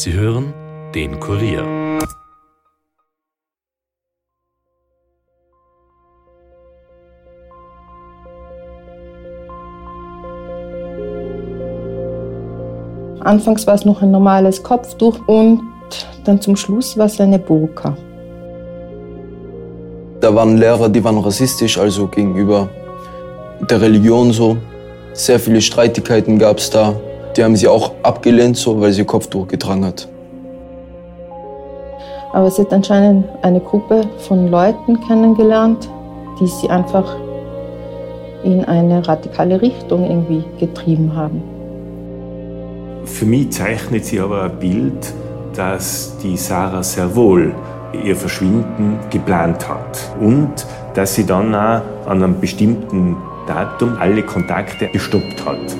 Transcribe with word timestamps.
Sie 0.00 0.12
hören 0.12 0.54
den 0.94 1.18
Kurier. 1.18 1.64
Anfangs 13.18 13.66
war 13.66 13.74
es 13.74 13.84
noch 13.84 14.00
ein 14.00 14.12
normales 14.12 14.62
Kopftuch 14.62 15.18
und 15.26 15.62
dann 16.22 16.40
zum 16.40 16.54
Schluss 16.54 16.96
war 16.96 17.06
es 17.06 17.20
eine 17.20 17.40
Burka. 17.40 17.96
Da 20.20 20.32
waren 20.32 20.58
Lehrer, 20.58 20.88
die 20.88 21.02
waren 21.02 21.18
rassistisch, 21.18 21.76
also 21.76 22.06
gegenüber 22.06 22.68
der 23.68 23.80
Religion 23.80 24.30
so. 24.30 24.58
Sehr 25.12 25.40
viele 25.40 25.60
Streitigkeiten 25.60 26.38
gab 26.38 26.58
es 26.58 26.70
da. 26.70 26.94
Die 27.38 27.44
haben 27.44 27.54
sie 27.54 27.68
auch 27.68 27.92
abgelehnt, 28.02 28.56
so, 28.56 28.80
weil 28.80 28.90
sie 28.90 29.04
Kopftuch 29.04 29.46
getragen 29.46 29.84
hat. 29.84 30.08
Aber 32.32 32.50
sie 32.50 32.62
hat 32.62 32.72
anscheinend 32.72 33.26
eine 33.42 33.60
Gruppe 33.60 34.00
von 34.26 34.48
Leuten 34.48 35.00
kennengelernt, 35.06 35.88
die 36.40 36.48
sie 36.48 36.68
einfach 36.68 37.14
in 38.42 38.64
eine 38.64 39.06
radikale 39.06 39.62
Richtung 39.62 40.10
irgendwie 40.10 40.42
getrieben 40.58 41.14
haben. 41.14 41.40
Für 43.04 43.24
mich 43.24 43.52
zeichnet 43.52 44.04
sie 44.04 44.18
aber 44.18 44.42
ein 44.42 44.58
Bild, 44.58 45.14
dass 45.54 46.18
die 46.20 46.36
Sarah 46.36 46.82
sehr 46.82 47.14
wohl 47.14 47.54
ihr 48.04 48.16
Verschwinden 48.16 48.98
geplant 49.10 49.68
hat 49.68 50.10
und 50.20 50.66
dass 50.94 51.14
sie 51.14 51.24
dann 51.24 51.54
auch 51.54 51.82
an 52.06 52.20
einem 52.20 52.40
bestimmten 52.40 53.16
Datum 53.46 53.96
alle 54.00 54.24
Kontakte 54.24 54.88
gestoppt 54.88 55.46
hat. 55.46 55.76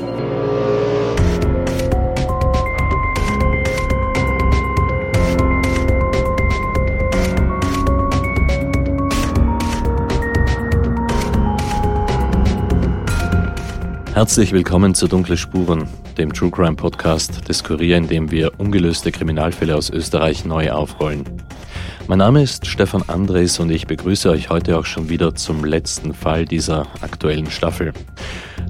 Herzlich 14.18 14.50
willkommen 14.50 14.96
zu 14.96 15.06
Dunkle 15.06 15.36
Spuren, 15.36 15.88
dem 16.16 16.32
True 16.32 16.50
Crime 16.50 16.74
Podcast 16.74 17.48
des 17.48 17.62
Kurier, 17.62 17.96
in 17.96 18.08
dem 18.08 18.32
wir 18.32 18.50
ungelöste 18.58 19.12
Kriminalfälle 19.12 19.76
aus 19.76 19.90
Österreich 19.90 20.44
neu 20.44 20.72
aufrollen. 20.72 21.22
Mein 22.08 22.18
Name 22.18 22.42
ist 22.42 22.66
Stefan 22.66 23.04
Andres 23.06 23.60
und 23.60 23.70
ich 23.70 23.86
begrüße 23.86 24.28
euch 24.28 24.50
heute 24.50 24.76
auch 24.76 24.86
schon 24.86 25.08
wieder 25.08 25.36
zum 25.36 25.64
letzten 25.64 26.14
Fall 26.14 26.46
dieser 26.46 26.88
aktuellen 27.00 27.48
Staffel. 27.48 27.92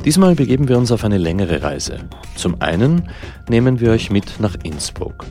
Diesmal 0.05 0.35
begeben 0.35 0.69
wir 0.69 0.77
uns 0.77 0.93
auf 0.93 1.03
eine 1.03 1.17
längere 1.17 1.63
Reise. 1.63 2.01
Zum 2.37 2.61
einen 2.61 3.09
nehmen 3.49 3.81
wir 3.81 3.93
euch 3.93 4.11
mit 4.11 4.41
nach 4.41 4.55
Innsbruck. 4.65 5.25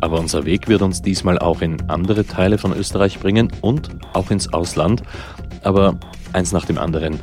Aber 0.00 0.20
unser 0.20 0.46
Weg 0.46 0.68
wird 0.68 0.80
uns 0.80 1.02
diesmal 1.02 1.38
auch 1.38 1.60
in 1.60 1.90
andere 1.90 2.24
Teile 2.24 2.56
von 2.56 2.72
Österreich 2.72 3.18
bringen 3.18 3.52
und 3.60 3.90
auch 4.14 4.30
ins 4.30 4.54
Ausland. 4.54 5.02
Aber 5.62 5.98
eins 6.32 6.52
nach 6.52 6.64
dem 6.64 6.78
anderen. 6.78 7.20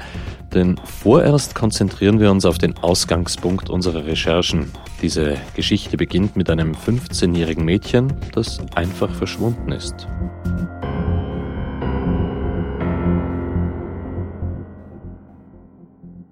Denn 0.54 0.78
vorerst 0.84 1.56
konzentrieren 1.56 2.20
wir 2.20 2.30
uns 2.30 2.46
auf 2.46 2.58
den 2.58 2.78
Ausgangspunkt 2.78 3.70
unserer 3.70 4.06
Recherchen. 4.06 4.72
Diese 5.02 5.38
Geschichte 5.56 5.96
beginnt 5.96 6.36
mit 6.36 6.50
einem 6.50 6.74
15-jährigen 6.74 7.64
Mädchen, 7.64 8.14
das 8.34 8.60
einfach 8.76 9.14
verschwunden 9.14 9.72
ist. 9.72 10.08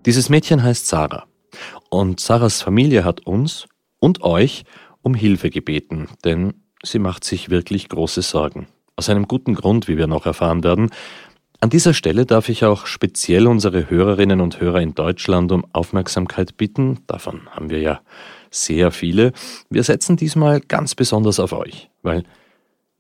Dieses 0.06 0.30
Mädchen 0.30 0.64
heißt 0.64 0.88
Sarah. 0.88 1.26
Und 1.89 2.20
Sarahs 2.20 2.61
Familie 2.61 3.04
hat 3.04 3.26
uns 3.26 3.67
und 4.00 4.22
euch 4.22 4.64
um 5.02 5.14
Hilfe 5.14 5.50
gebeten, 5.50 6.08
denn 6.26 6.54
sie 6.83 7.00
macht 7.00 7.23
sich 7.23 7.50
wirklich 7.50 7.89
große 7.89 8.22
Sorgen. 8.22 8.67
Aus 8.95 9.09
einem 9.09 9.28
guten 9.28 9.56
Grund, 9.56 9.88
wie 9.88 9.98
wir 9.98 10.08
noch 10.08 10.26
erfahren 10.26 10.64
werden, 10.64 10.89
an 11.61 11.70
dieser 11.70 11.93
Stelle 11.93 12.25
darf 12.25 12.47
ich 12.47 12.64
auch 12.64 12.86
speziell 12.86 13.45
unsere 13.45 13.89
Hörerinnen 13.89 14.39
und 14.39 14.61
Hörer 14.61 14.81
in 14.81 14.95
Deutschland 14.95 15.52
um 15.52 15.65
Aufmerksamkeit 15.73 16.55
bitten. 16.55 16.99
Davon 17.05 17.49
haben 17.49 17.70
wir 17.70 17.80
ja 17.80 18.02
sehr 18.49 18.92
viele. 18.92 19.33
Wir 19.70 19.83
setzen 19.83 20.15
diesmal 20.15 20.61
ganz 20.61 20.95
besonders 20.95 21.39
auf 21.39 21.52
euch, 21.52 21.89
weil 22.02 22.23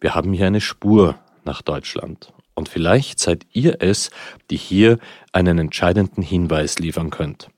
wir 0.01 0.13
haben 0.13 0.33
hier 0.33 0.47
eine 0.47 0.61
Spur 0.61 1.15
nach 1.45 1.61
Deutschland. 1.61 2.33
Und 2.53 2.67
vielleicht 2.67 3.19
seid 3.19 3.45
ihr 3.53 3.77
es, 3.79 4.09
die 4.49 4.57
hier 4.57 4.99
einen 5.31 5.57
entscheidenden 5.57 6.21
Hinweis 6.21 6.79
liefern 6.79 7.09
könnt. 7.11 7.49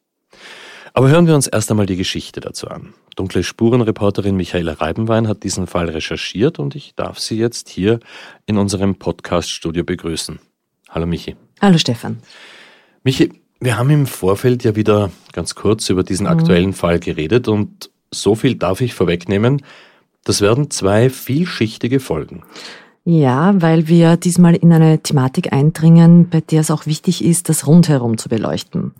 Aber 0.93 1.09
hören 1.09 1.25
wir 1.25 1.33
uns 1.33 1.47
erst 1.47 1.71
einmal 1.71 1.87
die 1.87 1.95
Geschichte 1.95 2.41
dazu 2.41 2.67
an. 2.67 2.93
Dunkle 3.15 3.43
Spurenreporterin 3.43 4.35
Michaela 4.35 4.73
Reibenwein 4.73 5.27
hat 5.27 5.43
diesen 5.43 5.65
Fall 5.65 5.89
recherchiert 5.89 6.59
und 6.59 6.75
ich 6.75 6.93
darf 6.95 7.17
sie 7.17 7.37
jetzt 7.37 7.69
hier 7.69 7.99
in 8.45 8.57
unserem 8.57 8.95
Podcast-Studio 8.95 9.83
begrüßen. 9.83 10.39
Hallo 10.91 11.05
Michi. 11.05 11.37
Hallo 11.61 11.77
Stefan. 11.77 12.17
Michi, 13.03 13.31
wir 13.61 13.77
haben 13.77 13.89
im 13.89 14.05
Vorfeld 14.05 14.65
ja 14.65 14.75
wieder 14.75 15.09
ganz 15.31 15.55
kurz 15.55 15.89
über 15.89 16.03
diesen 16.03 16.25
mhm. 16.25 16.33
aktuellen 16.33 16.73
Fall 16.73 16.99
geredet 16.99 17.47
und 17.47 17.89
so 18.11 18.35
viel 18.35 18.55
darf 18.55 18.81
ich 18.81 18.93
vorwegnehmen. 18.93 19.61
Das 20.25 20.41
werden 20.41 20.69
zwei 20.69 21.09
vielschichtige 21.09 22.01
Folgen. 22.01 22.43
Ja, 23.05 23.59
weil 23.59 23.87
wir 23.87 24.17
diesmal 24.17 24.53
in 24.53 24.71
eine 24.73 25.01
Thematik 25.01 25.53
eindringen, 25.53 26.29
bei 26.29 26.41
der 26.41 26.59
es 26.59 26.69
auch 26.69 26.85
wichtig 26.85 27.23
ist, 27.23 27.47
das 27.47 27.65
rundherum 27.65 28.17
zu 28.17 28.27
beleuchten. 28.27 28.91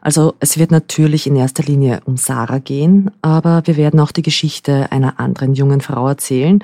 Also 0.00 0.34
es 0.38 0.58
wird 0.58 0.70
natürlich 0.70 1.26
in 1.26 1.36
erster 1.36 1.64
Linie 1.64 2.00
um 2.04 2.16
Sarah 2.16 2.58
gehen, 2.60 3.10
aber 3.20 3.62
wir 3.66 3.76
werden 3.76 4.00
auch 4.00 4.12
die 4.12 4.22
Geschichte 4.22 4.90
einer 4.90 5.20
anderen 5.20 5.54
jungen 5.54 5.80
Frau 5.80 6.08
erzählen, 6.08 6.62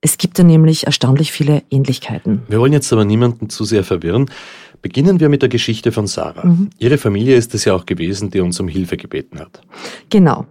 es 0.00 0.18
gibt 0.18 0.38
da 0.38 0.44
nämlich 0.44 0.86
erstaunlich 0.86 1.32
viele 1.32 1.62
Ähnlichkeiten. 1.70 2.42
Wir 2.48 2.60
wollen 2.60 2.72
jetzt 2.72 2.92
aber 2.92 3.04
niemanden 3.04 3.50
zu 3.50 3.64
sehr 3.64 3.82
verwirren. 3.82 4.30
Beginnen 4.80 5.18
wir 5.18 5.28
mit 5.28 5.42
der 5.42 5.48
Geschichte 5.48 5.90
von 5.90 6.06
Sarah. 6.06 6.46
Mhm. 6.46 6.70
Ihre 6.78 6.98
Familie 6.98 7.36
ist 7.36 7.54
es 7.54 7.64
ja 7.64 7.74
auch 7.74 7.84
gewesen, 7.84 8.30
die 8.30 8.40
uns 8.40 8.60
um 8.60 8.68
Hilfe 8.68 8.96
gebeten 8.96 9.40
hat. 9.40 9.60
Genau. 10.08 10.46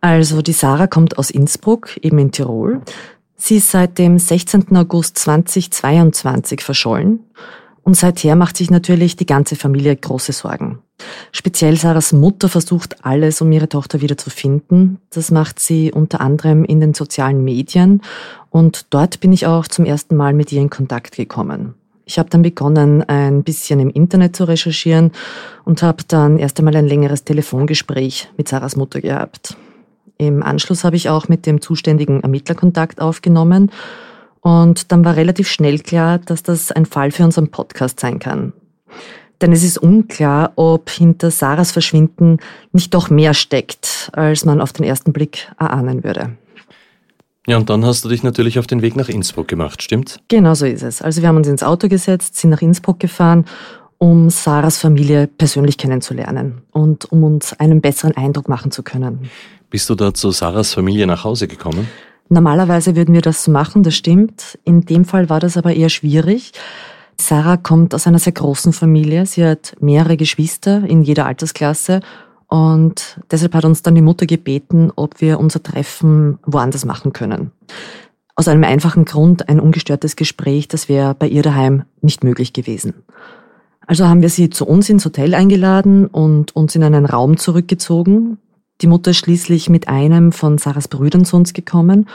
Also 0.00 0.42
die 0.42 0.52
Sarah 0.52 0.88
kommt 0.88 1.16
aus 1.18 1.30
Innsbruck, 1.30 1.96
eben 2.02 2.18
in 2.18 2.32
Tirol. 2.32 2.80
Sie 3.36 3.56
ist 3.56 3.70
seit 3.70 3.98
dem 3.98 4.18
16. 4.18 4.76
August 4.76 5.18
2022 5.18 6.60
verschollen 6.60 7.20
und 7.84 7.96
seither 7.96 8.36
macht 8.36 8.56
sich 8.56 8.70
natürlich 8.70 9.16
die 9.16 9.26
ganze 9.26 9.56
Familie 9.56 9.96
große 9.96 10.32
Sorgen. 10.32 10.78
Speziell 11.32 11.76
Sarahs 11.76 12.12
Mutter 12.12 12.48
versucht 12.48 13.04
alles, 13.04 13.40
um 13.40 13.50
ihre 13.50 13.68
Tochter 13.68 14.00
wieder 14.00 14.16
zu 14.16 14.30
finden. 14.30 14.98
Das 15.10 15.30
macht 15.30 15.58
sie 15.58 15.90
unter 15.92 16.20
anderem 16.20 16.64
in 16.64 16.80
den 16.80 16.94
sozialen 16.94 17.42
Medien 17.44 18.02
und 18.50 18.86
dort 18.90 19.20
bin 19.20 19.32
ich 19.32 19.46
auch 19.46 19.66
zum 19.66 19.84
ersten 19.84 20.16
Mal 20.16 20.32
mit 20.32 20.52
ihr 20.52 20.60
in 20.60 20.70
Kontakt 20.70 21.16
gekommen. 21.16 21.74
Ich 22.04 22.18
habe 22.18 22.30
dann 22.30 22.42
begonnen, 22.42 23.02
ein 23.04 23.42
bisschen 23.42 23.80
im 23.80 23.90
Internet 23.90 24.36
zu 24.36 24.44
recherchieren 24.44 25.12
und 25.64 25.82
habe 25.82 26.02
dann 26.06 26.38
erst 26.38 26.58
einmal 26.58 26.76
ein 26.76 26.86
längeres 26.86 27.24
Telefongespräch 27.24 28.28
mit 28.36 28.48
Sarahs 28.48 28.76
Mutter 28.76 29.00
gehabt. 29.00 29.56
Im 30.18 30.42
Anschluss 30.42 30.84
habe 30.84 30.96
ich 30.96 31.08
auch 31.08 31.28
mit 31.28 31.46
dem 31.46 31.60
zuständigen 31.60 32.20
Ermittler 32.20 32.54
Kontakt 32.54 33.00
aufgenommen 33.00 33.70
und 34.42 34.92
dann 34.92 35.04
war 35.04 35.16
relativ 35.16 35.48
schnell 35.48 35.78
klar, 35.78 36.18
dass 36.18 36.42
das 36.42 36.70
ein 36.72 36.84
Fall 36.84 37.12
für 37.12 37.24
unseren 37.24 37.50
Podcast 37.50 38.00
sein 38.00 38.18
kann. 38.18 38.52
Denn 39.40 39.52
es 39.52 39.64
ist 39.64 39.78
unklar, 39.78 40.52
ob 40.56 40.90
hinter 40.90 41.30
Sarahs 41.30 41.72
Verschwinden 41.72 42.38
nicht 42.72 42.92
doch 42.92 43.08
mehr 43.08 43.34
steckt, 43.34 44.10
als 44.12 44.44
man 44.44 44.60
auf 44.60 44.72
den 44.72 44.84
ersten 44.84 45.12
Blick 45.12 45.50
erahnen 45.58 46.04
würde. 46.04 46.36
Ja, 47.46 47.56
und 47.56 47.70
dann 47.70 47.84
hast 47.84 48.04
du 48.04 48.08
dich 48.08 48.22
natürlich 48.22 48.58
auf 48.58 48.68
den 48.68 48.82
Weg 48.82 48.94
nach 48.94 49.08
Innsbruck 49.08 49.48
gemacht, 49.48 49.82
stimmt's? 49.82 50.18
Genau 50.28 50.54
so 50.54 50.66
ist 50.66 50.82
es. 50.82 51.02
Also 51.02 51.22
wir 51.22 51.28
haben 51.28 51.36
uns 51.36 51.48
ins 51.48 51.64
Auto 51.64 51.88
gesetzt, 51.88 52.36
sind 52.36 52.50
nach 52.50 52.62
Innsbruck 52.62 53.00
gefahren, 53.00 53.46
um 53.98 54.30
Sarahs 54.30 54.78
Familie 54.78 55.26
persönlich 55.26 55.76
kennenzulernen 55.78 56.62
und 56.70 57.10
um 57.10 57.24
uns 57.24 57.52
einen 57.58 57.80
besseren 57.80 58.16
Eindruck 58.16 58.48
machen 58.48 58.70
zu 58.70 58.82
können. 58.82 59.28
Bist 59.70 59.88
du 59.90 59.94
da 59.96 60.14
zu 60.14 60.30
Sarahs 60.30 60.74
Familie 60.74 61.06
nach 61.06 61.24
Hause 61.24 61.48
gekommen? 61.48 61.88
Normalerweise 62.28 62.96
würden 62.96 63.14
wir 63.14 63.20
das 63.20 63.46
machen, 63.48 63.82
das 63.82 63.94
stimmt. 63.94 64.58
In 64.64 64.82
dem 64.82 65.04
Fall 65.04 65.28
war 65.28 65.40
das 65.40 65.56
aber 65.56 65.74
eher 65.74 65.90
schwierig. 65.90 66.52
Sarah 67.20 67.56
kommt 67.56 67.94
aus 67.94 68.06
einer 68.06 68.18
sehr 68.18 68.32
großen 68.32 68.72
Familie. 68.72 69.26
Sie 69.26 69.44
hat 69.44 69.76
mehrere 69.80 70.16
Geschwister 70.16 70.82
in 70.84 71.02
jeder 71.02 71.26
Altersklasse 71.26 72.00
und 72.48 73.18
deshalb 73.30 73.54
hat 73.54 73.64
uns 73.64 73.82
dann 73.82 73.94
die 73.94 74.02
Mutter 74.02 74.26
gebeten, 74.26 74.92
ob 74.94 75.20
wir 75.20 75.40
unser 75.40 75.62
Treffen 75.62 76.38
woanders 76.44 76.84
machen 76.84 77.12
können. 77.12 77.50
Aus 78.34 78.48
einem 78.48 78.64
einfachen 78.64 79.04
Grund, 79.04 79.48
ein 79.48 79.60
ungestörtes 79.60 80.16
Gespräch, 80.16 80.68
das 80.68 80.88
wäre 80.88 81.14
bei 81.14 81.28
ihr 81.28 81.42
daheim 81.42 81.84
nicht 82.00 82.24
möglich 82.24 82.52
gewesen. 82.52 82.94
Also 83.86 84.06
haben 84.06 84.22
wir 84.22 84.28
sie 84.28 84.48
zu 84.50 84.66
uns 84.66 84.88
ins 84.88 85.04
Hotel 85.04 85.34
eingeladen 85.34 86.06
und 86.06 86.54
uns 86.56 86.74
in 86.74 86.82
einen 86.82 87.04
Raum 87.04 87.36
zurückgezogen. 87.36 88.38
Die 88.82 88.88
Mutter 88.88 89.14
schließlich 89.14 89.70
mit 89.70 89.86
einem 89.88 90.32
von 90.32 90.58
Sarahs 90.58 90.88
Brüdern 90.88 91.24
zu 91.24 91.36
uns 91.36 91.52
gekommen. 91.52 92.08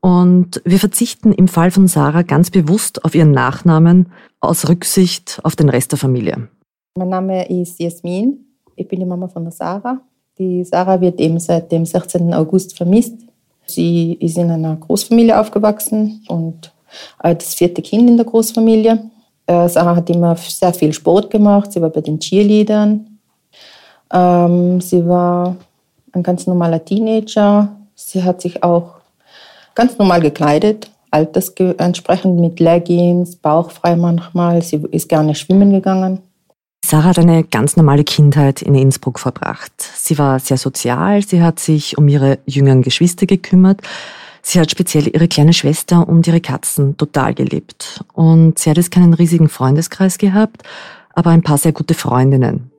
Und 0.00 0.62
wir 0.64 0.78
verzichten 0.78 1.32
im 1.32 1.48
Fall 1.48 1.72
von 1.72 1.88
Sarah 1.88 2.22
ganz 2.22 2.50
bewusst 2.50 3.04
auf 3.04 3.16
ihren 3.16 3.32
Nachnamen 3.32 4.12
aus 4.40 4.68
Rücksicht 4.68 5.40
auf 5.42 5.56
den 5.56 5.68
Rest 5.68 5.90
der 5.90 5.98
Familie. 5.98 6.48
Mein 6.96 7.08
Name 7.08 7.48
ist 7.48 7.80
Jasmin. 7.80 8.46
Ich 8.76 8.86
bin 8.86 9.00
die 9.00 9.06
Mama 9.06 9.26
von 9.26 9.42
der 9.42 9.50
Sarah. 9.50 10.00
Die 10.38 10.62
Sarah 10.62 11.00
wird 11.00 11.18
eben 11.18 11.40
seit 11.40 11.72
dem 11.72 11.84
16. 11.84 12.32
August 12.32 12.76
vermisst. 12.76 13.16
Sie 13.66 14.12
ist 14.20 14.38
in 14.38 14.52
einer 14.52 14.76
Großfamilie 14.76 15.38
aufgewachsen 15.38 16.24
und 16.28 16.72
das 17.20 17.54
vierte 17.54 17.82
Kind 17.82 18.08
in 18.08 18.16
der 18.16 18.24
Großfamilie. 18.24 19.10
Äh, 19.46 19.68
Sarah 19.68 19.96
hat 19.96 20.08
immer 20.10 20.36
sehr 20.36 20.72
viel 20.72 20.92
Sport 20.92 21.30
gemacht. 21.30 21.72
Sie 21.72 21.82
war 21.82 21.90
bei 21.90 22.00
den 22.00 22.20
Cheerleadern. 22.20 23.18
Ähm, 24.10 24.80
sie 24.80 25.06
war 25.06 25.56
ein 26.12 26.22
ganz 26.22 26.46
normaler 26.46 26.84
Teenager. 26.84 27.76
Sie 27.94 28.22
hat 28.22 28.40
sich 28.40 28.62
auch 28.62 28.96
ganz 29.74 29.98
normal 29.98 30.20
gekleidet, 30.20 30.90
altersentsprechend 31.10 32.40
mit 32.40 32.60
Leggings, 32.60 33.36
bauchfrei 33.36 33.96
manchmal. 33.96 34.62
Sie 34.62 34.82
ist 34.90 35.08
gerne 35.08 35.34
schwimmen 35.34 35.72
gegangen. 35.72 36.20
Sarah 36.84 37.04
hat 37.04 37.18
eine 37.18 37.44
ganz 37.44 37.76
normale 37.76 38.04
Kindheit 38.04 38.62
in 38.62 38.74
Innsbruck 38.74 39.18
verbracht. 39.18 39.72
Sie 39.78 40.18
war 40.18 40.38
sehr 40.38 40.56
sozial, 40.56 41.22
sie 41.22 41.42
hat 41.42 41.60
sich 41.60 41.98
um 41.98 42.08
ihre 42.08 42.38
jüngeren 42.46 42.82
Geschwister 42.82 43.26
gekümmert. 43.26 43.82
Sie 44.42 44.58
hat 44.58 44.70
speziell 44.70 45.08
ihre 45.08 45.28
kleine 45.28 45.52
Schwester 45.52 46.08
und 46.08 46.26
ihre 46.26 46.40
Katzen 46.40 46.96
total 46.96 47.34
geliebt. 47.34 48.02
Und 48.14 48.58
sie 48.58 48.70
hat 48.70 48.78
jetzt 48.78 48.90
keinen 48.90 49.12
riesigen 49.12 49.50
Freundeskreis 49.50 50.16
gehabt, 50.16 50.62
aber 51.12 51.30
ein 51.30 51.42
paar 51.42 51.58
sehr 51.58 51.72
gute 51.72 51.92
Freundinnen. 51.92 52.70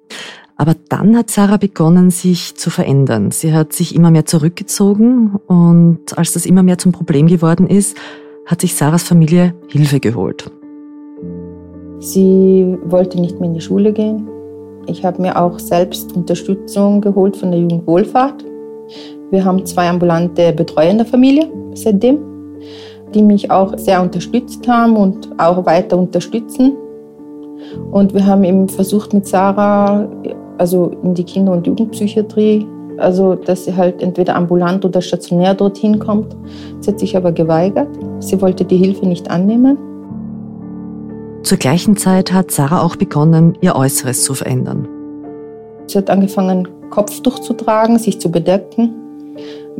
Aber 0.59 0.75
dann 0.89 1.15
hat 1.15 1.29
Sarah 1.29 1.55
begonnen, 1.55 2.11
sich 2.11 2.55
zu 2.55 2.69
verändern. 2.69 3.31
Sie 3.31 3.53
hat 3.53 3.71
sich 3.71 3.95
immer 3.95 4.11
mehr 4.11 4.25
zurückgezogen 4.25 5.39
und 5.47 6.17
als 6.17 6.33
das 6.33 6.45
immer 6.45 6.63
mehr 6.63 6.77
zum 6.77 6.91
Problem 6.91 7.27
geworden 7.27 7.65
ist, 7.65 7.95
hat 8.45 8.59
sich 8.59 8.75
Sarahs 8.75 9.03
Familie 9.03 9.53
Hilfe 9.69 10.01
geholt. 10.01 10.51
Sie 11.99 12.77
wollte 12.83 13.21
nicht 13.21 13.39
mehr 13.39 13.47
in 13.47 13.53
die 13.53 13.61
Schule 13.61 13.93
gehen. 13.93 14.27
Ich 14.87 15.05
habe 15.05 15.21
mir 15.21 15.41
auch 15.41 15.59
selbst 15.59 16.13
Unterstützung 16.13 16.99
geholt 16.99 17.37
von 17.37 17.51
der 17.51 17.61
Jugendwohlfahrt. 17.61 18.43
Wir 19.31 19.45
haben 19.45 19.65
zwei 19.65 19.87
ambulante 19.87 20.51
Betreuer 20.51 20.91
in 20.91 20.97
der 20.97 21.07
Familie 21.07 21.49
seitdem, 21.73 22.19
die 23.13 23.23
mich 23.23 23.49
auch 23.49 23.77
sehr 23.77 24.01
unterstützt 24.01 24.67
haben 24.67 24.97
und 24.97 25.29
auch 25.39 25.65
weiter 25.65 25.97
unterstützen. 25.97 26.75
Und 27.91 28.13
wir 28.13 28.25
haben 28.25 28.43
eben 28.43 28.69
versucht 28.69 29.13
mit 29.13 29.27
Sarah, 29.27 30.07
also 30.59 30.91
in 31.03 31.13
die 31.13 31.23
Kinder- 31.23 31.53
und 31.53 31.65
Jugendpsychiatrie, 31.65 32.67
also 32.97 33.35
dass 33.35 33.65
sie 33.65 33.75
halt 33.75 34.01
entweder 34.01 34.35
ambulant 34.35 34.83
oder 34.85 35.01
stationär 35.01 35.53
dorthin 35.53 35.99
kommt. 35.99 36.35
Sie 36.81 36.91
hat 36.91 36.99
sich 36.99 37.15
aber 37.15 37.31
geweigert. 37.31 37.87
Sie 38.19 38.41
wollte 38.41 38.65
die 38.65 38.77
Hilfe 38.77 39.05
nicht 39.07 39.29
annehmen. 39.31 39.77
Zur 41.43 41.57
gleichen 41.57 41.95
Zeit 41.95 42.33
hat 42.33 42.51
Sarah 42.51 42.83
auch 42.83 42.97
begonnen, 42.97 43.57
ihr 43.61 43.75
Äußeres 43.75 44.23
zu 44.23 44.33
verändern. 44.33 44.87
Sie 45.87 45.97
hat 45.97 46.09
angefangen, 46.09 46.67
Kopftuch 46.89 47.39
zu 47.39 47.53
tragen, 47.53 47.97
sich 47.97 48.19
zu 48.19 48.29
bedecken. 48.29 48.93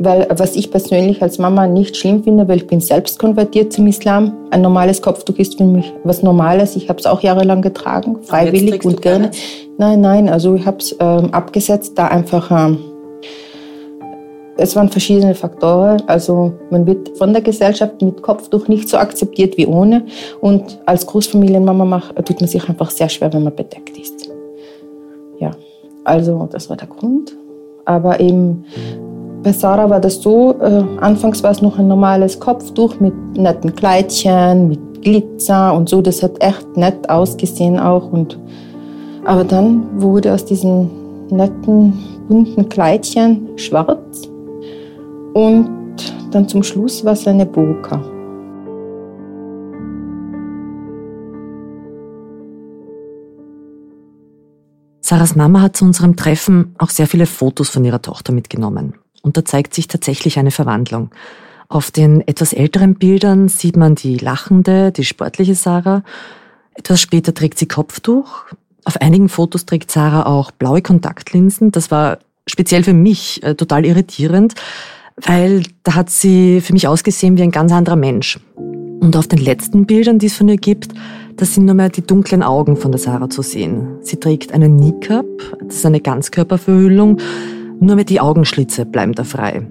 Weil, 0.02 0.26
was 0.30 0.56
ich 0.56 0.70
persönlich 0.70 1.22
als 1.22 1.38
Mama 1.38 1.66
nicht 1.66 1.94
schlimm 1.94 2.24
finde, 2.24 2.48
weil 2.48 2.56
ich 2.56 2.66
bin 2.66 2.80
selbst 2.80 3.18
konvertiert 3.18 3.70
zum 3.70 3.86
Islam. 3.86 4.32
Ein 4.50 4.62
normales 4.62 5.02
Kopftuch 5.02 5.36
ist 5.36 5.58
für 5.58 5.64
mich 5.64 5.92
was 6.04 6.22
Normales. 6.22 6.74
Ich 6.74 6.88
habe 6.88 6.98
es 6.98 7.04
auch 7.04 7.20
jahrelang 7.20 7.60
getragen, 7.60 8.16
freiwillig 8.22 8.82
und 8.82 9.02
gerne. 9.02 9.30
Nein, 9.76 10.00
nein, 10.00 10.30
also 10.30 10.54
ich 10.54 10.64
habe 10.64 10.78
es 10.78 10.96
ähm, 10.98 11.34
abgesetzt, 11.34 11.98
da 11.98 12.06
einfach 12.06 12.50
ähm, 12.50 12.78
es 14.60 14.76
waren 14.76 14.88
verschiedene 14.88 15.34
Faktoren. 15.34 16.02
Also 16.06 16.52
man 16.70 16.86
wird 16.86 17.16
von 17.16 17.32
der 17.32 17.42
Gesellschaft 17.42 18.00
mit 18.02 18.22
Kopftuch 18.22 18.68
nicht 18.68 18.88
so 18.88 18.98
akzeptiert 18.98 19.56
wie 19.56 19.66
ohne. 19.66 20.04
Und 20.40 20.78
als 20.86 21.06
Großfamilienmama 21.06 21.84
macht, 21.84 22.16
tut 22.26 22.40
man 22.40 22.48
sich 22.48 22.68
einfach 22.68 22.90
sehr 22.90 23.08
schwer, 23.08 23.32
wenn 23.32 23.44
man 23.44 23.54
bedeckt 23.54 23.96
ist. 23.98 24.30
Ja, 25.38 25.52
also 26.04 26.48
das 26.50 26.68
war 26.68 26.76
der 26.76 26.88
Grund. 26.88 27.36
Aber 27.86 28.20
eben 28.20 28.64
bei 29.42 29.52
Sarah 29.52 29.88
war 29.88 30.00
das 30.00 30.20
so, 30.20 30.54
äh, 30.60 30.84
anfangs 31.00 31.42
war 31.42 31.50
es 31.50 31.62
noch 31.62 31.78
ein 31.78 31.88
normales 31.88 32.38
Kopftuch 32.38 33.00
mit 33.00 33.14
netten 33.36 33.74
Kleidchen, 33.74 34.68
mit 34.68 35.02
Glitzer 35.02 35.74
und 35.74 35.88
so. 35.88 36.02
Das 36.02 36.22
hat 36.22 36.42
echt 36.42 36.76
nett 36.76 37.08
ausgesehen 37.08 37.78
auch. 37.78 38.12
Und, 38.12 38.38
aber 39.24 39.44
dann 39.44 40.00
wurde 40.00 40.34
aus 40.34 40.44
diesen 40.44 40.90
netten, 41.30 41.92
bunten 42.28 42.68
Kleidchen 42.68 43.48
schwarz 43.56 44.28
und 45.34 45.70
dann 46.30 46.48
zum 46.48 46.62
Schluss 46.62 47.04
war 47.04 47.12
es 47.12 47.26
eine 47.26 47.46
Burka. 47.46 48.00
Sarahs 55.00 55.34
Mama 55.34 55.62
hat 55.62 55.76
zu 55.76 55.84
unserem 55.84 56.14
Treffen 56.14 56.74
auch 56.78 56.90
sehr 56.90 57.08
viele 57.08 57.26
Fotos 57.26 57.68
von 57.68 57.84
ihrer 57.84 58.00
Tochter 58.00 58.32
mitgenommen. 58.32 58.94
Und 59.22 59.36
da 59.36 59.44
zeigt 59.44 59.74
sich 59.74 59.88
tatsächlich 59.88 60.38
eine 60.38 60.50
Verwandlung. 60.50 61.10
Auf 61.68 61.90
den 61.90 62.26
etwas 62.26 62.52
älteren 62.52 62.94
Bildern 62.94 63.48
sieht 63.48 63.76
man 63.76 63.94
die 63.94 64.16
lachende, 64.16 64.90
die 64.90 65.04
sportliche 65.04 65.54
Sarah. 65.54 66.02
Etwas 66.74 67.00
später 67.00 67.32
trägt 67.32 67.58
sie 67.58 67.66
Kopftuch. 67.66 68.46
Auf 68.84 69.00
einigen 69.00 69.28
Fotos 69.28 69.66
trägt 69.66 69.90
Sarah 69.90 70.26
auch 70.26 70.50
blaue 70.50 70.82
Kontaktlinsen. 70.82 71.70
Das 71.70 71.90
war 71.90 72.18
speziell 72.46 72.82
für 72.82 72.92
mich 72.92 73.42
äh, 73.42 73.54
total 73.54 73.86
irritierend, 73.86 74.54
weil 75.16 75.62
da 75.84 75.94
hat 75.94 76.10
sie 76.10 76.60
für 76.60 76.72
mich 76.72 76.88
ausgesehen 76.88 77.36
wie 77.38 77.42
ein 77.42 77.52
ganz 77.52 77.70
anderer 77.70 77.96
Mensch. 77.96 78.40
Und 78.56 79.16
auf 79.16 79.28
den 79.28 79.38
letzten 79.38 79.86
Bildern, 79.86 80.18
die 80.18 80.26
es 80.26 80.36
von 80.36 80.48
ihr 80.48 80.56
gibt, 80.56 80.92
da 81.36 81.46
sind 81.46 81.64
nur 81.64 81.74
mehr 81.74 81.88
die 81.88 82.02
dunklen 82.02 82.42
Augen 82.42 82.76
von 82.76 82.92
der 82.92 82.98
Sarah 82.98 83.30
zu 83.30 83.42
sehen. 83.42 83.98
Sie 84.02 84.16
trägt 84.16 84.52
einen 84.52 84.76
Kneecap, 84.76 85.26
das 85.66 85.76
ist 85.76 85.86
eine 85.86 86.00
Ganzkörperverhüllung, 86.00 87.18
nur 87.80 87.96
mehr 87.96 88.04
die 88.04 88.20
Augenschlitze 88.20 88.86
bleiben 88.86 89.12
da 89.12 89.24
frei. 89.24 89.66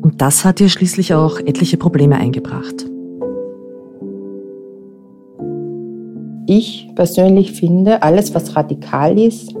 Und 0.00 0.22
das 0.22 0.44
hat 0.44 0.60
ihr 0.60 0.68
schließlich 0.68 1.14
auch 1.14 1.38
etliche 1.40 1.76
Probleme 1.76 2.16
eingebracht. 2.16 2.86
Ich 6.46 6.88
persönlich 6.94 7.52
finde 7.52 8.02
alles, 8.02 8.34
was 8.34 8.56
radikal 8.56 9.18
ist, 9.18 9.54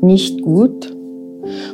nicht 0.00 0.42
gut 0.42 0.94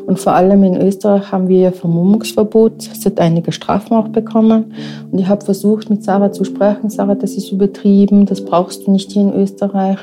und 0.06 0.18
vor 0.18 0.34
allem 0.34 0.62
in 0.62 0.80
Österreich 0.80 1.32
haben 1.32 1.48
wir 1.48 1.72
Vermummungsverbot. 1.72 2.82
Sie 2.82 3.08
hat 3.08 3.20
einige 3.20 3.52
Strafen 3.52 3.94
auch 3.94 4.08
bekommen. 4.08 4.72
Und 5.10 5.18
ich 5.18 5.28
habe 5.28 5.44
versucht, 5.44 5.90
mit 5.90 6.04
Sarah 6.04 6.32
zu 6.32 6.44
sprechen. 6.44 6.90
Sarah, 6.90 7.14
das 7.14 7.34
ist 7.34 7.50
übertrieben, 7.50 8.26
das 8.26 8.44
brauchst 8.44 8.86
du 8.86 8.92
nicht 8.92 9.12
hier 9.12 9.22
in 9.22 9.34
Österreich. 9.34 9.98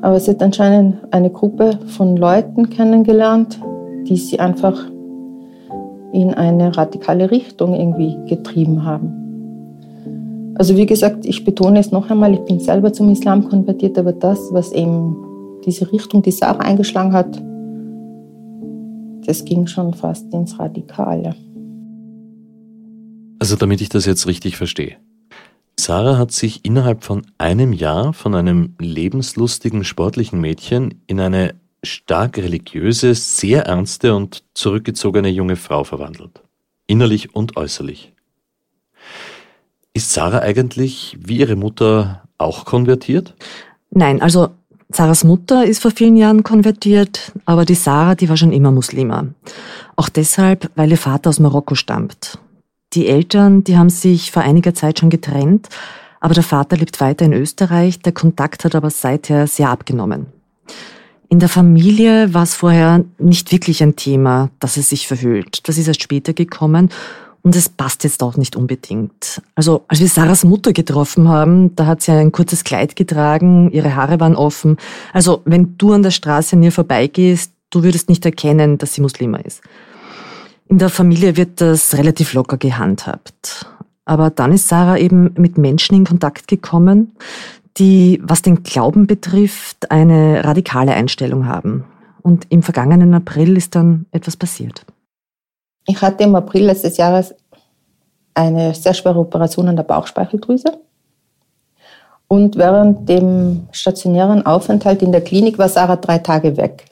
Aber 0.00 0.18
sie 0.18 0.30
hat 0.30 0.42
anscheinend 0.42 0.96
eine 1.10 1.30
Gruppe 1.30 1.78
von 1.86 2.16
Leuten 2.16 2.70
kennengelernt, 2.70 3.60
die 4.08 4.16
sie 4.16 4.40
einfach 4.40 4.90
in 6.12 6.34
eine 6.34 6.76
radikale 6.76 7.30
Richtung 7.30 7.74
irgendwie 7.74 8.16
getrieben 8.28 8.84
haben. 8.84 10.54
Also 10.56 10.76
wie 10.76 10.86
gesagt, 10.86 11.24
ich 11.24 11.44
betone 11.44 11.80
es 11.80 11.90
noch 11.90 12.10
einmal, 12.10 12.34
ich 12.34 12.40
bin 12.40 12.60
selber 12.60 12.92
zum 12.92 13.10
Islam 13.10 13.48
konvertiert, 13.48 13.98
aber 13.98 14.12
das, 14.12 14.38
was 14.52 14.72
eben 14.72 15.16
diese 15.64 15.90
Richtung, 15.90 16.22
die 16.22 16.30
Sarah 16.30 16.60
eingeschlagen 16.60 17.12
hat, 17.12 17.42
das 19.26 19.44
ging 19.44 19.66
schon 19.66 19.94
fast 19.94 20.32
ins 20.34 20.58
Radikale. 20.58 21.34
Also 23.38 23.56
damit 23.56 23.80
ich 23.80 23.88
das 23.88 24.06
jetzt 24.06 24.26
richtig 24.26 24.56
verstehe. 24.56 24.96
Sarah 25.78 26.18
hat 26.18 26.32
sich 26.32 26.64
innerhalb 26.64 27.02
von 27.02 27.22
einem 27.38 27.72
Jahr 27.72 28.12
von 28.12 28.34
einem 28.34 28.74
lebenslustigen, 28.78 29.84
sportlichen 29.84 30.40
Mädchen 30.40 31.02
in 31.06 31.18
eine 31.18 31.54
stark 31.82 32.38
religiöse, 32.38 33.14
sehr 33.14 33.66
ernste 33.66 34.14
und 34.14 34.44
zurückgezogene 34.54 35.28
junge 35.28 35.56
Frau 35.56 35.84
verwandelt. 35.84 36.42
Innerlich 36.86 37.34
und 37.34 37.56
äußerlich. 37.56 38.12
Ist 39.94 40.12
Sarah 40.12 40.40
eigentlich, 40.40 41.16
wie 41.20 41.38
ihre 41.38 41.56
Mutter, 41.56 42.22
auch 42.38 42.64
konvertiert? 42.64 43.34
Nein, 43.90 44.22
also 44.22 44.48
Sarahs 44.90 45.24
Mutter 45.24 45.64
ist 45.64 45.82
vor 45.82 45.90
vielen 45.90 46.16
Jahren 46.16 46.42
konvertiert, 46.42 47.32
aber 47.46 47.64
die 47.64 47.74
Sarah, 47.74 48.14
die 48.14 48.28
war 48.28 48.36
schon 48.36 48.52
immer 48.52 48.70
Muslima. 48.70 49.26
Auch 49.96 50.08
deshalb, 50.08 50.70
weil 50.76 50.90
ihr 50.90 50.98
Vater 50.98 51.30
aus 51.30 51.40
Marokko 51.40 51.74
stammt. 51.74 52.38
Die 52.92 53.06
Eltern, 53.06 53.64
die 53.64 53.78
haben 53.78 53.90
sich 53.90 54.30
vor 54.32 54.42
einiger 54.42 54.74
Zeit 54.74 54.98
schon 54.98 55.10
getrennt, 55.10 55.68
aber 56.20 56.34
der 56.34 56.42
Vater 56.42 56.76
lebt 56.76 57.00
weiter 57.00 57.24
in 57.24 57.32
Österreich, 57.32 58.00
der 58.00 58.12
Kontakt 58.12 58.64
hat 58.64 58.74
aber 58.74 58.90
seither 58.90 59.46
sehr 59.46 59.70
abgenommen. 59.70 60.26
In 61.32 61.38
der 61.38 61.48
Familie 61.48 62.34
war 62.34 62.42
es 62.42 62.54
vorher 62.54 63.06
nicht 63.16 63.52
wirklich 63.52 63.82
ein 63.82 63.96
Thema, 63.96 64.50
dass 64.60 64.76
es 64.76 64.90
sich 64.90 65.08
verhüllt. 65.08 65.66
Das 65.66 65.78
ist 65.78 65.88
erst 65.88 66.02
später 66.02 66.34
gekommen 66.34 66.90
und 67.40 67.56
es 67.56 67.70
passt 67.70 68.04
jetzt 68.04 68.22
auch 68.22 68.36
nicht 68.36 68.54
unbedingt. 68.54 69.40
Also, 69.54 69.82
als 69.88 70.00
wir 70.00 70.08
Sarahs 70.08 70.44
Mutter 70.44 70.74
getroffen 70.74 71.28
haben, 71.28 71.74
da 71.74 71.86
hat 71.86 72.02
sie 72.02 72.12
ein 72.12 72.32
kurzes 72.32 72.64
Kleid 72.64 72.96
getragen, 72.96 73.70
ihre 73.70 73.96
Haare 73.96 74.20
waren 74.20 74.36
offen. 74.36 74.76
Also, 75.14 75.40
wenn 75.46 75.78
du 75.78 75.94
an 75.94 76.02
der 76.02 76.10
Straße 76.10 76.54
an 76.54 76.62
ihr 76.62 76.70
vorbeigehst, 76.70 77.50
du 77.70 77.82
würdest 77.82 78.10
nicht 78.10 78.26
erkennen, 78.26 78.76
dass 78.76 78.92
sie 78.92 79.00
Muslima 79.00 79.38
ist. 79.38 79.62
In 80.68 80.76
der 80.76 80.90
Familie 80.90 81.38
wird 81.38 81.62
das 81.62 81.94
relativ 81.94 82.34
locker 82.34 82.58
gehandhabt. 82.58 83.64
Aber 84.04 84.28
dann 84.28 84.52
ist 84.52 84.68
Sarah 84.68 84.98
eben 84.98 85.32
mit 85.38 85.56
Menschen 85.56 85.96
in 85.96 86.04
Kontakt 86.04 86.46
gekommen, 86.46 87.12
die, 87.78 88.20
was 88.22 88.42
den 88.42 88.62
Glauben 88.62 89.06
betrifft, 89.06 89.90
eine 89.90 90.44
radikale 90.44 90.92
Einstellung 90.92 91.46
haben. 91.46 91.84
Und 92.22 92.46
im 92.50 92.62
vergangenen 92.62 93.14
April 93.14 93.56
ist 93.56 93.74
dann 93.74 94.06
etwas 94.12 94.36
passiert. 94.36 94.84
Ich 95.86 96.00
hatte 96.00 96.24
im 96.24 96.34
April 96.34 96.66
letztes 96.66 96.96
Jahres 96.96 97.34
eine 98.34 98.74
sehr 98.74 98.94
schwere 98.94 99.18
Operation 99.18 99.68
an 99.68 99.76
der 99.76 99.82
Bauchspeicheldrüse. 99.82 100.78
Und 102.28 102.56
während 102.56 103.08
dem 103.08 103.68
stationären 103.72 104.46
Aufenthalt 104.46 105.02
in 105.02 105.12
der 105.12 105.20
Klinik 105.20 105.58
war 105.58 105.68
Sarah 105.68 105.96
drei 105.96 106.18
Tage 106.18 106.56
weg. 106.56 106.86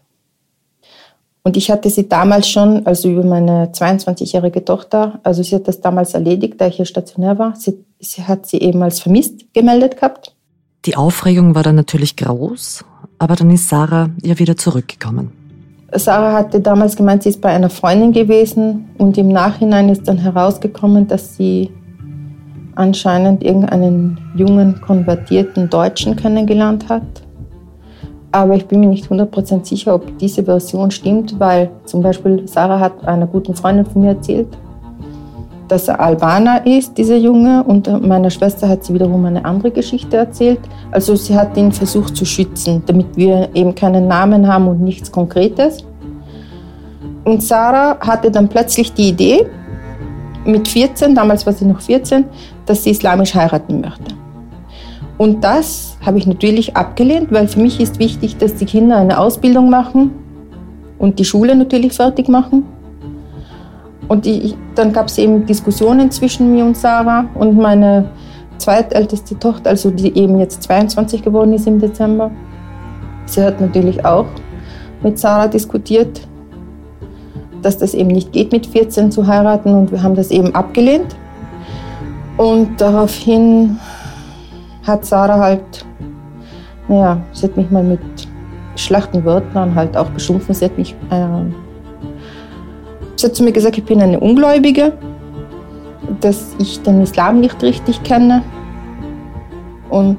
Und 1.43 1.57
ich 1.57 1.71
hatte 1.71 1.89
sie 1.89 2.09
damals 2.09 2.49
schon, 2.49 2.85
also 2.85 3.09
über 3.09 3.25
meine 3.25 3.73
22-jährige 3.73 4.65
Tochter, 4.65 5.21
also 5.23 5.43
sie 5.43 5.55
hat 5.55 5.67
das 5.67 5.81
damals 5.81 6.13
erledigt, 6.13 6.61
da 6.61 6.67
ich 6.67 6.77
hier 6.77 6.85
stationär 6.85 7.39
war. 7.39 7.57
Sie, 7.57 7.83
sie 7.99 8.25
hat 8.25 8.45
sie 8.45 8.59
eben 8.59 8.83
als 8.83 9.01
vermisst 9.01 9.55
gemeldet 9.55 9.97
gehabt. 9.97 10.35
Die 10.87 10.97
Aufregung 10.97 11.55
war 11.55 11.63
dann 11.63 11.75
natürlich 11.75 12.17
groß, 12.17 12.87
aber 13.19 13.37
dann 13.37 13.51
ist 13.51 13.69
Sarah 13.69 14.09
ja 14.23 14.39
wieder 14.39 14.57
zurückgekommen. 14.57 15.31
Sarah 15.93 16.33
hatte 16.33 16.61
damals 16.61 16.97
gemeint, 16.97 17.23
sie 17.23 17.29
ist 17.29 17.43
bei 17.43 17.51
einer 17.51 17.69
Freundin 17.69 18.13
gewesen 18.13 18.89
und 18.97 19.19
im 19.19 19.29
Nachhinein 19.29 19.91
ist 19.91 20.09
dann 20.09 20.17
herausgekommen, 20.17 21.07
dass 21.07 21.37
sie 21.37 21.71
anscheinend 22.77 23.43
irgendeinen 23.43 24.19
jungen, 24.35 24.81
konvertierten 24.81 25.69
Deutschen 25.69 26.17
kennengelernt 26.17 26.89
hat. 26.89 27.03
Aber 28.33 28.55
ich 28.55 28.67
bin 28.67 28.81
mir 28.81 28.87
nicht 28.87 29.11
100% 29.11 29.67
sicher, 29.67 29.95
ob 29.95 30.17
diese 30.19 30.45
Version 30.45 30.91
stimmt, 30.91 31.39
weil 31.39 31.71
zum 31.85 32.01
Beispiel 32.01 32.49
Sarah 32.49 32.81
hat 32.81 33.05
einer 33.07 33.27
guten 33.27 33.55
Freundin 33.55 33.85
von 33.85 34.01
mir 34.01 34.11
erzählt, 34.11 34.57
dass 35.71 35.89
er 35.89 36.01
Albaner 36.01 36.67
ist, 36.67 36.99
dieser 36.99 37.17
Junge, 37.17 37.63
und 37.63 37.87
meiner 38.07 38.31
Schwester 38.31 38.69
hat 38.69 38.85
sie 38.85 38.93
wiederum 38.93 39.25
eine 39.25 39.45
andere 39.45 39.71
Geschichte 39.71 40.17
erzählt. 40.17 40.59
Also 40.91 41.15
sie 41.15 41.37
hat 41.37 41.57
ihn 41.57 41.71
versucht 41.71 42.17
zu 42.17 42.25
schützen, 42.25 42.83
damit 42.87 43.07
wir 43.17 43.49
eben 43.55 43.75
keinen 43.75 44.09
Namen 44.09 44.49
haben 44.49 44.67
und 44.67 44.81
nichts 44.81 45.13
Konkretes. 45.13 45.85
Und 47.25 47.43
Sarah 47.43 47.99
hatte 48.01 48.31
dann 48.31 48.49
plötzlich 48.49 48.93
die 48.93 49.11
Idee, 49.11 49.47
mit 50.45 50.67
14, 50.67 51.15
damals 51.15 51.47
war 51.47 51.53
sie 51.53 51.67
noch 51.67 51.81
14, 51.81 52.25
dass 52.67 52.83
sie 52.83 52.91
islamisch 52.91 53.35
heiraten 53.35 53.81
möchte. 53.81 54.15
Und 55.19 55.45
das 55.45 55.99
habe 56.05 56.19
ich 56.19 56.27
natürlich 56.27 56.77
abgelehnt, 56.77 57.31
weil 57.31 57.47
für 57.47 57.61
mich 57.61 57.79
ist 57.79 57.99
wichtig, 57.99 58.39
dass 58.39 58.55
die 58.55 58.65
Kinder 58.65 58.97
eine 58.97 59.19
Ausbildung 59.19 59.69
machen 59.69 60.13
und 60.99 61.19
die 61.19 61.25
Schule 61.25 61.55
natürlich 61.55 61.93
fertig 61.93 62.29
machen. 62.29 62.65
Und 64.11 64.27
die, 64.27 64.57
dann 64.75 64.93
gab 64.93 65.07
es 65.07 65.19
eben 65.19 65.47
Diskussionen 65.47 66.11
zwischen 66.11 66.53
mir 66.53 66.65
und 66.65 66.77
Sarah 66.77 67.27
und 67.35 67.57
meine 67.57 68.11
zweitälteste 68.59 69.39
Tochter, 69.39 69.71
also 69.71 69.93
die 69.93 70.19
eben 70.19 70.41
jetzt 70.41 70.65
22 70.65 71.23
geworden 71.23 71.53
ist 71.53 71.69
im 71.69 71.79
Dezember. 71.79 72.33
Sie 73.27 73.41
hat 73.41 73.61
natürlich 73.61 74.05
auch 74.05 74.27
mit 75.05 75.17
Sarah 75.17 75.47
diskutiert, 75.47 76.27
dass 77.63 77.79
das 77.79 77.95
eben 77.95 78.09
nicht 78.09 78.33
geht, 78.33 78.51
mit 78.51 78.67
14 78.67 79.13
zu 79.13 79.29
heiraten 79.29 79.73
und 79.77 79.93
wir 79.93 80.03
haben 80.03 80.17
das 80.17 80.33
eben 80.33 80.57
abgelehnt. 80.57 81.15
Und 82.37 82.81
daraufhin 82.81 83.79
hat 84.85 85.05
Sarah 85.05 85.39
halt, 85.39 85.87
naja, 86.89 87.21
sie 87.31 87.47
hat 87.47 87.57
mich 87.57 87.71
mal 87.71 87.85
mit 87.85 88.01
schlechten 88.75 89.25
Wörtern 89.25 89.73
halt 89.77 89.97
auch 89.97 90.11
beschimpfen. 90.11 90.53
Sie 90.53 90.65
hat 90.65 90.77
mich, 90.77 90.97
äh, 91.13 91.45
sie 93.21 93.27
hat 93.27 93.37
zu 93.37 93.43
mir 93.43 93.53
gesagt, 93.53 93.77
ich 93.77 93.85
bin 93.85 94.01
eine 94.01 94.19
Ungläubige, 94.19 94.93
dass 96.21 96.55
ich 96.59 96.83
den 96.83 97.03
Islam 97.03 97.41
nicht 97.41 97.63
richtig 97.63 98.03
kenne 98.03 98.43
und 99.91 100.19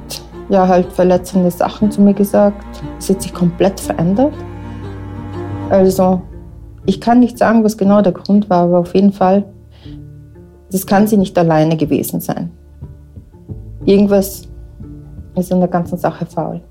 ja, 0.50 0.68
halt 0.68 0.92
verletzende 0.92 1.50
Sachen 1.50 1.92
zu 1.92 2.02
mir 2.02 2.14
gesagt. 2.14 2.66
Sie 3.00 3.14
hat 3.14 3.22
sich 3.22 3.34
komplett 3.34 3.80
verändert. 3.80 4.34
Also, 5.70 6.22
ich 6.86 7.00
kann 7.00 7.22
nicht 7.22 7.38
sagen, 7.38 7.64
was 7.64 7.78
genau 7.78 8.02
der 8.02 8.12
Grund 8.12 8.50
war, 8.50 8.66
aber 8.66 8.80
auf 8.80 8.94
jeden 8.94 9.14
Fall, 9.14 9.46
das 10.72 10.86
kann 10.86 11.08
sie 11.08 11.18
nicht 11.18 11.38
alleine 11.38 11.78
gewesen 11.78 12.20
sein. 12.20 12.52
Irgendwas 13.86 14.48
ist 15.36 15.52
in 15.52 15.60
der 15.60 15.70
ganzen 15.70 15.98
Sache 15.98 16.26
faul. 16.26 16.62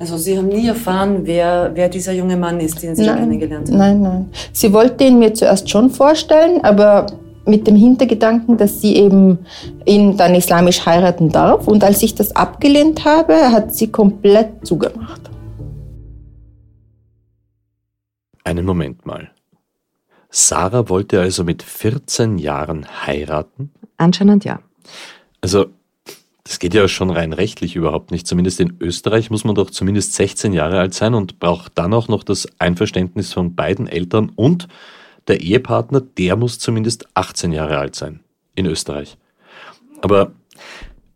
Also 0.00 0.16
Sie 0.16 0.38
haben 0.38 0.48
nie 0.48 0.66
erfahren, 0.66 1.26
wer, 1.26 1.72
wer 1.74 1.90
dieser 1.90 2.12
junge 2.12 2.38
Mann 2.38 2.58
ist, 2.58 2.82
den 2.82 2.96
Sie 2.96 3.04
nein, 3.04 3.18
kennengelernt 3.18 3.68
haben? 3.68 3.76
Nein, 3.76 4.00
nein. 4.00 4.30
Sie 4.50 4.72
wollte 4.72 5.04
ihn 5.04 5.18
mir 5.18 5.34
zuerst 5.34 5.68
schon 5.68 5.90
vorstellen, 5.90 6.64
aber 6.64 7.04
mit 7.44 7.66
dem 7.66 7.76
Hintergedanken, 7.76 8.56
dass 8.56 8.80
sie 8.80 8.96
eben 8.96 9.40
ihn 9.84 10.16
dann 10.16 10.34
islamisch 10.34 10.86
heiraten 10.86 11.28
darf. 11.28 11.68
Und 11.68 11.84
als 11.84 12.02
ich 12.02 12.14
das 12.14 12.34
abgelehnt 12.34 13.04
habe, 13.04 13.52
hat 13.52 13.74
sie 13.74 13.92
komplett 13.92 14.66
zugemacht. 14.66 15.20
Einen 18.42 18.64
Moment 18.64 19.04
mal. 19.04 19.30
Sarah 20.30 20.88
wollte 20.88 21.20
also 21.20 21.44
mit 21.44 21.62
14 21.62 22.38
Jahren 22.38 22.86
heiraten? 23.06 23.70
Anscheinend 23.98 24.46
ja. 24.46 24.60
Also 25.42 25.66
das 26.50 26.58
geht 26.58 26.74
ja 26.74 26.88
schon 26.88 27.10
rein 27.10 27.32
rechtlich 27.32 27.76
überhaupt 27.76 28.10
nicht. 28.10 28.26
Zumindest 28.26 28.58
in 28.58 28.74
Österreich 28.80 29.30
muss 29.30 29.44
man 29.44 29.54
doch 29.54 29.70
zumindest 29.70 30.14
16 30.14 30.52
Jahre 30.52 30.80
alt 30.80 30.94
sein 30.94 31.14
und 31.14 31.38
braucht 31.38 31.78
dann 31.78 31.94
auch 31.94 32.08
noch 32.08 32.24
das 32.24 32.48
Einverständnis 32.58 33.32
von 33.32 33.54
beiden 33.54 33.86
Eltern 33.86 34.32
und 34.34 34.66
der 35.28 35.42
Ehepartner, 35.42 36.00
der 36.00 36.34
muss 36.34 36.58
zumindest 36.58 37.06
18 37.14 37.52
Jahre 37.52 37.78
alt 37.78 37.94
sein. 37.94 38.18
In 38.56 38.66
Österreich. 38.66 39.16
Aber 40.02 40.32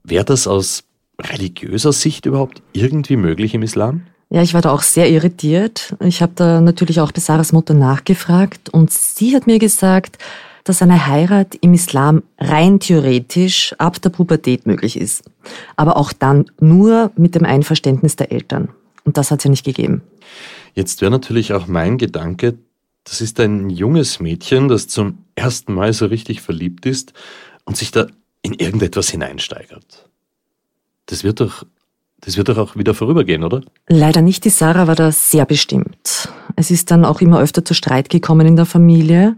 wäre 0.05 0.25
das 0.25 0.47
aus 0.47 0.85
religiöser 1.21 1.93
Sicht 1.93 2.27
überhaupt 2.27 2.63
irgendwie 2.73 3.17
möglich 3.17 3.55
im 3.55 3.65
Islam? 3.65 4.07
Ja, 4.31 4.41
ich 4.41 4.55
war 4.55 4.61
da 4.61 4.71
auch 4.71 4.83
sehr 4.83 5.11
irritiert. 5.11 5.97
Ich 5.99 6.23
habe 6.23 6.35
da 6.37 6.61
natürlich 6.61 7.01
auch 7.01 7.11
bei 7.11 7.21
Sarahs 7.21 7.53
Mutter 7.53 7.75
nachgefragt 7.75 8.69
und 8.69 8.93
sie 8.93 9.35
hat 9.35 9.49
mir 9.49 9.59
gesagt, 9.59 10.17
dass 10.65 10.83
eine 10.83 11.07
Heirat 11.07 11.55
im 11.61 11.75
Islam 11.75 12.23
rein 12.39 12.81
theoretisch 12.81 13.75
ab 13.79 14.01
der 14.01 14.11
Pubertät 14.11 14.67
möglich 14.67 14.99
ist. 14.99 15.23
Aber 15.77 15.97
auch 15.97 16.13
dann 16.13 16.47
nur 16.59 17.13
mit 17.17 17.35
dem 17.35 17.45
Einverständnis 17.45 18.17
der 18.17 18.33
Eltern. 18.33 18.71
Und 19.05 19.19
das 19.19 19.31
hat 19.31 19.41
es 19.41 19.45
ja 19.45 19.51
nicht 19.51 19.65
gegeben. 19.65 20.03
Jetzt 20.75 21.03
wäre 21.03 21.11
natürlich 21.11 21.53
auch 21.53 21.67
mein 21.67 21.99
Gedanke, 21.99 22.59
das 23.05 23.21
ist 23.21 23.39
ein 23.39 23.69
junges 23.69 24.19
Mädchen, 24.19 24.69
das 24.69 24.89
zum 24.89 25.19
ersten 25.35 25.75
Mal 25.75 25.93
so 25.93 26.07
richtig 26.07 26.41
verliebt 26.41 26.87
ist 26.87 27.13
und 27.65 27.77
sich 27.77 27.91
da 27.91 28.07
in 28.43 28.55
irgendetwas 28.55 29.11
hineinsteigert. 29.11 30.09
Das 31.07 31.23
wird 31.23 31.41
doch, 31.41 31.67
das 32.21 32.39
wird 32.39 32.49
doch 32.49 32.57
auch 32.57 32.77
wieder 32.77 32.95
vorübergehen, 32.95 33.45
oder? 33.45 33.63
Leider 33.89 34.23
nicht. 34.23 34.45
Die 34.45 34.51
Sarah 34.51 34.87
war 34.87 34.95
da 34.95 35.13
sehr 35.13 35.45
bestimmt. 35.45 36.31
Es 36.57 36.71
ist 36.71 36.91
dann 36.91 37.05
auch 37.05 37.21
immer 37.21 37.41
öfter 37.41 37.65
zu 37.65 37.75
Streit 37.75 38.09
gekommen 38.09 38.47
in 38.47 38.57
der 38.57 38.67
Familie. 38.67 39.37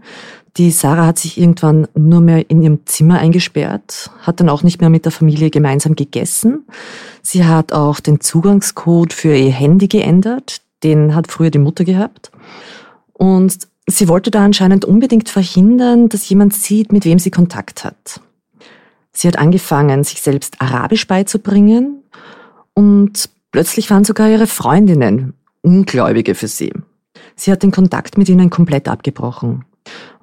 Die 0.55 0.71
Sarah 0.71 1.05
hat 1.05 1.19
sich 1.19 1.37
irgendwann 1.37 1.87
nur 1.93 2.21
mehr 2.21 2.49
in 2.49 2.61
ihrem 2.61 2.85
Zimmer 2.85 3.19
eingesperrt, 3.19 4.09
hat 4.21 4.39
dann 4.39 4.49
auch 4.49 4.63
nicht 4.63 4.81
mehr 4.81 4.89
mit 4.89 5.05
der 5.05 5.11
Familie 5.11 5.49
gemeinsam 5.49 5.95
gegessen. 5.95 6.65
Sie 7.21 7.45
hat 7.45 7.73
auch 7.73 7.99
den 7.99 8.21
Zugangscode 8.21 9.13
für 9.13 9.35
ihr 9.35 9.51
Handy 9.51 9.87
geändert. 9.87 10.61
Den 10.83 11.13
hat 11.13 11.29
früher 11.29 11.51
die 11.51 11.59
Mutter 11.59 11.83
gehabt. 11.83 12.31
Und 13.13 13.67
sie 13.87 14.07
wollte 14.07 14.31
da 14.31 14.45
anscheinend 14.45 14.85
unbedingt 14.85 15.29
verhindern, 15.29 16.09
dass 16.09 16.29
jemand 16.29 16.53
sieht, 16.53 16.91
mit 16.91 17.05
wem 17.05 17.19
sie 17.19 17.31
Kontakt 17.31 17.83
hat. 17.83 18.21
Sie 19.11 19.27
hat 19.27 19.37
angefangen, 19.37 20.03
sich 20.03 20.21
selbst 20.21 20.61
Arabisch 20.61 21.07
beizubringen 21.07 22.03
und 22.75 23.29
plötzlich 23.51 23.89
waren 23.89 24.03
sogar 24.03 24.29
ihre 24.29 24.45
Freundinnen 24.45 25.33
Ungläubige 25.63 26.35
für 26.35 26.47
sie. 26.47 26.71
Sie 27.35 27.51
hat 27.51 27.63
den 27.63 27.71
Kontakt 27.71 28.17
mit 28.17 28.29
ihnen 28.29 28.49
komplett 28.49 28.87
abgebrochen. 28.87 29.65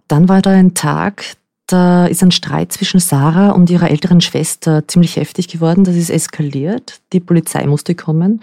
Dann 0.08 0.28
war 0.28 0.42
da 0.42 0.50
ein 0.50 0.74
Tag, 0.74 1.36
da 1.66 2.06
ist 2.06 2.22
ein 2.22 2.30
Streit 2.30 2.72
zwischen 2.72 3.00
Sarah 3.00 3.50
und 3.50 3.70
ihrer 3.70 3.90
älteren 3.90 4.20
Schwester 4.20 4.86
ziemlich 4.86 5.16
heftig 5.16 5.48
geworden. 5.48 5.84
Das 5.84 5.96
ist 5.96 6.10
eskaliert. 6.10 7.00
Die 7.12 7.20
Polizei 7.20 7.66
musste 7.66 7.94
kommen. 7.94 8.42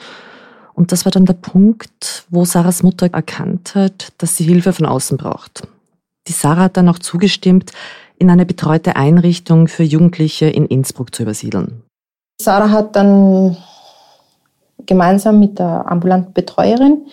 Und 0.74 0.92
das 0.92 1.06
war 1.06 1.12
dann 1.12 1.26
der 1.26 1.34
Punkt, 1.34 2.26
wo 2.30 2.46
Sarahs 2.46 2.82
Mutter 2.82 3.10
erkannt 3.12 3.76
hat, 3.76 4.14
dass 4.18 4.38
sie 4.38 4.46
Hilfe 4.46 4.74
von 4.74 4.86
außen 4.86 5.18
braucht. 5.18 5.68
Die 6.28 6.32
Sarah 6.32 6.64
hat 6.64 6.78
dann 6.78 6.90
auch 6.90 7.00
zugestimmt, 7.00 7.72
in 8.18 8.30
eine 8.30 8.46
betreute 8.46 8.96
Einrichtung 8.96 9.68
für 9.68 9.84
Jugendliche 9.84 10.46
in 10.46 10.66
Innsbruck 10.66 11.14
zu 11.14 11.24
übersiedeln. 11.24 11.84
Sarah 12.42 12.70
hat 12.70 12.96
dann 12.96 13.58
gemeinsam 14.86 15.40
mit 15.40 15.60
der 15.60 15.92
ambulanten 15.92 16.34
Betreuerin 16.34 17.06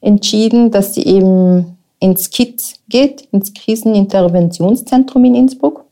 entschieden, 0.00 0.70
dass 0.70 0.94
sie 0.94 1.04
eben 1.04 1.73
ins 1.98 2.30
KIT 2.30 2.74
geht, 2.88 3.22
ins 3.32 3.54
Kriseninterventionszentrum 3.54 5.24
in 5.24 5.34
Innsbruck. 5.34 5.84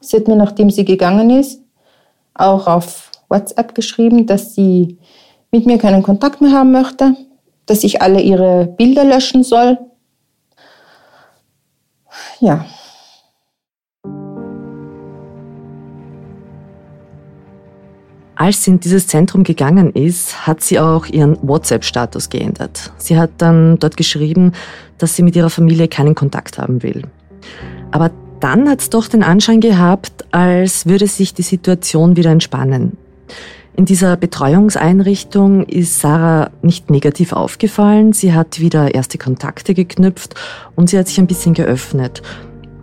Sie 0.00 0.16
hat 0.16 0.28
mir, 0.28 0.36
nachdem 0.36 0.70
sie 0.70 0.84
gegangen 0.84 1.30
ist, 1.30 1.60
auch 2.34 2.66
auf 2.66 3.10
WhatsApp 3.28 3.74
geschrieben, 3.74 4.26
dass 4.26 4.54
sie 4.54 4.98
mit 5.50 5.66
mir 5.66 5.78
keinen 5.78 6.02
Kontakt 6.02 6.40
mehr 6.40 6.52
haben 6.52 6.72
möchte, 6.72 7.14
dass 7.66 7.84
ich 7.84 8.02
alle 8.02 8.20
ihre 8.20 8.66
Bilder 8.66 9.04
löschen 9.04 9.44
soll. 9.44 9.78
Ja. 12.40 12.64
Als 18.42 18.64
sie 18.64 18.72
in 18.72 18.80
dieses 18.80 19.06
Zentrum 19.06 19.44
gegangen 19.44 19.92
ist, 19.92 20.48
hat 20.48 20.62
sie 20.62 20.80
auch 20.80 21.06
ihren 21.06 21.38
WhatsApp-Status 21.42 22.28
geändert. 22.28 22.92
Sie 22.98 23.16
hat 23.16 23.30
dann 23.38 23.78
dort 23.78 23.96
geschrieben, 23.96 24.50
dass 24.98 25.14
sie 25.14 25.22
mit 25.22 25.36
ihrer 25.36 25.48
Familie 25.48 25.86
keinen 25.86 26.16
Kontakt 26.16 26.58
haben 26.58 26.82
will. 26.82 27.02
Aber 27.92 28.10
dann 28.40 28.68
hat 28.68 28.80
es 28.80 28.90
doch 28.90 29.06
den 29.06 29.22
Anschein 29.22 29.60
gehabt, 29.60 30.24
als 30.32 30.86
würde 30.86 31.06
sich 31.06 31.34
die 31.34 31.42
Situation 31.42 32.16
wieder 32.16 32.32
entspannen. 32.32 32.96
In 33.76 33.84
dieser 33.84 34.16
Betreuungseinrichtung 34.16 35.64
ist 35.66 36.00
Sarah 36.00 36.50
nicht 36.62 36.90
negativ 36.90 37.32
aufgefallen. 37.32 38.12
Sie 38.12 38.32
hat 38.32 38.58
wieder 38.58 38.92
erste 38.92 39.18
Kontakte 39.18 39.72
geknüpft 39.72 40.34
und 40.74 40.90
sie 40.90 40.98
hat 40.98 41.06
sich 41.06 41.20
ein 41.20 41.28
bisschen 41.28 41.54
geöffnet. 41.54 42.22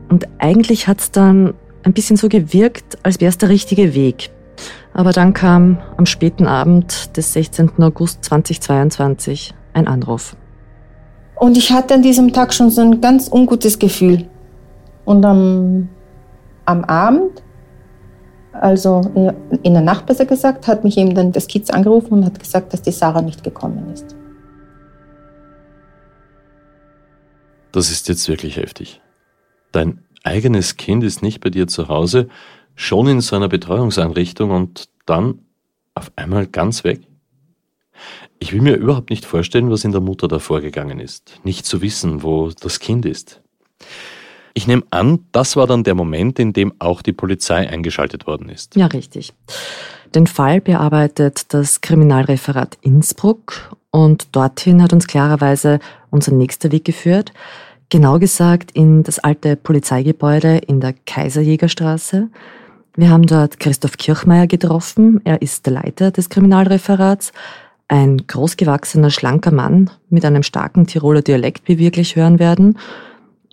Und 0.08 0.26
eigentlich 0.38 0.88
hat 0.88 1.02
es 1.02 1.12
dann 1.12 1.54
ein 1.84 1.92
bisschen 1.92 2.16
so 2.16 2.30
gewirkt, 2.30 2.98
als 3.04 3.20
wäre 3.20 3.28
es 3.28 3.38
der 3.38 3.50
richtige 3.50 3.94
Weg. 3.94 4.32
Aber 5.00 5.14
dann 5.14 5.34
kam 5.34 5.80
am 5.96 6.06
späten 6.06 6.46
Abend 6.46 7.16
des 7.16 7.32
16. 7.32 7.82
August 7.82 8.22
2022 8.26 9.54
ein 9.72 9.88
Anruf. 9.88 10.36
Und 11.38 11.56
ich 11.56 11.72
hatte 11.72 11.94
an 11.94 12.02
diesem 12.02 12.34
Tag 12.34 12.54
schon 12.54 12.70
so 12.70 12.82
ein 12.82 13.00
ganz 13.00 13.32
ungutes 13.32 13.80
Gefühl. 13.80 14.28
Und 15.06 15.24
am, 15.24 15.88
am 16.66 16.84
Abend 16.84 17.42
also 18.52 19.00
in 19.64 19.74
der 19.74 19.82
Nacht 19.82 20.06
besser 20.06 20.26
gesagt, 20.26 20.68
hat 20.68 20.84
mich 20.84 20.98
eben 20.98 21.16
dann 21.16 21.32
das 21.32 21.48
Kids 21.48 21.70
angerufen 21.70 22.16
und 22.16 22.26
hat 22.26 22.38
gesagt, 22.38 22.74
dass 22.74 22.82
die 22.82 22.92
Sarah 22.92 23.22
nicht 23.22 23.42
gekommen 23.42 23.94
ist. 23.94 24.18
Das 27.72 27.90
ist 27.90 28.10
jetzt 28.10 28.28
wirklich 28.28 28.58
heftig. 28.58 29.00
Dein 29.72 30.04
eigenes 30.26 30.76
Kind 30.76 31.06
ist 31.06 31.22
nicht 31.22 31.40
bei 31.40 31.52
dir 31.52 31.68
zu 31.68 31.88
Hause, 31.88 32.28
schon 32.80 33.08
in 33.08 33.22
so 33.22 33.36
einer 33.36 33.50
Betreuungseinrichtung 33.50 34.52
und 34.52 34.89
dann 35.10 35.40
auf 35.96 36.12
einmal 36.16 36.48
ganz 36.48 36.84
weg? 36.84 37.02
Ich 38.40 38.54
will 38.54 38.62
mir 38.62 38.76
überhaupt 38.76 39.10
nicht 39.10 39.26
vorstellen, 39.26 39.70
was 39.70 39.84
in 39.84 39.92
der 39.92 40.02
Mutter 40.02 40.28
da 40.28 40.40
vorgegangen 40.40 41.00
ist. 41.00 41.40
Nicht 41.44 41.66
zu 41.66 41.82
wissen, 41.82 42.24
wo 42.24 42.52
das 42.52 42.80
Kind 42.80 43.06
ist. 43.06 43.42
Ich 44.54 44.68
nehme 44.68 44.84
an, 44.90 45.26
das 45.32 45.56
war 45.56 45.68
dann 45.68 45.84
der 45.84 45.96
Moment, 45.96 46.40
in 46.40 46.54
dem 46.54 46.74
auch 46.80 47.02
die 47.02 47.14
Polizei 47.14 47.70
eingeschaltet 47.70 48.28
worden 48.28 48.50
ist. 48.50 48.76
Ja, 48.76 48.88
richtig. 48.88 49.34
Den 50.16 50.28
Fall 50.28 50.60
bearbeitet 50.60 51.54
das 51.54 51.82
Kriminalreferat 51.82 52.78
Innsbruck 52.82 53.76
und 53.92 54.36
dorthin 54.36 54.82
hat 54.82 54.94
uns 54.94 55.08
klarerweise 55.08 55.80
unser 56.10 56.32
nächster 56.32 56.72
Weg 56.72 56.86
geführt. 56.86 57.32
Genau 57.90 58.20
gesagt 58.20 58.72
in 58.72 59.04
das 59.04 59.20
alte 59.20 59.56
Polizeigebäude 59.56 60.58
in 60.58 60.80
der 60.80 60.94
Kaiserjägerstraße. 61.06 62.30
Wir 62.96 63.10
haben 63.10 63.26
dort 63.26 63.60
Christoph 63.60 63.98
Kirchmeier 63.98 64.48
getroffen. 64.48 65.22
Er 65.24 65.42
ist 65.42 65.66
der 65.66 65.74
Leiter 65.74 66.12
des 66.12 66.30
Kriminalreferats. 66.30 67.32
Ein 67.88 68.26
großgewachsener, 68.28 69.10
schlanker 69.10 69.52
Mann 69.52 69.90
mit 70.10 70.26
einem 70.26 70.44
starken 70.44 70.86
Tiroler 70.86 71.22
Dialekt, 71.22 71.68
wie 71.68 71.78
wir 71.78 71.86
wirklich 71.86 72.16
hören 72.16 72.40
werden. 72.40 72.78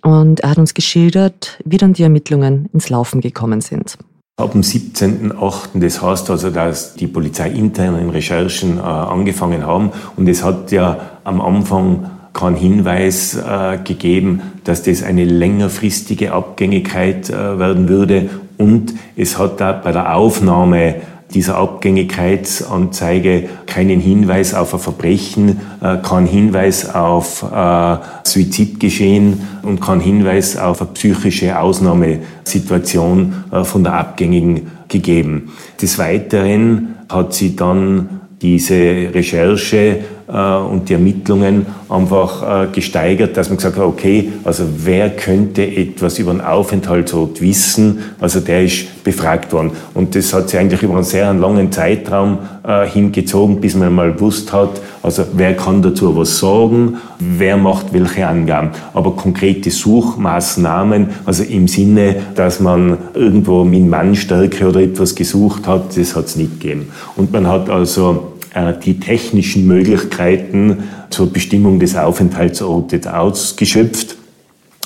Und 0.03 0.41
er 0.41 0.51
hat 0.51 0.57
uns 0.57 0.73
geschildert, 0.73 1.59
wie 1.65 1.77
dann 1.77 1.93
die 1.93 2.03
Ermittlungen 2.03 2.69
ins 2.73 2.89
Laufen 2.89 3.21
gekommen 3.21 3.61
sind. 3.61 3.97
Ab 4.39 4.51
dem 4.51 4.61
17.8. 4.61 5.79
das 5.79 6.01
heißt 6.01 6.29
also, 6.29 6.51
dass 6.51 6.93
die 6.93 7.07
polizeiinternen 7.07 8.11
Recherchen 8.11 8.77
äh, 8.77 8.81
angefangen 8.81 9.65
haben 9.65 9.91
und 10.15 10.29
es 10.29 10.43
hat 10.43 10.71
ja 10.71 10.99
am 11.23 11.41
Anfang 11.41 12.11
keinen 12.33 12.55
Hinweis 12.55 13.35
äh, 13.35 13.79
gegeben, 13.83 14.41
dass 14.63 14.83
das 14.83 15.01
eine 15.01 15.25
längerfristige 15.25 16.33
Abgängigkeit 16.33 17.31
äh, 17.31 17.57
werden 17.57 17.89
würde 17.89 18.29
und 18.57 18.93
es 19.15 19.37
hat 19.37 19.61
da 19.61 19.71
bei 19.71 19.91
der 19.91 20.15
Aufnahme 20.15 20.95
dieser 21.33 21.57
Abgängigkeitsanzeige 21.57 23.49
keinen 23.65 23.99
Hinweis 23.99 24.53
auf 24.53 24.73
ein 24.73 24.79
Verbrechen, 24.79 25.59
äh, 25.81 25.97
keinen 25.97 26.25
Hinweis 26.25 26.93
auf 26.93 27.43
äh, 27.43 27.97
Suizidgeschehen 28.23 29.41
und 29.63 29.81
keinen 29.81 30.01
Hinweis 30.01 30.57
auf 30.57 30.81
eine 30.81 30.91
psychische 30.91 31.59
Ausnahmesituation 31.59 33.43
äh, 33.51 33.63
von 33.63 33.83
der 33.83 33.95
Abgängigen 33.95 34.71
gegeben. 34.87 35.51
Des 35.81 35.99
Weiteren 35.99 36.95
hat 37.09 37.33
sie 37.33 37.55
dann 37.55 38.21
diese 38.41 39.13
Recherche 39.13 39.99
und 40.33 40.89
die 40.89 40.93
Ermittlungen 40.93 41.65
einfach 41.87 42.65
äh, 42.65 42.67
gesteigert, 42.67 43.37
dass 43.37 43.47
man 43.47 43.57
gesagt 43.57 43.77
hat, 43.77 43.83
okay, 43.83 44.33
also 44.43 44.63
wer 44.83 45.09
könnte 45.09 45.63
etwas 45.63 46.19
über 46.19 46.31
den 46.31 46.41
Aufenthaltsort 46.41 47.39
wissen? 47.41 47.99
Also 48.19 48.41
der 48.41 48.63
ist 48.63 49.03
befragt 49.05 49.53
worden. 49.53 49.71
Und 49.93 50.15
das 50.15 50.33
hat 50.33 50.49
sich 50.49 50.59
eigentlich 50.59 50.83
über 50.83 50.95
einen 50.95 51.03
sehr 51.03 51.33
langen 51.33 51.71
Zeitraum 51.71 52.39
äh, 52.67 52.85
hingezogen, 52.85 53.61
bis 53.61 53.75
man 53.75 53.95
mal 53.95 54.11
gewusst 54.11 54.51
hat, 54.51 54.81
also 55.01 55.23
wer 55.33 55.55
kann 55.55 55.81
dazu 55.81 56.17
was 56.17 56.37
sagen, 56.39 56.97
wer 57.19 57.55
macht 57.55 57.93
welche 57.93 58.27
Angaben. 58.27 58.71
Aber 58.93 59.11
konkrete 59.11 59.71
Suchmaßnahmen, 59.71 61.11
also 61.25 61.43
im 61.43 61.69
Sinne, 61.69 62.17
dass 62.35 62.59
man 62.59 62.97
irgendwo 63.13 63.63
mit 63.63 63.87
Mannstärke 63.87 64.67
oder 64.67 64.81
etwas 64.81 65.15
gesucht 65.15 65.65
hat, 65.65 65.95
das 65.97 66.13
hat 66.13 66.25
es 66.25 66.35
nicht 66.35 66.59
gegeben. 66.59 66.89
Und 67.15 67.31
man 67.31 67.47
hat 67.47 67.69
also 67.69 68.33
äh, 68.36 68.36
die 68.83 68.99
technischen 68.99 69.67
Möglichkeiten 69.67 70.83
zur 71.09 71.31
Bestimmung 71.31 71.79
des 71.79 71.95
Aufenthaltsortes 71.95 73.07
ausgeschöpft. 73.07 74.15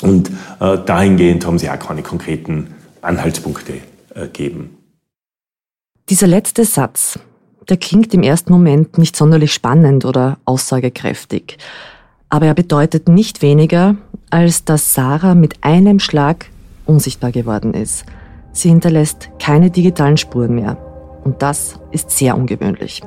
Und 0.01 0.29
äh, 0.59 0.77
dahingehend 0.85 1.45
haben 1.45 1.59
sie 1.59 1.69
auch 1.69 1.79
keine 1.79 2.01
konkreten 2.01 2.67
Anhaltspunkte 3.01 3.73
ergeben. 4.13 4.77
Dieser 6.09 6.27
letzte 6.27 6.65
Satz, 6.65 7.19
der 7.69 7.77
klingt 7.77 8.13
im 8.13 8.23
ersten 8.23 8.51
Moment 8.51 8.97
nicht 8.97 9.15
sonderlich 9.15 9.53
spannend 9.53 10.05
oder 10.05 10.37
aussagekräftig. 10.45 11.57
Aber 12.29 12.47
er 12.47 12.53
bedeutet 12.53 13.07
nicht 13.07 13.41
weniger, 13.41 13.95
als 14.29 14.65
dass 14.65 14.93
Sarah 14.93 15.35
mit 15.35 15.63
einem 15.63 15.99
Schlag 15.99 16.47
unsichtbar 16.85 17.31
geworden 17.31 17.73
ist. 17.73 18.05
Sie 18.53 18.69
hinterlässt 18.69 19.29
keine 19.39 19.69
digitalen 19.69 20.17
Spuren 20.17 20.55
mehr. 20.55 20.77
Und 21.23 21.41
das 21.41 21.79
ist 21.91 22.11
sehr 22.11 22.35
ungewöhnlich. 22.35 23.01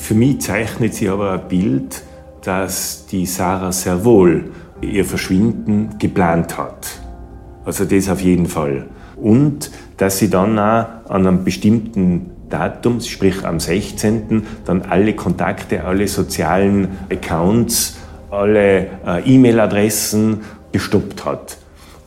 Für 0.00 0.14
mich 0.14 0.40
zeichnet 0.40 0.94
sie 0.94 1.08
aber 1.08 1.32
ein 1.32 1.48
Bild, 1.48 2.02
dass 2.42 3.06
die 3.06 3.26
Sarah 3.26 3.72
sehr 3.72 4.04
wohl 4.04 4.50
ihr 4.80 5.04
Verschwinden 5.04 5.96
geplant 5.98 6.56
hat. 6.56 7.00
Also 7.64 7.84
das 7.84 8.08
auf 8.08 8.20
jeden 8.20 8.46
Fall. 8.46 8.86
Und 9.16 9.70
dass 9.98 10.18
sie 10.18 10.30
dann 10.30 10.58
auch 10.58 10.86
an 11.08 11.26
einem 11.26 11.44
bestimmten 11.44 12.30
Datum, 12.48 13.00
sprich 13.00 13.44
am 13.44 13.60
16., 13.60 14.44
dann 14.64 14.82
alle 14.82 15.14
Kontakte, 15.14 15.84
alle 15.84 16.08
sozialen 16.08 16.88
Accounts, 17.10 17.98
alle 18.30 18.86
äh, 19.06 19.22
E-Mail-Adressen 19.26 20.40
gestoppt 20.72 21.24
hat. 21.24 21.58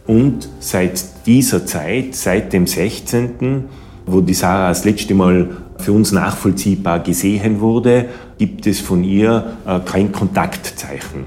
Und 0.07 0.49
seit 0.59 1.25
dieser 1.27 1.65
Zeit, 1.65 2.15
seit 2.15 2.53
dem 2.53 2.65
16., 2.65 3.65
wo 4.05 4.21
die 4.21 4.33
Sarah 4.33 4.69
das 4.69 4.83
letzte 4.83 5.13
Mal 5.13 5.49
für 5.81 5.91
uns 5.91 6.11
nachvollziehbar 6.11 6.99
gesehen 6.99 7.59
wurde, 7.59 8.09
gibt 8.37 8.67
es 8.67 8.79
von 8.79 9.03
ihr 9.03 9.57
äh, 9.65 9.79
kein 9.79 10.11
Kontaktzeichen 10.11 11.25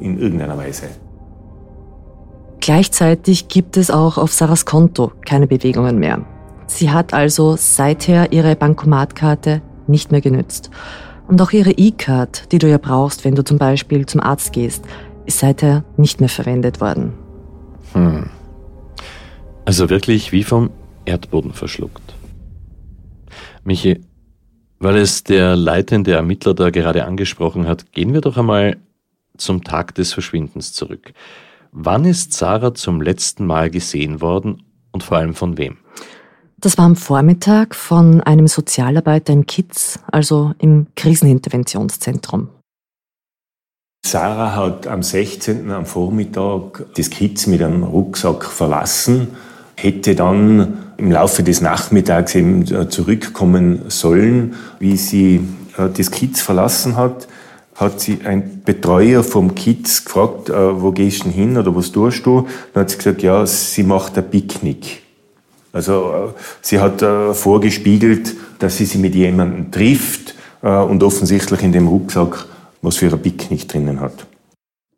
in 0.00 0.18
irgendeiner 0.18 0.56
Weise. 0.56 0.88
Gleichzeitig 2.60 3.48
gibt 3.48 3.76
es 3.76 3.90
auch 3.90 4.18
auf 4.18 4.32
Sarahs 4.32 4.64
Konto 4.64 5.12
keine 5.24 5.46
Bewegungen 5.46 5.98
mehr. 5.98 6.24
Sie 6.66 6.90
hat 6.90 7.14
also 7.14 7.56
seither 7.56 8.32
ihre 8.32 8.56
Bankomatkarte 8.56 9.62
nicht 9.86 10.12
mehr 10.12 10.20
genützt. 10.20 10.70
Und 11.26 11.40
auch 11.40 11.50
ihre 11.52 11.72
E-Card, 11.72 12.52
die 12.52 12.58
du 12.58 12.68
ja 12.68 12.78
brauchst, 12.78 13.24
wenn 13.24 13.34
du 13.34 13.44
zum 13.44 13.58
Beispiel 13.58 14.06
zum 14.06 14.20
Arzt 14.20 14.52
gehst, 14.52 14.84
ist 15.26 15.38
seither 15.38 15.84
nicht 15.96 16.20
mehr 16.20 16.28
verwendet 16.28 16.80
worden. 16.80 17.12
Hm. 17.92 18.30
Also 19.64 19.90
wirklich 19.90 20.32
wie 20.32 20.44
vom 20.44 20.70
Erdboden 21.04 21.52
verschluckt. 21.52 22.14
Michi, 23.68 24.00
weil 24.80 24.96
es 24.96 25.24
der 25.24 25.54
leitende 25.54 26.12
Ermittler 26.12 26.54
da 26.54 26.70
gerade 26.70 27.04
angesprochen 27.04 27.66
hat, 27.66 27.92
gehen 27.92 28.14
wir 28.14 28.22
doch 28.22 28.36
einmal 28.36 28.78
zum 29.36 29.62
Tag 29.62 29.94
des 29.94 30.12
Verschwindens 30.12 30.72
zurück. 30.72 31.12
Wann 31.70 32.06
ist 32.06 32.32
Sarah 32.32 32.74
zum 32.74 33.02
letzten 33.02 33.46
Mal 33.46 33.70
gesehen 33.70 34.20
worden 34.22 34.62
und 34.90 35.02
vor 35.02 35.18
allem 35.18 35.34
von 35.34 35.58
wem? 35.58 35.76
Das 36.56 36.78
war 36.78 36.86
am 36.86 36.96
Vormittag 36.96 37.74
von 37.74 38.22
einem 38.22 38.48
Sozialarbeiter 38.48 39.32
im 39.32 39.46
KITS, 39.46 40.00
also 40.10 40.54
im 40.58 40.86
Kriseninterventionszentrum. 40.96 42.48
Sarah 44.04 44.56
hat 44.56 44.86
am 44.86 45.02
16. 45.02 45.70
am 45.70 45.84
Vormittag 45.84 46.86
das 46.96 47.10
KITS 47.10 47.46
mit 47.48 47.62
einem 47.62 47.82
Rucksack 47.84 48.46
verlassen 48.46 49.28
hätte 49.78 50.16
dann 50.16 50.87
im 50.98 51.12
Laufe 51.12 51.42
des 51.42 51.60
Nachmittags 51.60 52.34
eben 52.34 52.62
äh, 52.62 52.88
zurückkommen 52.88 53.82
sollen. 53.88 54.56
Wie 54.80 54.96
sie 54.96 55.40
äh, 55.78 55.88
das 55.96 56.10
Kiez 56.10 56.40
verlassen 56.40 56.96
hat, 56.96 57.28
hat 57.76 58.00
sie 58.00 58.18
ein 58.24 58.62
Betreuer 58.64 59.22
vom 59.22 59.54
Kiez 59.54 60.04
gefragt, 60.04 60.50
äh, 60.50 60.82
wo 60.82 60.90
gehst 60.90 61.24
du 61.24 61.30
hin 61.30 61.56
oder 61.56 61.74
was 61.74 61.92
tust 61.92 62.26
du? 62.26 62.46
Dann 62.74 62.82
hat 62.82 62.90
sie 62.90 62.98
gesagt, 62.98 63.22
ja, 63.22 63.46
sie 63.46 63.84
macht 63.84 64.18
ein 64.18 64.28
Picknick. 64.28 65.02
Also 65.72 66.34
sie 66.62 66.80
hat 66.80 67.04
vorgespiegelt, 67.36 68.34
dass 68.58 68.78
sie 68.78 68.86
sich 68.86 68.98
mit 68.98 69.14
jemandem 69.14 69.70
trifft 69.70 70.34
und 70.62 71.02
offensichtlich 71.02 71.62
in 71.62 71.72
dem 71.72 71.86
Rucksack 71.86 72.46
was 72.80 72.96
für 72.96 73.12
ein 73.12 73.20
Picknick 73.20 73.68
drinnen 73.68 74.00
hat. 74.00 74.26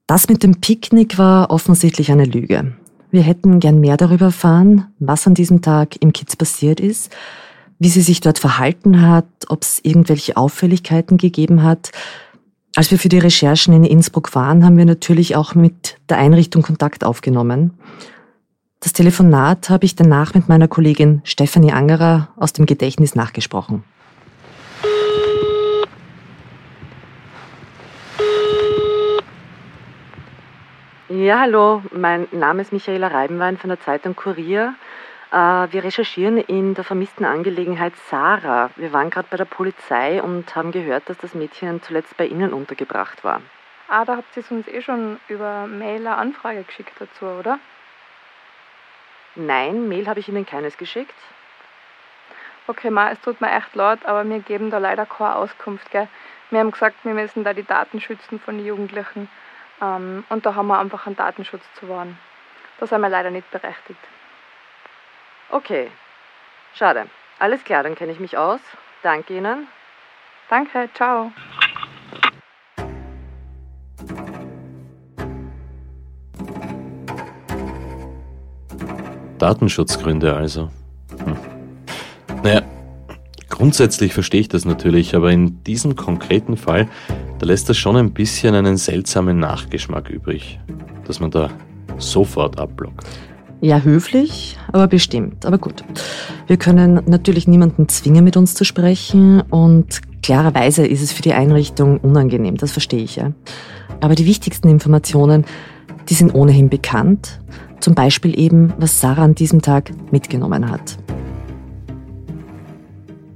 Das 0.07 0.29
mit 0.29 0.43
dem 0.43 0.61
Picknick 0.61 1.19
war 1.19 1.51
offensichtlich 1.51 2.11
eine 2.13 2.25
Lüge. 2.25 2.73
Wir 3.11 3.23
hätten 3.23 3.59
gern 3.59 3.81
mehr 3.81 3.97
darüber 3.97 4.27
erfahren, 4.27 4.87
was 4.99 5.27
an 5.27 5.35
diesem 5.35 5.63
Tag 5.63 6.01
im 6.01 6.13
Kids 6.13 6.37
passiert 6.37 6.79
ist, 6.79 7.11
wie 7.79 7.89
sie 7.89 8.03
sich 8.03 8.21
dort 8.21 8.39
verhalten 8.39 9.03
hat, 9.03 9.27
ob 9.49 9.63
es 9.63 9.81
irgendwelche 9.83 10.37
Auffälligkeiten 10.37 11.19
gegeben 11.19 11.63
hat. 11.63 11.91
Als 12.77 12.91
wir 12.93 12.99
für 12.99 13.09
die 13.09 13.19
Recherchen 13.19 13.75
in 13.75 13.85
Innsbruck 13.85 14.35
waren, 14.37 14.65
haben 14.65 14.77
wir 14.77 14.85
natürlich 14.85 15.35
auch 15.35 15.57
mit 15.57 15.97
der 16.09 16.19
Einrichtung 16.19 16.63
Kontakt 16.63 17.05
aufgenommen. 17.05 17.73
Das 18.79 18.93
Telefonat 18.93 19.71
habe 19.71 19.85
ich 19.85 19.97
danach 19.97 20.35
mit 20.35 20.49
meiner 20.49 20.69
Kollegin 20.69 21.21
Stefanie 21.25 21.73
Angerer 21.73 22.29
aus 22.37 22.53
dem 22.53 22.65
Gedächtnis 22.65 23.15
nachgesprochen. 23.15 23.83
Ja, 31.13 31.41
hallo, 31.41 31.83
mein 31.91 32.29
Name 32.31 32.63
ist 32.63 32.73
Michaela 32.73 33.09
Reibenwein 33.09 33.59
von 33.59 33.69
der 33.69 33.81
Zeitung 33.81 34.15
Kurier. 34.15 34.77
Äh, 35.33 35.35
wir 35.37 35.83
recherchieren 35.83 36.37
in 36.39 36.75
der 36.75 36.85
vermissten 36.85 37.25
Angelegenheit 37.25 37.95
Sarah. 38.09 38.71
Wir 38.77 38.93
waren 38.93 39.11
gerade 39.11 39.27
bei 39.29 39.37
der 39.37 39.45
Polizei 39.45 40.23
und 40.23 40.55
haben 40.55 40.71
gehört, 40.71 41.09
dass 41.09 41.19
das 41.19 41.35
Mädchen 41.35 41.83
zuletzt 41.83 42.17
bei 42.17 42.27
Ihnen 42.27 42.53
untergebracht 42.53 43.25
war. 43.25 43.43
Ah, 43.89 44.05
da 44.05 44.19
habt 44.19 44.37
ihr 44.37 44.45
uns 44.53 44.69
eh 44.69 44.83
schon 44.83 45.19
über 45.27 45.67
Mail 45.67 46.07
eine 46.07 46.15
Anfrage 46.15 46.63
geschickt 46.63 46.95
dazu, 47.01 47.27
oder? 47.27 47.59
Nein, 49.35 49.89
Mail 49.89 50.07
habe 50.07 50.21
ich 50.21 50.29
Ihnen 50.29 50.47
keines 50.47 50.77
geschickt. 50.77 51.17
Okay, 52.69 52.91
Ma, 52.91 53.11
es 53.11 53.21
tut 53.21 53.41
mir 53.41 53.51
echt 53.51 53.75
leid, 53.75 54.07
aber 54.07 54.25
wir 54.29 54.39
geben 54.39 54.71
da 54.71 54.79
leider 54.79 55.07
keine 55.07 55.35
Auskunft. 55.35 55.91
Gell? 55.91 56.07
Wir 56.51 56.61
haben 56.61 56.71
gesagt, 56.71 57.05
wir 57.05 57.15
müssen 57.15 57.43
da 57.43 57.53
die 57.53 57.67
Daten 57.67 58.01
schützen 58.01 58.39
von 58.39 58.59
den 58.59 58.67
Jugendlichen. 58.67 59.29
Ähm, 59.81 60.25
und 60.29 60.47
da 60.47 60.55
haben 60.55 60.67
wir 60.67 60.79
einfach 60.79 61.07
einen 61.07 61.17
Datenschutz 61.17 61.63
zu 61.79 61.89
wahren. 61.89 62.19
Da 62.79 62.87
sind 62.87 63.01
wir 63.01 63.09
leider 63.09 63.31
nicht 63.31 63.51
berechtigt. 63.51 64.01
Okay, 65.51 65.91
schade. 66.75 67.07
Alles 67.39 67.65
klar, 67.65 67.83
dann 67.83 67.95
kenne 67.95 68.13
ich 68.13 68.21
mich 68.21 68.37
aus. 68.37 68.61
Danke 69.03 69.37
Ihnen. 69.37 69.67
Danke, 70.49 70.89
ciao. 70.95 71.33
Datenschutzgründe 79.39 80.35
also. 80.37 80.71
Hm. 81.25 81.37
Naja, 82.43 82.63
grundsätzlich 83.49 84.13
verstehe 84.13 84.43
ich 84.43 84.49
das 84.49 84.65
natürlich, 84.65 85.17
aber 85.17 85.31
in 85.33 85.65
diesem 85.65 85.97
konkreten 85.97 86.57
Fall, 86.57 86.89
da 87.41 87.47
lässt 87.47 87.71
das 87.71 87.79
schon 87.79 87.97
ein 87.97 88.13
bisschen 88.13 88.55
einen 88.55 88.77
seltsamen 88.77 89.39
Nachgeschmack 89.39 90.11
übrig, 90.11 90.61
dass 91.07 91.21
man 91.21 91.31
da 91.31 91.51
sofort 91.97 92.59
abblockt. 92.59 93.07
Ja, 93.63 93.81
höflich, 93.81 94.59
aber 94.73 94.87
bestimmt. 94.87 95.47
Aber 95.47 95.57
gut. 95.57 95.83
Wir 96.47 96.59
können 96.59 97.01
natürlich 97.07 97.49
niemanden 97.49 97.89
zwingen, 97.89 98.25
mit 98.25 98.37
uns 98.37 98.55
zu 98.55 98.65
sprechen 98.65 99.41
und 99.41 100.01
klarerweise 100.23 100.87
ist 100.87 101.03
es 101.03 101.13
für 101.13 101.23
die 101.23 101.33
Einrichtung 101.33 101.99
unangenehm, 101.99 102.59
das 102.59 102.73
verstehe 102.73 103.03
ich 103.03 103.17
ja. 103.17 103.33
Aber 104.01 104.15
die 104.15 104.27
wichtigsten 104.27 104.69
Informationen, 104.69 105.47
die 106.11 106.15
sind 106.15 106.35
ohnehin 106.35 106.69
bekannt. 106.69 107.41
Zum 107.81 107.95
Beispiel 107.95 108.39
eben, 108.39 108.75
was 108.79 109.01
Sarah 109.01 109.25
an 109.25 109.35
diesem 109.35 109.63
Tag 109.63 109.93
mitgenommen 110.13 110.71
hat. 110.71 110.99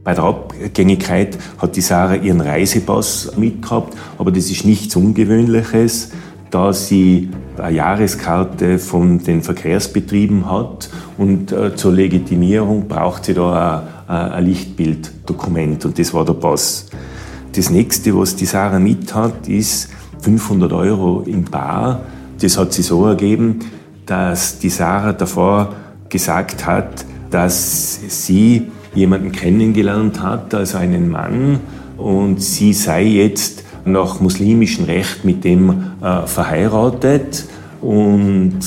Bei 0.05 0.15
der 0.15 0.25
Abgängigkeit 0.25 1.39
hat 1.59 1.77
die 1.77 1.81
Sarah 1.81 2.17
ihren 2.17 2.43
Reisepass 2.43 3.33
mitgehabt, 3.37 3.97
aber 4.19 4.31
das 4.31 4.51
ist 4.51 4.65
nichts 4.65 4.95
Ungewöhnliches 4.97 6.11
da 6.55 6.73
sie 6.73 7.31
eine 7.59 7.75
Jahreskarte 7.75 8.79
von 8.79 9.19
den 9.19 9.43
Verkehrsbetrieben 9.43 10.49
hat 10.49 10.89
und 11.19 11.51
äh, 11.51 11.75
zur 11.75 11.93
Legitimierung 11.93 12.87
braucht 12.87 13.25
sie 13.25 13.35
da 13.35 13.83
ein, 14.07 14.17
ein 14.17 14.47
Lichtbilddokument 14.47 15.85
und 15.85 15.99
das 15.99 16.15
war 16.15 16.25
der 16.25 16.35
Pass. 16.35 16.87
Das 17.57 17.71
nächste, 17.71 18.17
was 18.17 18.37
die 18.37 18.47
Sarah 18.47 18.79
mit 18.79 19.13
hat, 19.17 19.49
ist 19.49 19.89
500 20.21 20.73
Euro 20.73 21.25
im 21.27 21.43
Bar. 21.43 22.03
Das 22.41 22.57
hat 22.57 22.73
sie 22.73 22.83
so 22.83 23.05
ergeben, 23.05 23.59
dass 24.07 24.61
die 24.61 24.71
Sarah 24.71 25.13
davor 25.13 25.75
gesagt 26.09 26.67
hat, 26.67 27.05
dass 27.33 27.99
sie 28.07 28.69
jemanden 28.95 29.33
kennengelernt 29.33 30.23
hat, 30.23 30.55
also 30.55 30.79
einen 30.79 31.11
Mann, 31.11 31.61
und 31.97 32.43
sie 32.43 32.73
sei 32.73 33.05
jetzt 33.05 33.65
nach 33.85 34.21
muslimischem 34.21 34.87
Recht 34.87 35.25
mit 35.25 35.45
dem 35.45 35.71
äh, 36.03 36.27
verheiratet 36.27 37.45
und 37.81 38.59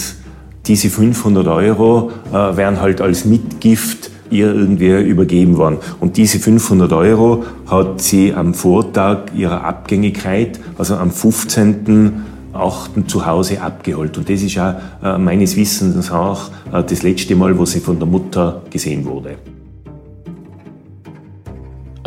diese 0.65 0.89
500 0.89 1.47
Euro 1.47 2.11
äh, 2.31 2.33
werden 2.33 2.79
halt 2.81 3.01
als 3.01 3.25
Mitgift 3.25 4.11
ihr 4.29 4.53
irgendwie 4.53 4.91
übergeben 5.01 5.57
worden. 5.57 5.77
Und 5.99 6.17
diese 6.17 6.39
500 6.39 6.91
Euro 6.91 7.45
hat 7.67 8.01
sie 8.01 8.33
am 8.33 8.53
Vortag 8.53 9.33
ihrer 9.35 9.63
Abgängigkeit, 9.63 10.59
also 10.77 10.95
am 10.95 11.11
15. 11.11 12.23
8. 12.53 13.09
zu 13.09 13.25
Hause 13.25 13.61
abgeholt. 13.61 14.17
Und 14.17 14.29
das 14.29 14.41
ist 14.41 14.55
ja 14.55 14.81
äh, 15.03 15.17
meines 15.17 15.55
Wissens 15.55 16.11
auch 16.11 16.49
äh, 16.73 16.83
das 16.83 17.03
letzte 17.03 17.35
Mal, 17.35 17.57
wo 17.57 17.65
sie 17.65 17.79
von 17.79 17.99
der 17.99 18.07
Mutter 18.07 18.63
gesehen 18.71 19.05
wurde. 19.05 19.35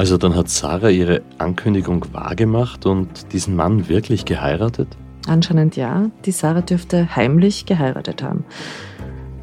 Also 0.00 0.16
dann 0.16 0.34
hat 0.34 0.48
Sarah 0.48 0.88
ihre 0.88 1.20
Ankündigung 1.36 2.06
wahrgemacht 2.12 2.86
und 2.86 3.34
diesen 3.34 3.54
Mann 3.54 3.90
wirklich 3.90 4.24
geheiratet? 4.24 4.88
Anscheinend 5.28 5.76
ja. 5.76 6.10
Die 6.24 6.30
Sarah 6.30 6.62
dürfte 6.62 7.14
heimlich 7.16 7.66
geheiratet 7.66 8.22
haben. 8.22 8.46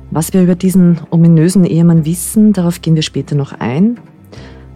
Was 0.10 0.34
wir 0.34 0.42
über 0.42 0.56
diesen 0.56 1.00
ominösen 1.12 1.64
Ehemann 1.64 2.06
wissen, 2.06 2.54
darauf 2.54 2.82
gehen 2.82 2.96
wir 2.96 3.04
später 3.04 3.36
noch 3.36 3.54
ein. 3.60 4.00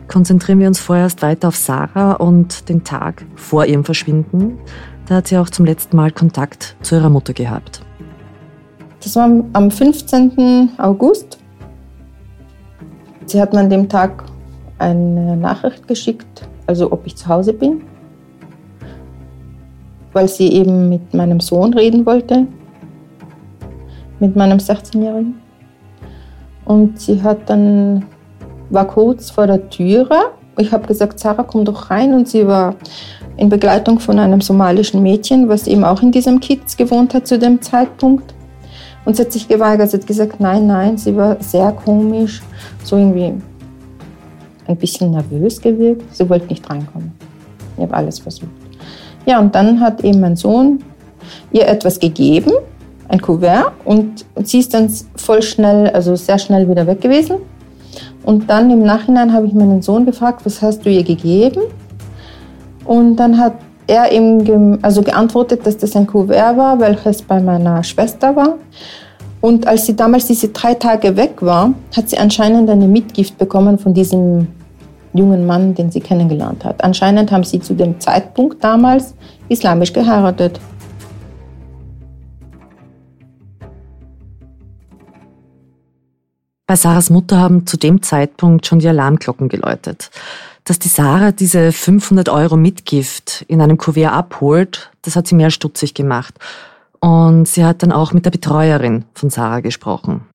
Konzentrieren 0.08 0.60
wir 0.60 0.68
uns 0.68 0.80
vorerst 0.80 1.24
weiter 1.24 1.48
auf 1.48 1.56
Sarah 1.56 2.12
und 2.12 2.70
den 2.70 2.84
Tag 2.84 3.26
vor 3.34 3.66
ihrem 3.66 3.84
Verschwinden. 3.84 4.60
Da 5.08 5.16
hat 5.16 5.30
sie 5.30 5.38
auch 5.40 5.50
zum 5.50 5.66
letzten 5.66 5.98
Mal 5.98 6.12
Kontakt 6.12 6.76
zu 6.84 6.94
ihrer 6.94 7.10
Mutter 7.10 7.34
gehabt. 7.34 7.82
Das 9.02 9.16
war 9.16 9.32
am 9.54 9.72
15. 9.72 10.74
August. 10.78 11.40
Sie 13.26 13.42
hat 13.42 13.54
mir 13.54 13.62
an 13.62 13.72
dem 13.72 13.90
Tag 13.90 14.31
eine 14.82 15.38
Nachricht 15.38 15.88
geschickt, 15.88 16.48
also 16.68 16.92
ob 16.92 17.06
ich 17.06 17.16
zu 17.16 17.28
Hause 17.28 17.54
bin, 17.54 17.82
weil 20.14 20.28
sie 20.28 20.52
eben 20.52 20.90
mit 20.90 21.14
meinem 21.14 21.40
Sohn 21.40 21.74
reden 21.74 22.06
wollte, 22.06 22.48
mit 24.20 24.36
meinem 24.36 24.58
16-Jährigen. 24.58 25.36
Und 26.66 27.00
sie 27.00 27.22
hat 27.22 27.50
dann, 27.50 28.06
war 28.70 28.88
kurz 28.88 29.32
vor 29.32 29.48
der 29.48 29.70
Türe. 29.70 30.18
Ich 30.58 30.72
habe 30.72 30.88
gesagt, 30.88 31.20
Sarah, 31.20 31.44
komm 31.44 31.66
doch 31.66 31.90
rein. 31.90 32.14
Und 32.14 32.28
sie 32.28 32.48
war 32.48 32.76
in 33.38 33.50
Begleitung 33.50 34.00
von 34.00 34.20
einem 34.20 34.42
somalischen 34.42 35.02
Mädchen, 35.02 35.50
was 35.50 35.68
eben 35.68 35.84
auch 35.84 36.02
in 36.02 36.12
diesem 36.12 36.40
Kiez 36.40 36.78
gewohnt 36.78 37.14
hat 37.14 37.28
zu 37.28 37.40
dem 37.40 37.62
Zeitpunkt. 37.62 38.34
Und 39.06 39.16
sie 39.16 39.24
hat 39.24 39.32
sich 39.32 39.48
geweigert, 39.48 39.90
sie 39.90 39.98
hat 39.98 40.06
gesagt, 40.06 40.40
nein, 40.40 40.68
nein, 40.68 40.98
sie 40.98 41.16
war 41.16 41.38
sehr 41.42 41.72
komisch, 41.72 42.42
so 42.84 42.98
irgendwie 42.98 43.34
ein 44.72 44.78
bisschen 44.78 45.12
nervös 45.12 45.62
gewirkt. 45.62 46.16
Sie 46.16 46.28
wollte 46.30 46.48
nicht 46.48 46.70
reinkommen. 46.70 47.12
Ich 47.78 47.84
habe 47.84 47.94
alles 47.94 48.20
versucht. 48.20 48.50
Ja, 49.26 49.40
und 49.40 49.54
dann 49.54 49.80
hat 49.80 50.04
eben 50.04 50.20
mein 50.20 50.36
Sohn 50.36 50.84
ihr 51.52 51.68
etwas 51.68 52.00
gegeben, 52.00 52.52
ein 53.08 53.22
Kuvert, 53.22 53.72
und 53.86 54.26
sie 54.44 54.60
ist 54.60 54.74
dann 54.74 54.90
voll 55.16 55.42
schnell, 55.42 55.90
also 55.90 56.16
sehr 56.16 56.40
schnell 56.40 56.68
wieder 56.68 56.88
weg 56.88 57.02
gewesen. 57.02 57.38
Und 58.24 58.50
dann 58.50 58.70
im 58.72 58.84
Nachhinein 58.84 59.34
habe 59.34 59.48
ich 59.48 59.54
meinen 59.54 59.82
Sohn 59.82 60.06
gefragt, 60.06 60.46
was 60.46 60.62
hast 60.62 60.86
du 60.86 60.90
ihr 60.90 61.04
gegeben? 61.04 61.62
Und 62.86 63.16
dann 63.18 63.38
hat 63.38 63.54
er 63.88 64.12
ihm 64.12 64.80
also 64.82 65.02
geantwortet, 65.02 65.66
dass 65.66 65.78
das 65.78 65.96
ein 65.96 66.08
Kuvert 66.08 66.58
war, 66.58 66.80
welches 66.80 67.22
bei 67.22 67.42
meiner 67.42 67.84
Schwester 67.84 68.36
war. 68.36 68.58
Und 69.42 69.68
als 69.68 69.88
sie 69.88 69.96
damals 69.96 70.28
diese 70.28 70.50
drei 70.50 70.76
Tage 70.76 71.18
weg 71.18 71.42
war, 71.42 71.74
hat 71.96 72.10
sie 72.10 72.18
anscheinend 72.18 72.70
eine 72.70 72.88
Mitgift 72.88 73.38
bekommen 73.38 73.80
von 73.80 73.94
diesem 73.94 74.48
jungen 75.14 75.46
Mann, 75.46 75.76
den 75.76 75.92
sie 75.92 76.00
kennengelernt 76.00 76.64
hat. 76.66 76.84
Anscheinend 76.84 77.32
haben 77.32 77.44
sie 77.44 77.60
zu 77.60 77.74
dem 77.74 78.00
Zeitpunkt 78.00 78.64
damals 78.64 79.16
islamisch 79.50 79.94
geheiratet. 79.94 80.60
Bei 86.72 86.78
Sarahs 86.78 87.10
Mutter 87.10 87.38
haben 87.38 87.68
zu 87.68 87.76
dem 87.76 88.02
Zeitpunkt 88.02 88.66
schon 88.66 88.80
die 88.80 88.88
Alarmglocken 88.88 89.50
geläutet. 89.50 90.10
Dass 90.64 90.80
die 90.80 90.88
Sarah 90.88 91.34
diese 91.34 91.74
500 91.74 92.30
Euro 92.30 92.56
Mitgift 92.56 93.44
in 93.50 93.62
einem 93.62 93.78
Kuvert 93.78 94.14
abholt, 94.14 94.90
das 95.02 95.18
hat 95.18 95.28
sie 95.28 95.36
mehr 95.36 95.52
stutzig 95.52 95.94
gemacht. 95.96 96.36
Und 97.02 97.46
sie 97.48 97.66
hat 97.66 97.84
dann 97.84 97.92
auch 97.92 98.14
mit 98.14 98.24
der 98.24 98.32
Betreuerin 98.32 99.04
von 99.14 99.30
Sarah 99.30 99.60
gesprochen. 99.60 100.31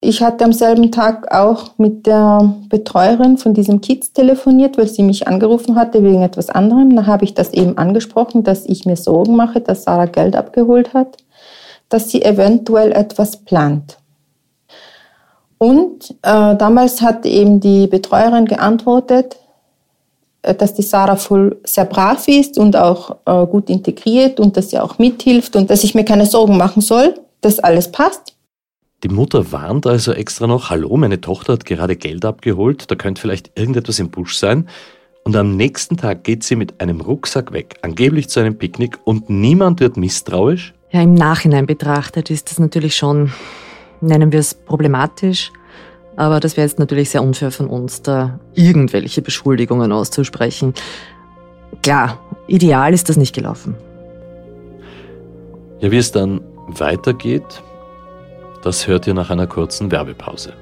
Ich 0.00 0.22
hatte 0.22 0.44
am 0.44 0.52
selben 0.52 0.92
Tag 0.92 1.32
auch 1.32 1.78
mit 1.78 2.06
der 2.06 2.54
Betreuerin 2.68 3.38
von 3.38 3.54
diesem 3.54 3.80
Kids 3.80 4.12
telefoniert, 4.12 4.76
weil 4.76 4.88
sie 4.88 5.02
mich 5.02 5.26
angerufen 5.26 5.74
hatte 5.74 6.02
wegen 6.04 6.22
etwas 6.22 6.50
anderem. 6.50 6.94
Da 6.94 7.06
habe 7.06 7.24
ich 7.24 7.34
das 7.34 7.52
eben 7.52 7.78
angesprochen, 7.78 8.44
dass 8.44 8.66
ich 8.66 8.84
mir 8.84 8.96
Sorgen 8.96 9.36
mache, 9.36 9.60
dass 9.60 9.84
Sarah 9.84 10.06
Geld 10.06 10.36
abgeholt 10.36 10.92
hat, 10.92 11.16
dass 11.88 12.10
sie 12.10 12.22
eventuell 12.22 12.92
etwas 12.92 13.38
plant. 13.38 13.96
Und 15.58 16.10
äh, 16.22 16.54
damals 16.56 17.00
hat 17.00 17.24
eben 17.24 17.60
die 17.60 17.86
Betreuerin 17.86 18.44
geantwortet, 18.44 19.36
äh, 20.42 20.54
dass 20.54 20.74
die 20.74 20.82
Sarah 20.82 21.16
voll 21.16 21.58
sehr 21.64 21.86
brav 21.86 22.28
ist 22.28 22.58
und 22.58 22.76
auch 22.76 23.16
äh, 23.24 23.46
gut 23.46 23.70
integriert 23.70 24.38
und 24.38 24.58
dass 24.58 24.70
sie 24.70 24.78
auch 24.78 24.98
mithilft 24.98 25.56
und 25.56 25.70
dass 25.70 25.82
ich 25.82 25.94
mir 25.94 26.04
keine 26.04 26.26
Sorgen 26.26 26.58
machen 26.58 26.82
soll, 26.82 27.14
dass 27.40 27.58
alles 27.58 27.90
passt. 27.90 28.35
Die 29.02 29.08
Mutter 29.08 29.52
warnt 29.52 29.86
also 29.86 30.12
extra 30.12 30.46
noch, 30.46 30.70
hallo, 30.70 30.96
meine 30.96 31.20
Tochter 31.20 31.52
hat 31.54 31.66
gerade 31.66 31.96
Geld 31.96 32.24
abgeholt, 32.24 32.90
da 32.90 32.94
könnte 32.94 33.20
vielleicht 33.20 33.50
irgendetwas 33.58 33.98
im 33.98 34.08
Busch 34.08 34.36
sein. 34.36 34.68
Und 35.22 35.36
am 35.36 35.56
nächsten 35.56 35.98
Tag 35.98 36.24
geht 36.24 36.44
sie 36.44 36.56
mit 36.56 36.80
einem 36.80 37.02
Rucksack 37.02 37.52
weg, 37.52 37.76
angeblich 37.82 38.28
zu 38.28 38.40
einem 38.40 38.56
Picknick, 38.56 38.98
und 39.04 39.28
niemand 39.28 39.80
wird 39.80 39.96
misstrauisch? 39.96 40.72
Ja, 40.92 41.02
im 41.02 41.14
Nachhinein 41.14 41.66
betrachtet 41.66 42.30
ist 42.30 42.50
das 42.50 42.58
natürlich 42.58 42.96
schon, 42.96 43.32
nennen 44.00 44.32
wir 44.32 44.40
es 44.40 44.54
problematisch. 44.54 45.52
Aber 46.16 46.40
das 46.40 46.56
wäre 46.56 46.66
jetzt 46.66 46.78
natürlich 46.78 47.10
sehr 47.10 47.22
unfair 47.22 47.50
von 47.50 47.66
uns, 47.66 48.00
da 48.00 48.40
irgendwelche 48.54 49.20
Beschuldigungen 49.20 49.92
auszusprechen. 49.92 50.72
Klar, 51.82 52.18
ideal 52.46 52.94
ist 52.94 53.10
das 53.10 53.18
nicht 53.18 53.34
gelaufen. 53.34 53.74
Ja, 55.80 55.90
wie 55.90 55.98
es 55.98 56.10
dann 56.12 56.40
weitergeht, 56.68 57.62
das 58.66 58.88
hört 58.88 59.06
ihr 59.06 59.14
nach 59.14 59.30
einer 59.30 59.46
kurzen 59.46 59.92
Werbepause. 59.92 60.52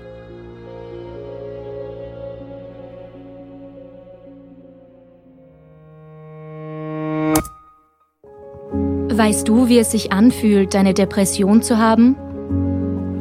Weißt 9.09 9.49
du, 9.49 9.69
wie 9.69 9.79
es 9.79 9.93
sich 9.93 10.13
anfühlt, 10.13 10.77
eine 10.77 10.93
Depression 10.93 11.63
zu 11.63 11.79
haben? 11.79 12.15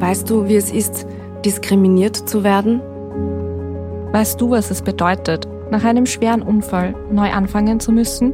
Weißt 0.02 0.30
du, 0.30 0.50
wie 0.50 0.58
es 0.58 0.70
ist, 0.70 1.08
diskriminiert 1.46 2.18
zu 2.18 2.44
werden? 2.44 2.82
Weißt 4.12 4.42
du, 4.42 4.52
was 4.52 4.70
es 4.70 4.82
bedeutet, 4.82 5.48
nach 5.72 5.86
einem 5.86 6.06
schweren 6.06 6.42
Unfall 6.42 6.94
neu 7.10 7.32
anfangen 7.32 7.80
zu 7.80 7.94
müssen? 7.94 8.34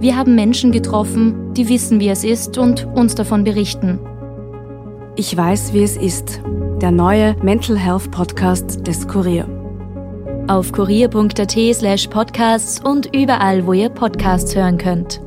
Wir 0.00 0.18
haben 0.18 0.34
Menschen 0.34 0.70
getroffen, 0.70 1.54
die 1.54 1.70
wissen, 1.70 1.98
wie 1.98 2.10
es 2.10 2.24
ist 2.24 2.58
und 2.58 2.86
uns 2.94 3.14
davon 3.14 3.42
berichten. 3.42 4.00
Ich 5.18 5.34
weiß, 5.34 5.72
wie 5.72 5.82
es 5.82 5.96
ist. 5.96 6.42
Der 6.82 6.90
neue 6.90 7.34
Mental 7.42 7.78
Health 7.78 8.10
Podcast 8.10 8.86
des 8.86 9.08
Kurier. 9.08 9.48
Auf 10.46 10.72
kurier.at 10.72 11.56
slash 11.74 12.06
podcasts 12.08 12.78
und 12.84 13.16
überall, 13.16 13.66
wo 13.66 13.72
ihr 13.72 13.88
Podcasts 13.88 14.54
hören 14.54 14.76
könnt. 14.76 15.25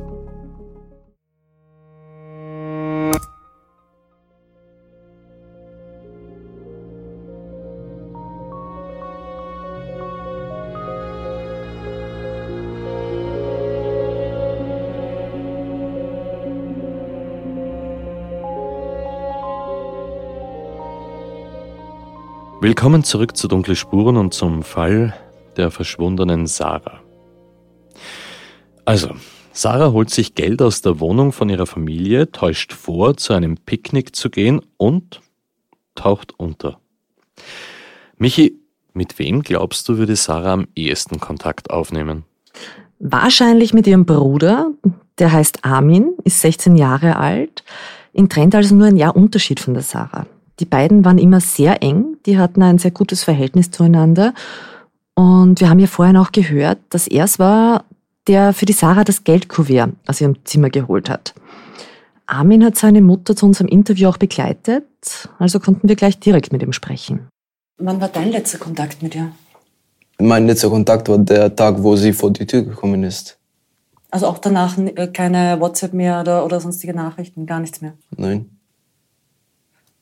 Willkommen 22.62 23.04
zurück 23.04 23.38
zu 23.38 23.48
Dunkle 23.48 23.74
Spuren 23.74 24.18
und 24.18 24.34
zum 24.34 24.62
Fall 24.62 25.14
der 25.56 25.70
verschwundenen 25.70 26.46
Sarah. 26.46 27.00
Also, 28.84 29.14
Sarah 29.54 29.92
holt 29.92 30.10
sich 30.10 30.34
Geld 30.34 30.60
aus 30.60 30.82
der 30.82 31.00
Wohnung 31.00 31.32
von 31.32 31.48
ihrer 31.48 31.64
Familie, 31.64 32.30
täuscht 32.32 32.74
vor, 32.74 33.16
zu 33.16 33.32
einem 33.32 33.56
Picknick 33.56 34.14
zu 34.14 34.28
gehen 34.28 34.60
und 34.76 35.22
taucht 35.94 36.38
unter. 36.38 36.78
Michi, 38.18 38.60
mit 38.92 39.18
wem 39.18 39.40
glaubst 39.42 39.88
du, 39.88 39.96
würde 39.96 40.14
Sarah 40.14 40.52
am 40.52 40.68
ehesten 40.76 41.18
Kontakt 41.18 41.70
aufnehmen? 41.70 42.24
Wahrscheinlich 42.98 43.72
mit 43.72 43.86
ihrem 43.86 44.04
Bruder, 44.04 44.70
der 45.18 45.32
heißt 45.32 45.64
Armin, 45.64 46.12
ist 46.24 46.42
16 46.42 46.76
Jahre 46.76 47.16
alt, 47.16 47.64
ihn 48.12 48.28
trennt 48.28 48.54
also 48.54 48.74
nur 48.74 48.88
ein 48.88 48.98
Jahr 48.98 49.16
Unterschied 49.16 49.60
von 49.60 49.72
der 49.72 49.82
Sarah. 49.82 50.26
Die 50.60 50.66
beiden 50.66 51.04
waren 51.04 51.18
immer 51.18 51.40
sehr 51.40 51.82
eng, 51.82 52.18
die 52.26 52.38
hatten 52.38 52.62
ein 52.62 52.78
sehr 52.78 52.90
gutes 52.90 53.24
Verhältnis 53.24 53.70
zueinander. 53.70 54.34
Und 55.14 55.60
wir 55.60 55.70
haben 55.70 55.78
ja 55.78 55.86
vorhin 55.86 56.18
auch 56.18 56.32
gehört, 56.32 56.78
dass 56.90 57.08
er 57.08 57.24
es 57.24 57.38
war, 57.38 57.84
der 58.26 58.52
für 58.52 58.66
die 58.66 58.74
Sarah 58.74 59.04
das 59.04 59.24
Geldkuvert 59.24 59.92
aus 60.06 60.20
ihrem 60.20 60.36
Zimmer 60.44 60.68
geholt 60.68 61.08
hat. 61.08 61.34
Armin 62.26 62.64
hat 62.64 62.76
seine 62.76 63.00
Mutter 63.00 63.34
zu 63.34 63.46
unserem 63.46 63.68
Interview 63.68 64.08
auch 64.08 64.18
begleitet, 64.18 64.84
also 65.38 65.58
konnten 65.58 65.88
wir 65.88 65.96
gleich 65.96 66.20
direkt 66.20 66.52
mit 66.52 66.62
ihm 66.62 66.72
sprechen. 66.72 67.26
Wann 67.78 68.00
war 68.00 68.08
dein 68.08 68.30
letzter 68.30 68.58
Kontakt 68.58 69.02
mit 69.02 69.14
ihr? 69.14 69.32
Mein 70.18 70.46
letzter 70.46 70.68
Kontakt 70.68 71.08
war 71.08 71.18
der 71.18 71.56
Tag, 71.56 71.82
wo 71.82 71.96
sie 71.96 72.12
vor 72.12 72.30
die 72.30 72.46
Tür 72.46 72.62
gekommen 72.62 73.02
ist. 73.02 73.38
Also 74.10 74.26
auch 74.26 74.38
danach 74.38 74.76
keine 75.12 75.58
WhatsApp 75.58 75.94
mehr 75.94 76.20
oder, 76.20 76.44
oder 76.44 76.60
sonstige 76.60 76.94
Nachrichten, 76.94 77.46
gar 77.46 77.60
nichts 77.60 77.80
mehr? 77.80 77.94
Nein. 78.16 78.59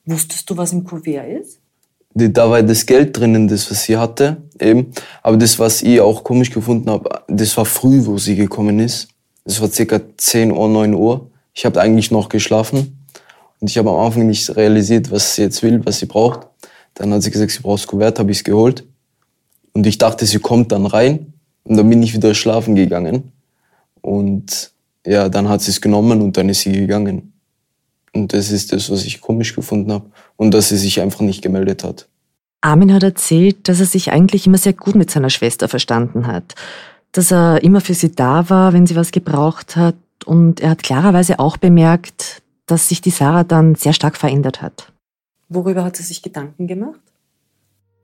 Wusstest 0.08 0.48
du, 0.48 0.56
was 0.56 0.72
im 0.72 0.84
Kuvert 0.84 1.28
ist? 1.28 1.60
Da 2.14 2.50
war 2.50 2.62
das 2.62 2.86
Geld 2.86 3.14
drinnen, 3.14 3.46
das, 3.46 3.70
was 3.70 3.84
sie 3.84 3.98
hatte, 3.98 4.38
eben. 4.58 4.90
Aber 5.22 5.36
das, 5.36 5.58
was 5.58 5.82
ich 5.82 6.00
auch 6.00 6.24
komisch 6.24 6.50
gefunden 6.50 6.88
habe, 6.88 7.22
das 7.28 7.54
war 7.58 7.66
früh, 7.66 8.06
wo 8.06 8.16
sie 8.16 8.34
gekommen 8.34 8.80
ist. 8.80 9.08
Das 9.44 9.60
war 9.60 9.68
circa 9.68 10.00
10 10.16 10.50
Uhr, 10.50 10.66
9 10.66 10.94
Uhr. 10.94 11.30
Ich 11.52 11.66
habe 11.66 11.78
eigentlich 11.78 12.10
noch 12.10 12.30
geschlafen. 12.30 13.06
Und 13.60 13.68
ich 13.68 13.76
habe 13.76 13.90
am 13.90 13.96
Anfang 13.96 14.26
nicht 14.26 14.56
realisiert, 14.56 15.10
was 15.10 15.34
sie 15.34 15.42
jetzt 15.42 15.62
will, 15.62 15.84
was 15.84 15.98
sie 15.98 16.06
braucht. 16.06 16.46
Dann 16.94 17.12
hat 17.12 17.22
sie 17.22 17.30
gesagt, 17.30 17.50
sie 17.50 17.60
braucht 17.60 17.80
das 17.80 17.86
Kuvert, 17.86 18.18
habe 18.18 18.30
ich 18.30 18.38
es 18.38 18.44
geholt. 18.44 18.84
Und 19.74 19.86
ich 19.86 19.98
dachte, 19.98 20.24
sie 20.24 20.38
kommt 20.38 20.72
dann 20.72 20.86
rein. 20.86 21.34
Und 21.64 21.76
dann 21.76 21.88
bin 21.90 22.02
ich 22.02 22.14
wieder 22.14 22.34
schlafen 22.34 22.74
gegangen. 22.74 23.32
Und 24.00 24.72
ja, 25.04 25.28
dann 25.28 25.50
hat 25.50 25.60
sie 25.60 25.70
es 25.70 25.82
genommen 25.82 26.22
und 26.22 26.38
dann 26.38 26.48
ist 26.48 26.62
sie 26.62 26.72
gegangen. 26.72 27.34
Und 28.14 28.32
das 28.32 28.50
ist 28.50 28.72
das, 28.72 28.90
was 28.90 29.04
ich 29.04 29.20
komisch 29.20 29.54
gefunden 29.54 29.92
habe. 29.92 30.06
Und 30.36 30.52
dass 30.52 30.68
sie 30.68 30.76
sich 30.76 31.00
einfach 31.00 31.20
nicht 31.20 31.42
gemeldet 31.42 31.84
hat. 31.84 32.08
Armin 32.60 32.92
hat 32.92 33.02
erzählt, 33.02 33.68
dass 33.68 33.80
er 33.80 33.86
sich 33.86 34.10
eigentlich 34.10 34.46
immer 34.46 34.58
sehr 34.58 34.72
gut 34.72 34.94
mit 34.94 35.10
seiner 35.10 35.30
Schwester 35.30 35.68
verstanden 35.68 36.26
hat. 36.26 36.54
Dass 37.12 37.30
er 37.30 37.62
immer 37.62 37.80
für 37.80 37.94
sie 37.94 38.12
da 38.12 38.50
war, 38.50 38.72
wenn 38.72 38.86
sie 38.86 38.96
was 38.96 39.12
gebraucht 39.12 39.76
hat. 39.76 39.96
Und 40.26 40.60
er 40.60 40.70
hat 40.70 40.82
klarerweise 40.82 41.38
auch 41.38 41.56
bemerkt, 41.56 42.42
dass 42.66 42.88
sich 42.88 43.00
die 43.00 43.10
Sarah 43.10 43.44
dann 43.44 43.74
sehr 43.76 43.92
stark 43.92 44.16
verändert 44.16 44.60
hat. 44.60 44.92
Worüber 45.48 45.84
hat 45.84 45.96
sie 45.96 46.02
sich 46.02 46.22
Gedanken 46.22 46.66
gemacht? 46.66 47.00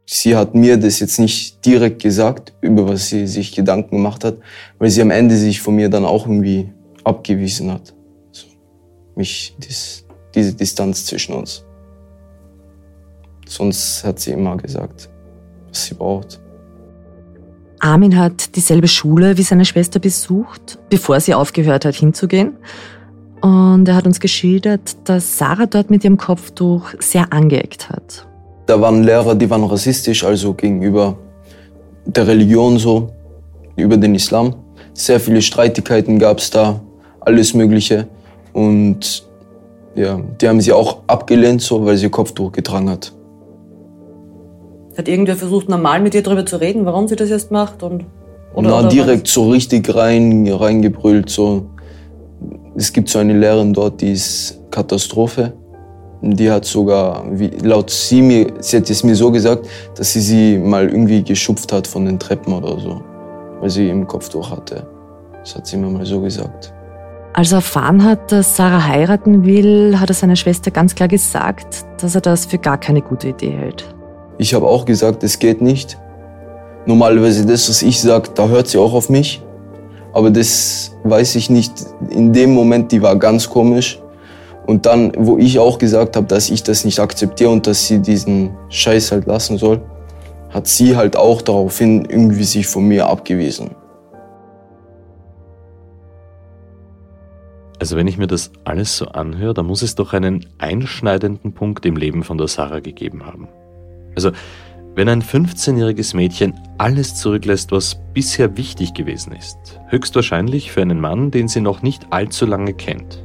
Sie 0.06 0.36
hat 0.36 0.54
mir 0.54 0.76
das 0.76 1.00
jetzt 1.00 1.18
nicht 1.18 1.64
direkt 1.64 2.02
gesagt, 2.02 2.52
über 2.60 2.86
was 2.86 3.08
sie 3.08 3.26
sich 3.26 3.52
Gedanken 3.52 3.96
gemacht 3.96 4.24
hat, 4.24 4.36
weil 4.78 4.90
sie 4.90 5.02
am 5.02 5.10
Ende 5.10 5.36
sich 5.36 5.60
von 5.60 5.74
mir 5.74 5.88
dann 5.88 6.04
auch 6.04 6.26
irgendwie 6.26 6.70
abgewiesen 7.04 7.70
hat. 7.70 7.94
Mich, 9.16 9.56
das, 9.58 10.04
diese 10.34 10.54
Distanz 10.54 11.06
zwischen 11.06 11.34
uns. 11.34 11.64
Sonst 13.46 14.04
hat 14.04 14.18
sie 14.18 14.32
immer 14.32 14.56
gesagt, 14.56 15.08
was 15.68 15.86
sie 15.86 15.94
braucht. 15.94 16.40
Armin 17.80 18.18
hat 18.18 18.56
dieselbe 18.56 18.88
Schule 18.88 19.36
wie 19.36 19.42
seine 19.42 19.64
Schwester 19.64 20.00
besucht, 20.00 20.78
bevor 20.88 21.20
sie 21.20 21.34
aufgehört 21.34 21.84
hat 21.84 21.94
hinzugehen. 21.94 22.56
Und 23.42 23.86
er 23.86 23.96
hat 23.96 24.06
uns 24.06 24.20
geschildert, 24.20 24.96
dass 25.04 25.36
Sarah 25.36 25.66
dort 25.66 25.90
mit 25.90 26.02
ihrem 26.02 26.16
Kopftuch 26.16 26.94
sehr 26.98 27.30
angeeckt 27.30 27.90
hat. 27.90 28.26
Da 28.64 28.80
waren 28.80 29.02
Lehrer, 29.02 29.34
die 29.34 29.50
waren 29.50 29.64
rassistisch, 29.64 30.24
also 30.24 30.54
gegenüber 30.54 31.18
der 32.06 32.26
Religion 32.26 32.78
so, 32.78 33.12
über 33.76 33.98
den 33.98 34.14
Islam. 34.14 34.54
Sehr 34.94 35.20
viele 35.20 35.42
Streitigkeiten 35.42 36.18
gab 36.18 36.38
es 36.38 36.50
da, 36.50 36.80
alles 37.20 37.52
Mögliche. 37.52 38.08
Und 38.54 39.24
ja, 39.94 40.18
die 40.40 40.48
haben 40.48 40.60
sie 40.60 40.72
auch 40.72 40.98
abgelehnt, 41.06 41.60
so, 41.60 41.84
weil 41.84 41.96
sie 41.98 42.08
Kopftuch 42.08 42.52
getragen 42.52 42.88
hat. 42.88 43.12
Hat 44.96 45.08
irgendwer 45.08 45.36
versucht, 45.36 45.68
normal 45.68 46.00
mit 46.00 46.14
ihr 46.14 46.22
darüber 46.22 46.46
zu 46.46 46.56
reden, 46.56 46.86
warum 46.86 47.08
sie 47.08 47.16
das 47.16 47.28
jetzt 47.28 47.50
macht? 47.50 47.82
Und, 47.82 48.06
oder, 48.54 48.68
Na, 48.68 48.78
oder 48.78 48.88
direkt 48.88 49.26
was? 49.26 49.34
so 49.34 49.50
richtig 49.50 49.92
rein, 49.94 50.48
reingebrüllt. 50.48 51.28
So. 51.28 51.66
Es 52.76 52.92
gibt 52.92 53.08
so 53.08 53.18
eine 53.18 53.36
Lehrerin 53.36 53.72
dort, 53.72 54.00
die 54.00 54.12
ist 54.12 54.60
Katastrophe. 54.70 55.52
Die 56.22 56.50
hat 56.50 56.64
sogar, 56.64 57.24
wie, 57.32 57.48
laut 57.48 57.90
sie 57.90 58.22
mir, 58.22 58.52
sie 58.60 58.78
hat 58.78 58.88
es 58.88 59.04
mir 59.04 59.14
so 59.14 59.30
gesagt, 59.30 59.66
dass 59.96 60.12
sie 60.12 60.20
sie 60.20 60.58
mal 60.58 60.88
irgendwie 60.88 61.22
geschupft 61.22 61.70
hat 61.72 61.86
von 61.86 62.06
den 62.06 62.18
Treppen 62.18 62.54
oder 62.54 62.80
so, 62.80 63.02
weil 63.60 63.68
sie 63.68 63.88
im 63.90 64.06
Kopftuch 64.06 64.50
hatte. 64.50 64.86
Das 65.40 65.54
hat 65.54 65.66
sie 65.66 65.76
mir 65.76 65.88
mal 65.88 66.06
so 66.06 66.20
gesagt. 66.20 66.72
Als 67.36 67.50
er 67.50 67.56
erfahren 67.56 68.04
hat, 68.04 68.30
dass 68.30 68.56
Sarah 68.56 68.86
heiraten 68.86 69.44
will, 69.44 69.98
hat 69.98 70.08
er 70.08 70.14
seiner 70.14 70.36
Schwester 70.36 70.70
ganz 70.70 70.94
klar 70.94 71.08
gesagt, 71.08 71.84
dass 72.00 72.14
er 72.14 72.20
das 72.20 72.46
für 72.46 72.58
gar 72.58 72.78
keine 72.78 73.02
gute 73.02 73.30
Idee 73.30 73.50
hält. 73.50 73.92
Ich 74.38 74.54
habe 74.54 74.68
auch 74.68 74.84
gesagt, 74.84 75.24
es 75.24 75.40
geht 75.40 75.60
nicht. 75.60 75.98
Normalerweise 76.86 77.44
das, 77.44 77.68
was 77.68 77.82
ich 77.82 78.00
sage, 78.00 78.30
da 78.36 78.46
hört 78.46 78.68
sie 78.68 78.78
auch 78.78 78.94
auf 78.94 79.10
mich. 79.10 79.42
Aber 80.12 80.30
das 80.30 80.92
weiß 81.02 81.34
ich 81.34 81.50
nicht. 81.50 81.72
In 82.10 82.32
dem 82.32 82.54
Moment, 82.54 82.92
die 82.92 83.02
war 83.02 83.16
ganz 83.16 83.50
komisch. 83.50 84.00
Und 84.66 84.86
dann, 84.86 85.10
wo 85.18 85.36
ich 85.36 85.58
auch 85.58 85.78
gesagt 85.78 86.14
habe, 86.14 86.28
dass 86.28 86.50
ich 86.50 86.62
das 86.62 86.84
nicht 86.84 87.00
akzeptiere 87.00 87.50
und 87.50 87.66
dass 87.66 87.88
sie 87.88 87.98
diesen 87.98 88.50
Scheiß 88.68 89.10
halt 89.10 89.26
lassen 89.26 89.58
soll, 89.58 89.82
hat 90.50 90.68
sie 90.68 90.96
halt 90.96 91.16
auch 91.16 91.42
daraufhin 91.42 92.04
irgendwie 92.04 92.44
sich 92.44 92.68
von 92.68 92.86
mir 92.86 93.08
abgewiesen. 93.08 93.72
Also 97.84 97.98
wenn 97.98 98.06
ich 98.06 98.16
mir 98.16 98.26
das 98.26 98.50
alles 98.64 98.96
so 98.96 99.08
anhöre, 99.08 99.52
dann 99.52 99.66
muss 99.66 99.82
es 99.82 99.94
doch 99.94 100.14
einen 100.14 100.46
einschneidenden 100.56 101.52
Punkt 101.52 101.84
im 101.84 101.96
Leben 101.98 102.22
von 102.22 102.38
der 102.38 102.48
Sarah 102.48 102.80
gegeben 102.80 103.26
haben. 103.26 103.46
Also 104.16 104.32
wenn 104.94 105.06
ein 105.10 105.22
15-jähriges 105.22 106.16
Mädchen 106.16 106.54
alles 106.78 107.14
zurücklässt, 107.16 107.72
was 107.72 108.00
bisher 108.14 108.56
wichtig 108.56 108.94
gewesen 108.94 109.34
ist, 109.34 109.58
höchstwahrscheinlich 109.88 110.72
für 110.72 110.80
einen 110.80 110.98
Mann, 110.98 111.30
den 111.30 111.46
sie 111.46 111.60
noch 111.60 111.82
nicht 111.82 112.06
allzu 112.08 112.46
lange 112.46 112.72
kennt. 112.72 113.22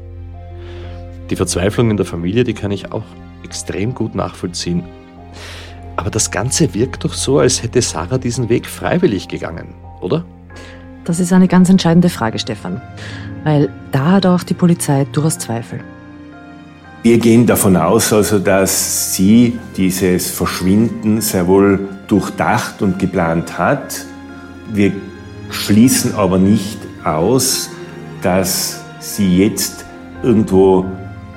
Die 1.29 1.37
Verzweiflung 1.37 1.89
in 1.89 1.95
der 1.95 2.05
Familie, 2.05 2.43
die 2.43 2.53
kann 2.53 2.71
ich 2.71 2.91
auch 2.91 3.05
extrem 3.45 3.95
gut 3.95 4.13
nachvollziehen. 4.13 4.83
Aber 5.95 6.09
das 6.09 6.31
Ganze 6.31 6.73
wirkt 6.73 7.05
doch 7.05 7.13
so, 7.13 7.39
als 7.39 7.63
hätte 7.63 7.81
Sarah 7.81 8.17
diesen 8.17 8.49
Weg 8.49 8.67
freiwillig 8.67 9.29
gegangen, 9.29 9.75
oder? 10.01 10.25
Das 11.05 11.21
ist 11.21 11.31
eine 11.31 11.47
ganz 11.47 11.69
entscheidende 11.69 12.09
Frage, 12.09 12.39
Stefan. 12.39 12.81
Weil 13.43 13.69
da 13.91 14.13
hat 14.13 14.25
auch 14.25 14.43
die 14.43 14.53
Polizei 14.53 15.05
durchaus 15.11 15.37
Zweifel. 15.37 15.79
Wir 17.01 17.17
gehen 17.17 17.45
davon 17.45 17.77
aus, 17.77 18.11
also, 18.11 18.39
dass 18.39 19.15
sie 19.15 19.57
dieses 19.77 20.29
Verschwinden 20.29 21.21
sehr 21.21 21.47
wohl 21.47 21.79
durchdacht 22.07 22.81
und 22.81 22.99
geplant 22.99 23.57
hat. 23.57 24.05
Wir 24.73 24.91
schließen 25.49 26.13
aber 26.15 26.37
nicht 26.37 26.77
aus, 27.05 27.69
dass 28.21 28.81
sie 28.99 29.37
jetzt 29.37 29.85
irgendwo 30.23 30.85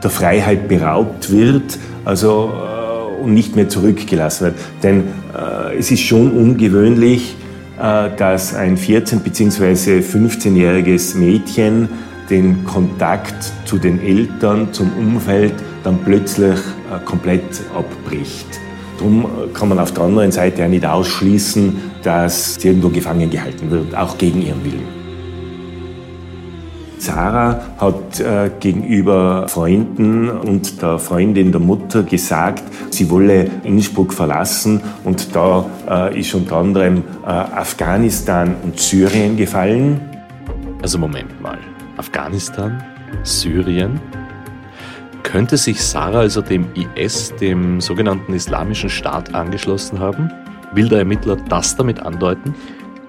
der 0.03 0.11
Freiheit 0.11 0.67
beraubt 0.67 1.31
wird, 1.31 1.79
also 2.05 2.51
äh, 2.53 3.23
und 3.23 3.33
nicht 3.33 3.55
mehr 3.55 3.69
zurückgelassen 3.69 4.47
wird. 4.47 4.57
Denn 4.83 5.05
äh, 5.33 5.79
es 5.79 5.93
ist 5.93 6.01
schon 6.01 6.33
ungewöhnlich, 6.33 7.37
dass 7.83 8.55
ein 8.55 8.77
14- 8.77 9.19
bzw. 9.21 10.01
15-jähriges 10.01 11.17
Mädchen 11.17 11.89
den 12.31 12.65
Kontakt 12.65 13.53
zu 13.65 13.77
den 13.77 14.01
Eltern, 14.01 14.73
zum 14.73 14.91
Umfeld 14.97 15.55
dann 15.83 15.99
plötzlich 15.99 16.55
äh, 16.55 17.05
komplett 17.05 17.43
abbricht. 17.77 18.47
Darum 18.99 19.27
kann 19.53 19.69
man 19.69 19.81
auf 19.81 19.93
der 19.93 20.05
anderen 20.05 20.31
Seite 20.31 20.65
auch 20.65 20.69
nicht 20.69 20.87
ausschließen, 20.87 21.77
dass 22.05 22.55
sie 22.55 22.69
irgendwo 22.69 22.89
gefangen 22.89 23.29
gehalten 23.29 23.71
wird, 23.71 23.95
auch 23.97 24.17
gegen 24.17 24.43
ihren 24.43 24.65
Willen. 24.65 25.02
Sarah 27.03 27.61
hat 27.79 28.21
äh, 28.21 28.49
gegenüber 28.61 29.49
Freunden 29.49 30.31
und 30.31 30.81
der 30.81 31.01
Freundin 31.01 31.51
der 31.51 31.61
Mutter 31.61 32.05
gesagt, 32.05 32.63
sie 32.91 33.11
wolle 33.11 33.51
Innsbruck 33.65 34.13
verlassen 34.13 34.81
und 35.03 35.35
da 35.35 35.67
äh, 35.91 36.21
ist 36.21 36.33
unter 36.33 36.59
anderem 36.59 37.03
äh, 37.25 37.29
Afghanistan 37.29 38.55
und 38.63 38.79
Syrien 38.79 39.37
gefallen. 39.37 40.01
Also 40.81 40.97
Moment 40.97 41.41
mal. 41.43 41.59
Afghanistan, 41.97 42.81
Syrien. 43.25 44.01
Könnte 45.25 45.57
sich 45.57 45.83
Sarah 45.83 46.21
also 46.21 46.41
dem 46.41 46.67
IS, 46.95 47.35
dem 47.35 47.81
sogenannten 47.81 48.33
Islamischen 48.33 48.91
Staat, 48.91 49.35
angeschlossen 49.35 49.99
haben? 49.99 50.31
Will 50.73 50.89
der 50.89 51.01
Ermittler 51.01 51.35
das 51.49 51.75
damit 51.75 51.99
andeuten? 51.99 52.55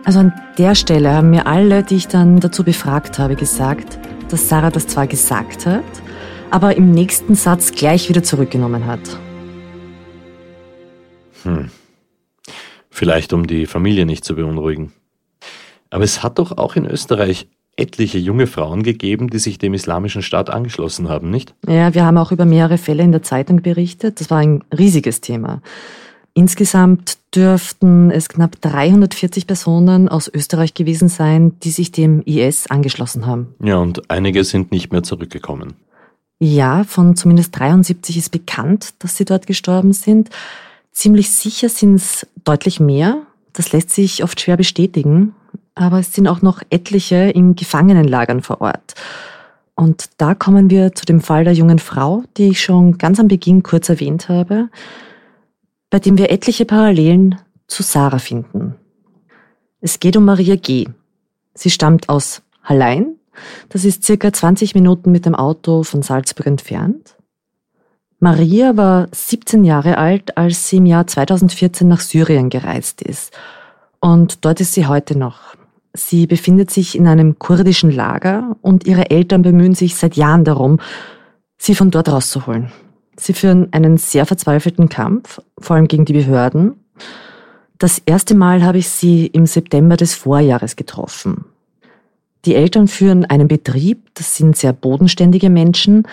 Also 0.05 0.19
an 0.19 0.33
der 0.57 0.75
Stelle 0.75 1.13
haben 1.13 1.29
mir 1.29 1.47
alle, 1.47 1.81
die 1.83 1.95
ich 1.95 2.07
dann 2.09 2.41
dazu 2.41 2.63
befragt 2.63 3.19
habe, 3.19 3.35
gesagt, 3.35 3.99
dass 4.29 4.49
Sarah 4.49 4.69
das 4.69 4.87
zwar 4.87 5.07
gesagt 5.07 5.65
hat, 5.65 5.83
aber 6.51 6.75
im 6.75 6.91
nächsten 6.91 7.35
Satz 7.35 7.71
gleich 7.71 8.09
wieder 8.09 8.21
zurückgenommen 8.21 8.85
hat. 8.85 8.99
Hm. 11.43 11.71
Vielleicht 12.89 13.31
um 13.31 13.47
die 13.47 13.65
Familie 13.65 14.05
nicht 14.05 14.25
zu 14.25 14.35
beunruhigen. 14.35 14.91
Aber 15.89 16.03
es 16.03 16.21
hat 16.21 16.37
doch 16.37 16.57
auch 16.57 16.75
in 16.75 16.85
Österreich 16.85 17.47
etliche 17.77 18.17
junge 18.17 18.45
Frauen 18.45 18.83
gegeben, 18.83 19.29
die 19.29 19.39
sich 19.39 19.57
dem 19.57 19.73
Islamischen 19.73 20.21
Staat 20.21 20.49
angeschlossen 20.49 21.07
haben, 21.07 21.29
nicht? 21.29 21.55
Ja, 21.67 21.93
wir 21.93 22.05
haben 22.05 22.17
auch 22.17 22.31
über 22.31 22.45
mehrere 22.45 22.77
Fälle 22.77 23.03
in 23.03 23.11
der 23.11 23.23
Zeitung 23.23 23.61
berichtet. 23.61 24.19
Das 24.19 24.29
war 24.29 24.39
ein 24.39 24.63
riesiges 24.77 25.21
Thema. 25.21 25.61
Insgesamt 26.33 27.17
dürften 27.35 28.09
es 28.09 28.27
knapp 28.29 28.59
340 28.61 29.45
Personen 29.45 30.09
aus 30.09 30.29
Österreich 30.33 30.73
gewesen 30.73 31.07
sein, 31.07 31.59
die 31.59 31.69
sich 31.69 31.91
dem 31.91 32.21
IS 32.23 32.67
angeschlossen 32.67 33.25
haben. 33.25 33.53
Ja, 33.63 33.77
und 33.77 34.09
einige 34.09 34.43
sind 34.43 34.71
nicht 34.71 34.91
mehr 34.91 35.03
zurückgekommen. 35.03 35.73
Ja, 36.39 36.83
von 36.83 37.15
zumindest 37.15 37.57
73 37.57 38.17
ist 38.17 38.31
bekannt, 38.31 38.95
dass 38.99 39.15
sie 39.15 39.25
dort 39.25 39.47
gestorben 39.47 39.93
sind. 39.93 40.29
Ziemlich 40.91 41.31
sicher 41.31 41.69
sind 41.69 41.95
es 41.95 42.27
deutlich 42.43 42.79
mehr. 42.79 43.21
Das 43.53 43.71
lässt 43.71 43.91
sich 43.91 44.23
oft 44.23 44.41
schwer 44.41 44.57
bestätigen 44.57 45.33
aber 45.75 45.99
es 45.99 46.13
sind 46.13 46.27
auch 46.27 46.41
noch 46.41 46.61
etliche 46.69 47.15
in 47.15 47.55
Gefangenenlagern 47.55 48.41
vor 48.41 48.61
Ort. 48.61 48.95
Und 49.75 50.09
da 50.17 50.35
kommen 50.35 50.69
wir 50.69 50.93
zu 50.93 51.05
dem 51.05 51.19
Fall 51.19 51.45
der 51.45 51.53
jungen 51.53 51.79
Frau, 51.79 52.23
die 52.37 52.49
ich 52.49 52.61
schon 52.61 52.97
ganz 52.99 53.19
am 53.19 53.27
Beginn 53.27 53.63
kurz 53.63 53.89
erwähnt 53.89 54.29
habe, 54.29 54.69
bei 55.93 55.99
dem 55.99 56.17
wir 56.17 56.31
etliche 56.31 56.65
Parallelen 56.65 57.35
zu 57.67 57.83
Sarah 57.83 58.17
finden. 58.17 58.73
Es 59.79 59.99
geht 59.99 60.17
um 60.17 60.25
Maria 60.25 60.55
G. 60.55 60.87
Sie 61.53 61.69
stammt 61.69 62.09
aus 62.09 62.41
Hallein. 62.63 63.17
Das 63.69 63.85
ist 63.85 64.03
circa 64.03 64.33
20 64.33 64.73
Minuten 64.73 65.11
mit 65.11 65.27
dem 65.27 65.35
Auto 65.35 65.83
von 65.83 66.01
Salzburg 66.01 66.47
entfernt. 66.47 67.15
Maria 68.17 68.75
war 68.75 69.07
17 69.11 69.63
Jahre 69.63 69.99
alt, 69.99 70.35
als 70.35 70.67
sie 70.67 70.77
im 70.77 70.87
Jahr 70.87 71.05
2014 71.05 71.87
nach 71.87 71.99
Syrien 71.99 72.49
gereist 72.49 73.03
ist. 73.03 73.31
Und 73.99 74.45
dort 74.45 74.61
ist 74.61 74.73
sie 74.73 74.87
heute 74.87 75.15
noch. 75.15 75.55
Sie 75.93 76.25
befindet 76.25 76.71
sich 76.71 76.97
in 76.97 77.05
einem 77.05 77.37
kurdischen 77.37 77.91
Lager 77.91 78.57
und 78.63 78.87
ihre 78.87 79.11
Eltern 79.11 79.43
bemühen 79.43 79.75
sich 79.75 79.95
seit 79.95 80.15
Jahren 80.15 80.43
darum, 80.43 80.79
sie 81.59 81.75
von 81.75 81.91
dort 81.91 82.09
rauszuholen. 82.09 82.71
Sie 83.15 83.33
führen 83.33 83.71
einen 83.71 83.97
sehr 83.97 84.25
verzweifelten 84.25 84.89
Kampf, 84.89 85.41
vor 85.59 85.75
allem 85.75 85.87
gegen 85.87 86.05
die 86.05 86.13
Behörden. 86.13 86.73
Das 87.77 88.01
erste 88.05 88.35
Mal 88.35 88.63
habe 88.63 88.77
ich 88.77 88.89
sie 88.89 89.27
im 89.27 89.45
September 89.45 89.97
des 89.97 90.13
Vorjahres 90.13 90.75
getroffen. 90.75 91.45
Die 92.45 92.55
Eltern 92.55 92.87
führen 92.87 93.25
einen 93.25 93.47
Betrieb, 93.47 94.09
das 94.15 94.35
sind 94.35 94.57
sehr 94.57 94.73
bodenständige 94.73 95.49
Menschen 95.49 96.07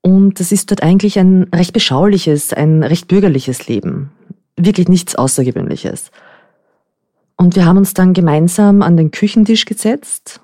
und 0.00 0.40
das 0.40 0.52
ist 0.52 0.70
dort 0.70 0.82
eigentlich 0.82 1.18
ein 1.18 1.44
recht 1.54 1.72
beschauliches, 1.72 2.52
ein 2.52 2.82
recht 2.82 3.08
bürgerliches 3.08 3.68
Leben. 3.68 4.10
Wirklich 4.56 4.88
nichts 4.88 5.14
Außergewöhnliches. 5.14 6.10
Und 7.36 7.54
wir 7.54 7.66
haben 7.66 7.76
uns 7.76 7.94
dann 7.94 8.14
gemeinsam 8.14 8.82
an 8.82 8.96
den 8.96 9.10
Küchentisch 9.10 9.66
gesetzt 9.66 10.40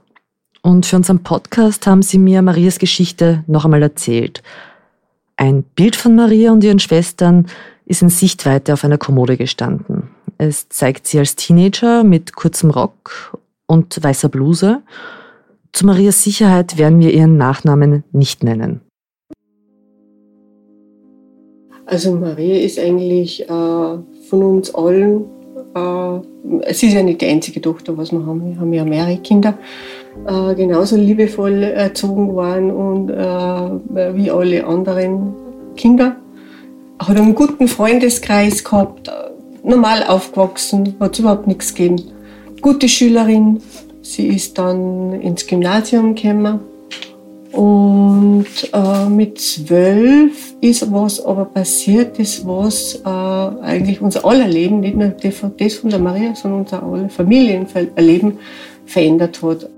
und 0.62 0.86
für 0.86 0.96
unseren 0.96 1.22
Podcast 1.22 1.86
haben 1.86 2.02
sie 2.02 2.18
mir 2.18 2.42
Marias 2.42 2.78
Geschichte 2.78 3.42
noch 3.46 3.64
einmal 3.64 3.82
erzählt. 3.82 4.42
Ein 5.36 5.62
Bild 5.62 5.96
von 5.96 6.14
Maria 6.14 6.52
und 6.52 6.62
ihren 6.62 6.78
Schwestern 6.78 7.46
ist 7.86 8.02
in 8.02 8.08
Sichtweite 8.08 8.72
auf 8.72 8.84
einer 8.84 8.98
Kommode 8.98 9.36
gestanden. 9.36 10.10
Es 10.38 10.68
zeigt 10.68 11.06
sie 11.06 11.18
als 11.18 11.36
Teenager 11.36 12.04
mit 12.04 12.34
kurzem 12.34 12.70
Rock 12.70 13.38
und 13.66 14.02
weißer 14.02 14.28
Bluse. 14.28 14.82
Zu 15.72 15.86
Marias 15.86 16.22
Sicherheit 16.22 16.78
werden 16.78 17.00
wir 17.00 17.12
ihren 17.12 17.36
Nachnamen 17.36 18.04
nicht 18.12 18.44
nennen. 18.44 18.80
Also 21.86 22.14
Maria 22.14 22.56
ist 22.56 22.78
eigentlich 22.78 23.42
äh, 23.42 23.46
von 23.48 24.42
uns 24.42 24.74
allen 24.74 25.24
äh, 25.74 26.20
es 26.62 26.82
ist 26.82 26.92
ja 26.92 27.02
nicht 27.02 27.20
die 27.20 27.26
einzige 27.26 27.60
Tochter, 27.60 27.96
was 27.96 28.12
wir 28.12 28.24
haben. 28.26 28.44
Wir 28.44 28.60
haben 28.60 28.72
ja 28.72 28.84
mehrere 28.84 29.16
Kinder, 29.18 29.54
äh, 30.26 30.54
genauso 30.54 30.96
liebevoll 30.96 31.62
erzogen 31.62 32.32
worden 32.34 32.70
und 32.70 33.10
äh, 33.10 34.14
wie 34.14 34.30
alle 34.30 34.66
anderen 34.66 35.34
Kinder. 35.76 36.16
Hat 36.98 37.16
einen 37.16 37.34
guten 37.34 37.66
Freundeskreis 37.66 38.62
gehabt, 38.62 39.10
normal 39.62 40.04
aufgewachsen, 40.04 40.94
hat 41.00 41.14
es 41.14 41.20
überhaupt 41.20 41.46
nichts 41.46 41.74
gegeben. 41.74 42.02
Gute 42.60 42.88
Schülerin, 42.88 43.60
sie 44.02 44.28
ist 44.28 44.58
dann 44.58 45.20
ins 45.20 45.46
Gymnasium 45.46 46.14
gekommen 46.14 46.60
und 47.52 48.46
äh, 48.72 49.08
mit 49.10 49.38
zwölf 49.38 50.54
ist 50.60 50.90
was 50.90 51.24
aber 51.24 51.44
passiert, 51.44 52.18
das 52.18 52.46
was 52.46 52.94
äh, 53.04 53.08
eigentlich 53.08 54.00
unser 54.00 54.24
aller 54.24 54.48
Leben, 54.48 54.80
nicht 54.80 54.96
nur 54.96 55.08
das 55.08 55.74
von 55.74 55.90
der 55.90 55.98
Maria, 55.98 56.34
sondern 56.34 56.60
unser 56.60 56.82
aller 56.82 57.08
Familienleben 57.10 58.38
verändert 58.86 59.42
hat. 59.42 59.68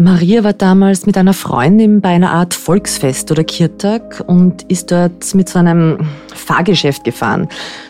Maria 0.00 0.42
war 0.44 0.54
damals 0.54 1.04
mit 1.04 1.18
einer 1.18 1.34
Freundin 1.34 2.00
bei 2.00 2.08
einer 2.08 2.30
Art 2.30 2.54
Volksfest 2.54 3.30
oder 3.30 3.44
Kirtag 3.44 4.24
und 4.26 4.62
ist 4.62 4.90
dort 4.90 5.34
mit 5.34 5.50
so 5.50 5.58
einem 5.58 6.08
Fahrgeschäft 6.34 7.04
gefahren, 7.04 7.48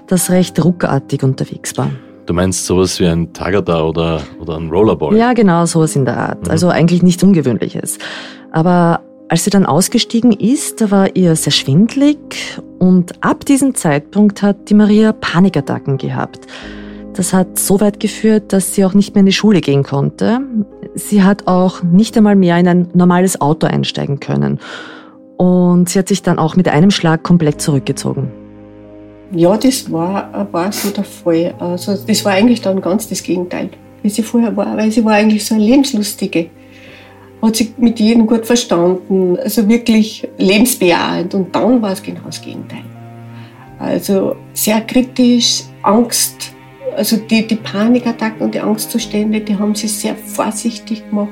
das 0.08 0.28
recht 0.28 0.62
ruckartig 0.62 1.22
unterwegs 1.22 1.78
war. 1.78 1.90
Du 2.26 2.34
meinst 2.34 2.66
sowas 2.66 2.98
wie 2.98 3.06
ein 3.06 3.32
Tagada 3.32 3.84
oder, 3.84 4.22
oder 4.40 4.56
ein 4.56 4.70
Rollerboy? 4.70 5.16
Ja, 5.16 5.34
genau, 5.34 5.64
sowas 5.66 5.94
in 5.94 6.04
der 6.04 6.16
Art. 6.16 6.46
Mhm. 6.46 6.50
Also 6.50 6.68
eigentlich 6.68 7.04
nichts 7.04 7.22
Ungewöhnliches. 7.22 7.98
Aber 8.50 9.02
als 9.28 9.44
sie 9.44 9.50
dann 9.50 9.64
ausgestiegen 9.64 10.32
ist, 10.32 10.80
da 10.80 10.90
war 10.90 11.14
ihr 11.14 11.36
sehr 11.36 11.52
schwindlig 11.52 12.18
und 12.80 13.22
ab 13.22 13.44
diesem 13.44 13.76
Zeitpunkt 13.76 14.42
hat 14.42 14.68
die 14.68 14.74
Maria 14.74 15.12
Panikattacken 15.12 15.96
gehabt. 15.96 16.48
Das 17.14 17.32
hat 17.32 17.58
so 17.58 17.80
weit 17.80 18.00
geführt, 18.00 18.52
dass 18.52 18.74
sie 18.74 18.84
auch 18.84 18.94
nicht 18.94 19.14
mehr 19.14 19.20
in 19.20 19.26
die 19.26 19.32
Schule 19.32 19.60
gehen 19.60 19.82
konnte. 19.82 20.40
Sie 20.94 21.22
hat 21.22 21.46
auch 21.46 21.82
nicht 21.82 22.16
einmal 22.16 22.36
mehr 22.36 22.58
in 22.58 22.68
ein 22.68 22.88
normales 22.94 23.40
Auto 23.40 23.66
einsteigen 23.66 24.20
können. 24.20 24.58
Und 25.36 25.88
sie 25.88 25.98
hat 25.98 26.08
sich 26.08 26.22
dann 26.22 26.38
auch 26.38 26.56
mit 26.56 26.68
einem 26.68 26.90
Schlag 26.90 27.22
komplett 27.22 27.60
zurückgezogen. 27.60 28.30
Ja, 29.32 29.56
das 29.56 29.90
war, 29.90 30.48
war 30.52 30.72
so 30.72 30.90
der 30.90 31.04
Fall. 31.04 31.54
Also 31.58 31.96
das 31.96 32.24
war 32.24 32.32
eigentlich 32.32 32.60
dann 32.60 32.80
ganz 32.80 33.08
das 33.08 33.22
Gegenteil, 33.22 33.70
wie 34.02 34.10
sie 34.10 34.22
vorher 34.22 34.56
war. 34.56 34.76
Weil 34.76 34.90
sie 34.90 35.04
war 35.04 35.14
eigentlich 35.14 35.44
so 35.46 35.54
eine 35.54 35.64
lebenslustige. 35.64 36.50
Hat 37.40 37.56
sich 37.56 37.72
mit 37.78 37.98
jedem 38.00 38.26
gut 38.26 38.44
verstanden, 38.44 39.38
also 39.42 39.66
wirklich 39.66 40.28
lebensbejahend. 40.36 41.34
Und 41.34 41.54
dann 41.54 41.80
war 41.80 41.92
es 41.92 42.02
genau 42.02 42.20
das 42.26 42.42
Gegenteil. 42.42 42.82
Also 43.78 44.36
sehr 44.52 44.82
kritisch, 44.82 45.62
Angst, 45.82 46.52
also 46.96 47.16
die, 47.16 47.46
die 47.46 47.56
Panikattacken 47.56 48.42
und 48.42 48.54
die 48.54 48.60
Angstzustände, 48.60 49.40
die 49.40 49.56
haben 49.56 49.74
sie 49.74 49.88
sehr 49.88 50.14
vorsichtig 50.14 51.08
gemacht. 51.08 51.30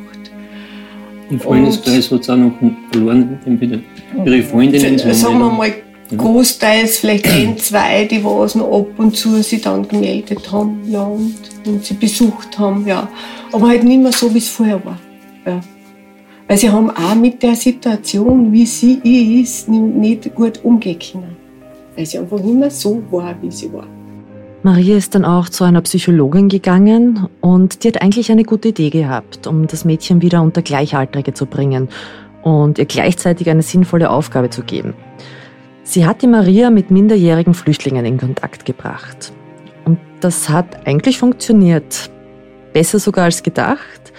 Im 1.31 1.39
Freundeskreis 1.39 2.11
hat 2.11 2.21
es 2.21 2.31
auch 2.31 2.37
noch 2.37 2.53
verloren, 2.91 3.39
entweder 3.45 3.79
ihre 4.25 4.43
Freundinnen. 4.43 4.99
so 4.99 5.13
Sagen 5.13 5.39
wir 5.39 5.51
mal, 5.51 5.73
Mhm. 6.11 6.17
großteils 6.17 6.99
vielleicht 6.99 7.29
ein, 7.29 7.59
zwei, 7.59 8.05
die 8.07 8.25
was 8.25 8.55
noch 8.55 8.73
ab 8.73 8.87
und 8.97 9.15
zu 9.17 9.43
sich 9.43 9.61
dann 9.61 9.87
gemeldet 9.87 10.51
haben, 10.51 10.81
ja, 10.87 11.03
und, 11.03 11.35
und 11.67 11.85
sie 11.85 11.95
besucht 11.95 12.59
haben, 12.59 12.87
ja. 12.87 13.09
Aber 13.53 13.69
halt 13.69 13.85
nicht 13.85 14.03
mehr 14.03 14.13
so, 14.13 14.33
wie 14.33 14.39
es 14.39 14.49
vorher 14.49 14.83
war. 14.85 14.99
Ja. 15.47 15.61
Weil 16.47 16.57
sie 16.57 16.71
haben 16.71 16.91
auch 16.91 17.15
mit 17.15 17.43
der 17.43 17.55
Situation, 17.55 18.51
wie 18.53 18.65
sie 18.65 19.41
ist, 19.43 19.69
nicht 19.69 20.35
gut 20.35 20.65
umgehen 20.65 20.99
können. 20.99 21.37
Weil 21.95 22.07
sie 22.07 22.19
einfach 22.19 22.41
nicht 22.41 22.55
mehr 22.55 22.71
so 22.71 23.03
war, 23.11 23.35
wie 23.43 23.51
sie 23.51 23.71
war. 23.71 23.87
Maria 24.63 24.97
ist 24.97 25.15
dann 25.15 25.25
auch 25.25 25.49
zu 25.49 25.63
einer 25.63 25.83
Psychologin 25.83 26.49
gegangen 26.49 27.29
und 27.41 27.85
die 27.85 27.89
hat 27.89 28.03
eigentlich 28.03 28.33
eine 28.33 28.43
gute 28.43 28.69
Idee 28.69 28.91
gehabt, 28.91 29.47
um 29.47 29.69
das 29.69 29.85
Mädchen 29.85 30.21
wieder 30.21 30.43
unter 30.43 30.63
Gleichaltrige 30.63 31.33
zu 31.33 31.47
bringen 31.47 31.89
und 32.43 32.79
ihr 32.79 32.87
gleichzeitig 32.87 33.49
eine 33.51 33.63
sinnvolle 33.63 34.11
Aufgabe 34.11 34.51
zu 34.51 34.63
geben. 34.63 34.95
Sie 35.85 36.07
hat 36.07 36.23
die 36.23 36.27
Maria 36.27 36.71
mit 36.71 36.91
minderjährigen 36.91 37.55
Flüchtlingen 37.55 38.05
in 38.05 38.19
Kontakt 38.19 38.65
gebracht. 38.65 39.33
Und 39.85 39.99
das 40.21 40.49
hat 40.49 40.87
eigentlich 40.87 41.19
funktioniert. 41.19 42.11
Besser 42.73 42.99
sogar 42.99 43.25
als 43.25 43.43
gedacht. 43.43 44.13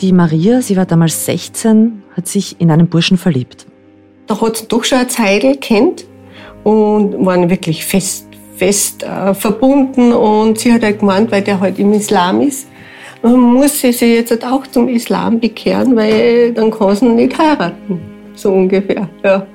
Die 0.00 0.12
Maria, 0.12 0.62
sie 0.62 0.76
war 0.76 0.86
damals 0.86 1.26
16, 1.26 2.02
hat 2.16 2.26
sich 2.26 2.60
in 2.60 2.70
einen 2.70 2.88
Burschen 2.88 3.18
verliebt. 3.18 3.66
Da 4.26 4.40
hat 4.40 4.56
sie 4.56 4.66
doch 4.66 4.84
schon 4.84 4.98
eine 4.98 5.08
Zeit 5.08 5.60
kennt 5.60 6.06
und 6.64 7.24
waren 7.24 7.50
wirklich 7.50 7.84
fest, 7.84 8.27
fest 8.58 9.02
äh, 9.02 9.32
verbunden. 9.34 10.12
Und 10.12 10.58
sie 10.58 10.72
hat 10.72 10.82
halt 10.82 10.98
gemeint, 10.98 11.30
weil 11.30 11.42
der 11.42 11.60
halt 11.60 11.78
im 11.78 11.92
Islam 11.92 12.40
ist, 12.40 12.68
muss 13.22 13.80
sie 13.80 13.92
sich 13.92 14.14
jetzt 14.14 14.30
halt 14.30 14.44
auch 14.44 14.66
zum 14.66 14.88
Islam 14.88 15.40
bekehren, 15.40 15.96
weil 15.96 16.52
dann 16.52 16.70
kann 16.70 16.94
sie 16.94 17.06
nicht 17.06 17.38
heiraten. 17.38 18.00
So 18.34 18.52
ungefähr, 18.52 19.08
ja. 19.24 19.46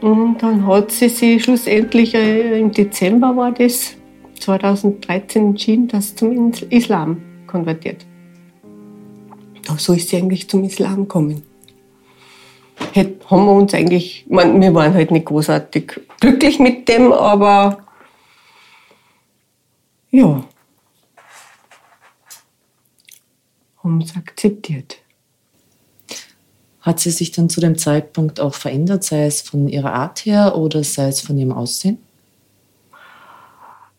Und 0.00 0.38
dann 0.42 0.66
hat 0.66 0.90
sie 0.90 1.08
sich 1.08 1.44
schlussendlich, 1.44 2.14
äh, 2.14 2.58
im 2.58 2.72
Dezember 2.72 3.36
war 3.36 3.52
das, 3.52 3.94
2013 4.40 5.48
entschieden, 5.48 5.88
dass 5.88 6.10
sie 6.10 6.16
zum 6.16 6.52
Islam 6.70 7.18
konvertiert. 7.46 8.06
So 9.76 9.92
ist 9.92 10.08
sie 10.08 10.16
eigentlich 10.16 10.48
zum 10.48 10.64
Islam 10.64 11.02
gekommen. 11.02 11.42
Hätt, 12.92 13.30
haben 13.30 13.44
wir 13.44 13.52
uns 13.52 13.74
eigentlich, 13.74 14.26
man, 14.28 14.60
wir 14.60 14.74
waren 14.74 14.94
halt 14.94 15.10
nicht 15.10 15.26
großartig 15.26 16.00
glücklich 16.20 16.58
mit 16.58 16.88
dem, 16.88 17.12
aber 17.12 17.86
ja, 20.10 20.44
haben 23.82 24.00
es 24.00 24.16
akzeptiert. 24.16 24.98
Hat 26.80 26.98
sie 26.98 27.10
sich 27.10 27.30
dann 27.30 27.50
zu 27.50 27.60
dem 27.60 27.76
Zeitpunkt 27.76 28.40
auch 28.40 28.54
verändert, 28.54 29.04
sei 29.04 29.26
es 29.26 29.42
von 29.42 29.68
ihrer 29.68 29.92
Art 29.92 30.24
her 30.24 30.56
oder 30.56 30.82
sei 30.82 31.08
es 31.08 31.20
von 31.20 31.36
ihrem 31.38 31.52
Aussehen? 31.52 31.98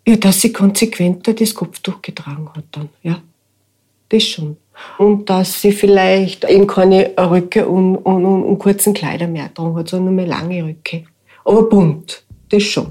Ja, 0.07 0.15
dass 0.15 0.41
sie 0.41 0.51
konsequenter 0.51 1.33
das 1.33 1.53
Kopftuch 1.53 2.01
getragen 2.01 2.49
hat 2.55 2.65
dann, 2.71 2.89
ja. 3.03 3.21
Das 4.09 4.23
schon. 4.23 4.57
Und 4.97 5.29
dass 5.29 5.61
sie 5.61 5.71
vielleicht 5.71 6.43
eben 6.45 6.67
keine 6.67 7.11
Röcke 7.17 7.67
und, 7.67 7.97
und, 7.97 8.25
und, 8.25 8.43
und 8.43 8.59
kurzen 8.59 8.93
Kleider 8.93 9.27
mehr 9.27 9.47
getragen 9.47 9.75
hat, 9.75 9.89
sondern 9.89 10.15
nur 10.15 10.25
mehr 10.25 10.27
lange 10.27 10.63
Röcke. 10.63 11.03
Aber 11.45 11.69
bunt, 11.69 12.23
das 12.49 12.63
schon. 12.63 12.87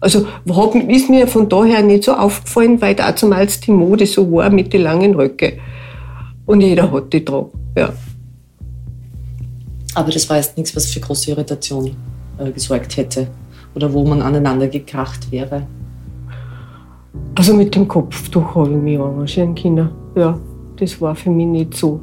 Also 0.00 0.26
hat, 0.26 0.74
ist 0.74 1.10
mir 1.10 1.26
von 1.26 1.48
daher 1.48 1.82
nicht 1.82 2.04
so 2.04 2.12
aufgefallen, 2.12 2.80
weil 2.80 2.94
da 2.94 3.10
damals 3.10 3.60
die 3.60 3.72
Mode 3.72 4.06
so 4.06 4.30
war 4.30 4.50
mit 4.50 4.72
den 4.72 4.82
langen 4.82 5.14
Röcke. 5.14 5.58
Und 6.46 6.60
jeder 6.60 6.90
hat 6.90 7.12
die 7.12 7.24
drauf, 7.24 7.50
ja. 7.76 7.92
Aber 9.94 10.10
das 10.12 10.28
war 10.30 10.36
jetzt 10.36 10.56
nichts, 10.56 10.74
was 10.76 10.86
für 10.86 11.00
große 11.00 11.30
Irritation 11.30 11.96
äh, 12.38 12.50
gesorgt 12.52 12.96
hätte 12.96 13.28
oder 13.74 13.92
wo 13.92 14.04
man 14.04 14.22
aneinander 14.22 14.68
gekracht 14.68 15.30
wäre. 15.32 15.66
Also 17.34 17.54
mit 17.54 17.74
dem 17.74 17.88
Kopftuch 17.88 18.54
habe 18.54 18.70
ich 18.70 18.76
mich 18.76 18.98
arrangieren 18.98 19.54
können. 19.54 19.90
Ja, 20.14 20.38
das 20.78 21.00
war 21.00 21.14
für 21.14 21.30
mich 21.30 21.46
nicht 21.46 21.74
so 21.74 22.00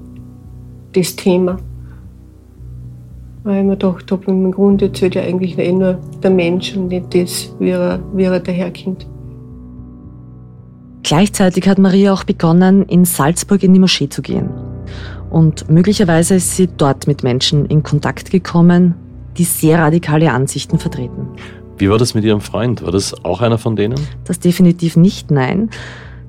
das 0.93 1.15
Thema. 1.15 1.57
Weil 3.43 3.59
ich 3.59 3.65
mir 3.65 3.78
gedacht 3.78 4.11
habe, 4.11 4.26
im 4.32 4.51
Grunde 4.51 4.91
zählt 4.91 5.15
ja 5.15 5.21
eigentlich 5.21 5.57
eh 5.57 5.71
nur 5.71 5.99
der 6.23 6.32
Mensch 6.32 6.76
und 6.76 6.88
nicht 6.88 7.13
das, 7.13 7.53
wie 7.59 7.69
er, 7.69 7.99
wie 8.13 8.23
er 8.23 8.39
daherkommt. 8.39 9.05
Gleichzeitig 11.03 11.67
hat 11.67 11.78
Maria 11.78 12.13
auch 12.13 12.23
begonnen, 12.23 12.84
in 12.84 13.05
Salzburg 13.05 13.61
in 13.61 13.73
die 13.73 13.80
Moschee 13.80 14.09
zu 14.09 14.23
gehen. 14.23 14.49
Und 15.30 15.69
möglicherweise 15.69 16.36
ist 16.36 16.55
sie 16.55 16.67
dort 16.67 17.05
mit 17.05 17.21
Menschen 17.21 17.65
in 17.65 17.84
Kontakt 17.84 18.32
gekommen, 18.32 18.95
die 19.38 19.43
sehr 19.43 19.78
radikale 19.80 20.32
Ansichten 20.32 20.80
vertreten. 20.80 21.28
Wie 21.78 21.89
war 21.89 21.97
das 21.97 22.15
mit 22.15 22.23
Ihrem 22.23 22.41
Freund? 22.41 22.84
War 22.84 22.91
das 22.91 23.13
auch 23.23 23.41
einer 23.41 23.57
von 23.57 23.76
denen? 23.76 23.99
Das 24.23 24.39
definitiv 24.39 24.95
nicht, 24.95 25.30
nein. 25.30 25.69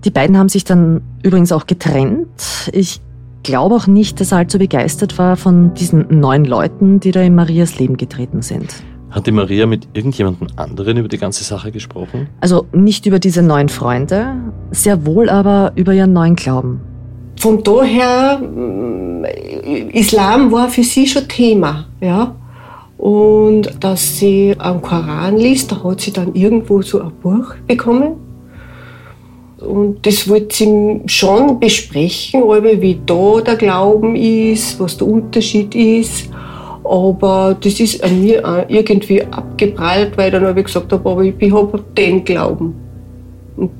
Die 0.06 0.12
beiden 0.12 0.38
haben 0.38 0.48
sich 0.48 0.62
dann 0.62 1.00
übrigens 1.24 1.50
auch 1.50 1.66
getrennt. 1.66 2.70
Ich 2.72 3.00
glaube 3.42 3.74
auch 3.74 3.88
nicht, 3.88 4.20
dass 4.20 4.30
er 4.30 4.38
allzu 4.38 4.56
begeistert 4.56 5.18
war 5.18 5.36
von 5.36 5.74
diesen 5.74 6.20
neuen 6.20 6.44
Leuten, 6.44 7.00
die 7.00 7.10
da 7.10 7.22
in 7.22 7.34
Marias 7.34 7.80
Leben 7.80 7.96
getreten 7.96 8.40
sind. 8.40 8.72
Hat 9.10 9.26
die 9.26 9.32
Maria 9.32 9.66
mit 9.66 9.88
irgendjemandem 9.94 10.46
anderen 10.54 10.98
über 10.98 11.08
die 11.08 11.18
ganze 11.18 11.42
Sache 11.42 11.72
gesprochen? 11.72 12.28
Also 12.40 12.66
nicht 12.72 13.06
über 13.06 13.18
diese 13.18 13.42
neuen 13.42 13.68
Freunde, 13.68 14.36
sehr 14.70 15.04
wohl 15.06 15.28
aber 15.28 15.72
über 15.74 15.92
ihren 15.92 16.12
neuen 16.12 16.36
Glauben. 16.36 16.80
Von 17.40 17.64
daher, 17.64 18.38
mm, 18.38 19.24
Islam 19.92 20.52
war 20.52 20.68
für 20.68 20.84
sie 20.84 21.08
schon 21.08 21.26
Thema, 21.26 21.86
ja. 22.00 22.32
Und 22.96 23.72
dass 23.80 24.18
sie 24.18 24.54
am 24.56 24.80
Koran 24.80 25.36
liest, 25.36 25.72
da 25.72 25.82
hat 25.82 26.00
sie 26.00 26.12
dann 26.12 26.32
irgendwo 26.34 26.80
so 26.82 27.00
ein 27.00 27.10
Buch 27.20 27.56
bekommen. 27.66 28.25
Und 29.66 30.06
das 30.06 30.28
wollte 30.28 30.54
sie 30.56 31.00
schon 31.06 31.58
besprechen, 31.60 32.42
aber 32.42 32.80
wie 32.80 32.98
da 33.04 33.40
der 33.40 33.56
Glauben 33.56 34.14
ist, 34.16 34.78
was 34.78 34.96
der 34.96 35.06
Unterschied 35.08 35.74
ist. 35.74 36.30
Aber 36.84 37.56
das 37.60 37.80
ist 37.80 38.02
an 38.04 38.22
mir 38.22 38.46
auch 38.46 38.64
irgendwie 38.68 39.22
abgeprallt, 39.24 40.16
weil 40.16 40.26
ich 40.26 40.32
dann 40.32 40.46
habe 40.46 40.60
ich 40.60 40.66
gesagt 40.66 40.92
habe, 40.92 41.10
aber 41.10 41.22
ich 41.24 41.52
habe 41.52 41.84
den 41.96 42.24
Glauben. 42.24 42.74
Und 43.56 43.70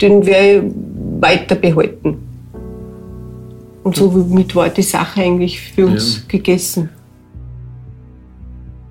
den 0.00 0.26
werde 0.26 0.66
ich 0.66 0.72
weiter 1.20 1.54
behalten. 1.54 2.18
Und 3.84 3.96
somit 3.96 4.54
war 4.54 4.68
die 4.68 4.82
Sache 4.82 5.22
eigentlich 5.22 5.60
für 5.60 5.86
uns 5.86 6.16
Ja. 6.16 6.22
gegessen. 6.28 6.90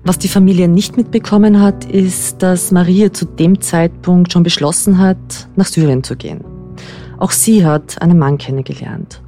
Was 0.08 0.16
die 0.16 0.28
Familie 0.28 0.68
nicht 0.68 0.96
mitbekommen 0.96 1.60
hat, 1.60 1.84
ist, 1.84 2.42
dass 2.42 2.72
Maria 2.72 3.12
zu 3.12 3.26
dem 3.26 3.60
Zeitpunkt 3.60 4.32
schon 4.32 4.42
beschlossen 4.42 4.96
hat, 4.96 5.50
nach 5.54 5.66
Syrien 5.66 6.02
zu 6.02 6.16
gehen. 6.16 6.42
Auch 7.18 7.30
sie 7.30 7.66
hat 7.66 8.00
einen 8.00 8.18
Mann 8.18 8.38
kennengelernt. 8.38 9.20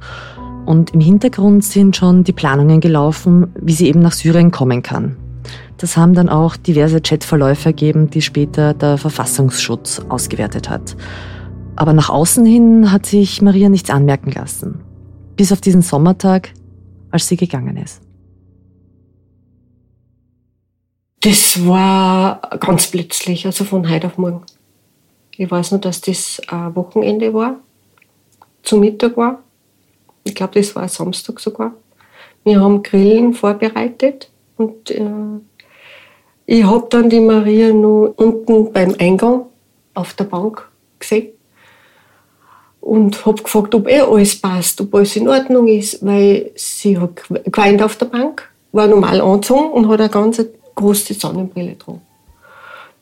Und 0.65 0.95
im 0.95 0.99
Hintergrund 0.99 1.63
sind 1.63 1.95
schon 1.95 2.23
die 2.23 2.33
Planungen 2.33 2.81
gelaufen, 2.81 3.49
wie 3.61 3.73
sie 3.73 3.89
eben 3.89 3.99
nach 3.99 4.13
Syrien 4.13 4.49
kommen 4.49 4.81
kann. 4.81 5.17
Das 5.77 5.97
haben 5.97 6.15
dann 6.15 6.29
auch 6.29 6.57
diverse 6.57 6.99
Chatverläufe 6.99 7.69
ergeben, 7.69 8.09
die 8.09 8.23
später 8.23 8.73
der 8.73 8.97
Verfassungsschutz 8.97 10.01
ausgewertet 10.09 10.67
hat. 10.67 10.95
Aber 11.75 11.93
nach 11.93 12.09
außen 12.09 12.43
hin 12.43 12.91
hat 12.91 13.05
sich 13.05 13.39
Maria 13.43 13.69
nichts 13.69 13.91
anmerken 13.91 14.31
lassen. 14.31 14.79
Bis 15.35 15.51
auf 15.51 15.61
diesen 15.61 15.83
Sommertag, 15.83 16.49
als 17.11 17.27
sie 17.27 17.37
gegangen 17.37 17.77
ist. 17.77 18.01
Das 21.21 21.67
war 21.67 22.41
ganz 22.59 22.87
plötzlich, 22.87 23.45
also 23.45 23.63
von 23.63 23.87
heute 23.87 24.07
auf 24.07 24.17
morgen. 24.17 24.41
Ich 25.37 25.51
weiß 25.51 25.69
nur, 25.69 25.79
dass 25.79 26.01
das 26.01 26.41
ein 26.47 26.75
Wochenende 26.75 27.31
war, 27.31 27.57
zum 28.63 28.79
Mittag 28.79 29.17
war. 29.17 29.43
Ich 30.23 30.33
glaube, 30.33 30.59
das 30.59 30.75
war 30.75 30.83
ein 30.83 30.89
Samstag 30.89 31.39
sogar. 31.39 31.73
Wir 32.43 32.59
haben 32.59 32.81
Grillen 32.81 33.35
vorbereitet 33.35 34.31
und 34.57 34.89
äh, 34.89 35.03
ich 36.47 36.63
habe 36.63 36.87
dann 36.89 37.07
die 37.07 37.19
Maria 37.19 37.71
nur 37.71 38.17
unten 38.17 38.73
beim 38.73 38.95
Eingang 38.97 39.45
auf 39.93 40.15
der 40.15 40.23
Bank 40.23 40.67
gesehen 40.97 41.33
und 42.79 43.23
habe 43.27 43.43
gefragt, 43.43 43.75
ob 43.75 43.87
eh 43.87 43.99
alles 43.99 44.41
passt, 44.41 44.81
ob 44.81 44.95
alles 44.95 45.15
in 45.15 45.27
Ordnung 45.27 45.67
ist, 45.67 46.03
weil 46.03 46.49
sie 46.55 46.97
hat 46.97 47.21
geweint 47.43 47.83
auf 47.83 47.95
der 47.97 48.07
Bank, 48.07 48.49
war 48.71 48.87
normal 48.87 49.21
angezogen 49.21 49.71
und 49.71 49.87
hat 49.87 50.01
eine 50.01 50.09
ganz 50.81 51.05
große 51.05 51.13
Sonnenbrille 51.13 51.75
dran. 51.75 52.01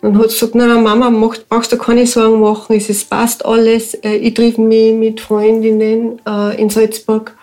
Dann 0.02 0.18
hat 0.18 0.30
sie 0.32 0.40
gesagt, 0.40 0.56
nein, 0.56 0.82
Mama, 0.82 1.10
mach, 1.10 1.36
brauchst 1.50 1.72
du 1.72 1.78
keine 1.78 2.08
Sorgen 2.08 2.40
machen, 2.40 2.76
es 2.76 3.04
passt 3.04 3.46
alles. 3.46 3.96
Äh, 3.96 4.16
ich 4.16 4.34
treffe 4.34 4.62
mich 4.62 4.94
mit 4.94 5.20
Freundinnen 5.20 6.22
äh, 6.26 6.62
in 6.62 6.70
Salzburg. 6.70 7.36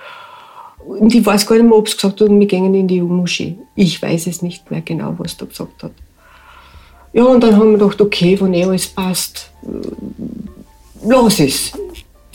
Und 0.87 1.14
ich 1.14 1.26
weiß 1.26 1.47
gar 1.47 1.57
nicht 1.57 1.68
mehr, 1.68 1.76
ob 1.76 1.89
sie 1.89 1.97
gesagt 1.97 2.20
hat, 2.20 2.30
wir 2.30 2.47
gehen 2.47 2.74
in 2.74 2.89
die 2.89 2.97
Jugendmoschee. 2.97 3.59
Ich 3.74 4.01
weiß 4.01 4.28
es 4.28 4.41
nicht 4.41 4.70
mehr 4.70 4.80
genau, 4.80 5.14
was 5.18 5.37
da 5.37 5.45
gesagt 5.45 5.82
hat. 5.82 5.93
Ja, 7.12 7.24
und 7.24 7.43
dann 7.43 7.57
haben 7.57 7.72
wir 7.72 7.78
gedacht, 7.78 8.01
okay, 8.01 8.41
wenn 8.41 8.55
eh 8.55 8.64
alles 8.64 8.87
passt, 8.87 9.51
äh, 9.62 11.07
los 11.07 11.41
es. 11.41 11.72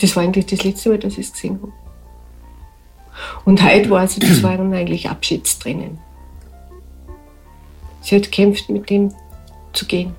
Das 0.00 0.14
war 0.14 0.22
eigentlich 0.22 0.46
das 0.46 0.62
letzte 0.62 0.90
Mal, 0.90 0.98
dass 0.98 1.14
ich 1.14 1.26
es 1.26 1.32
gesehen 1.32 1.58
habe. 1.60 1.72
Und 3.44 3.62
heute 3.62 3.90
war 3.90 4.06
sie, 4.06 4.20
das 4.20 4.42
war 4.42 4.56
dann 4.56 4.72
eigentlich 4.72 5.08
Abschiedstränen. 5.08 5.98
Sie 8.02 8.16
hat 8.16 8.24
gekämpft, 8.24 8.68
mit 8.68 8.90
dem 8.90 9.10
zu 9.72 9.86
gehen. 9.86 10.14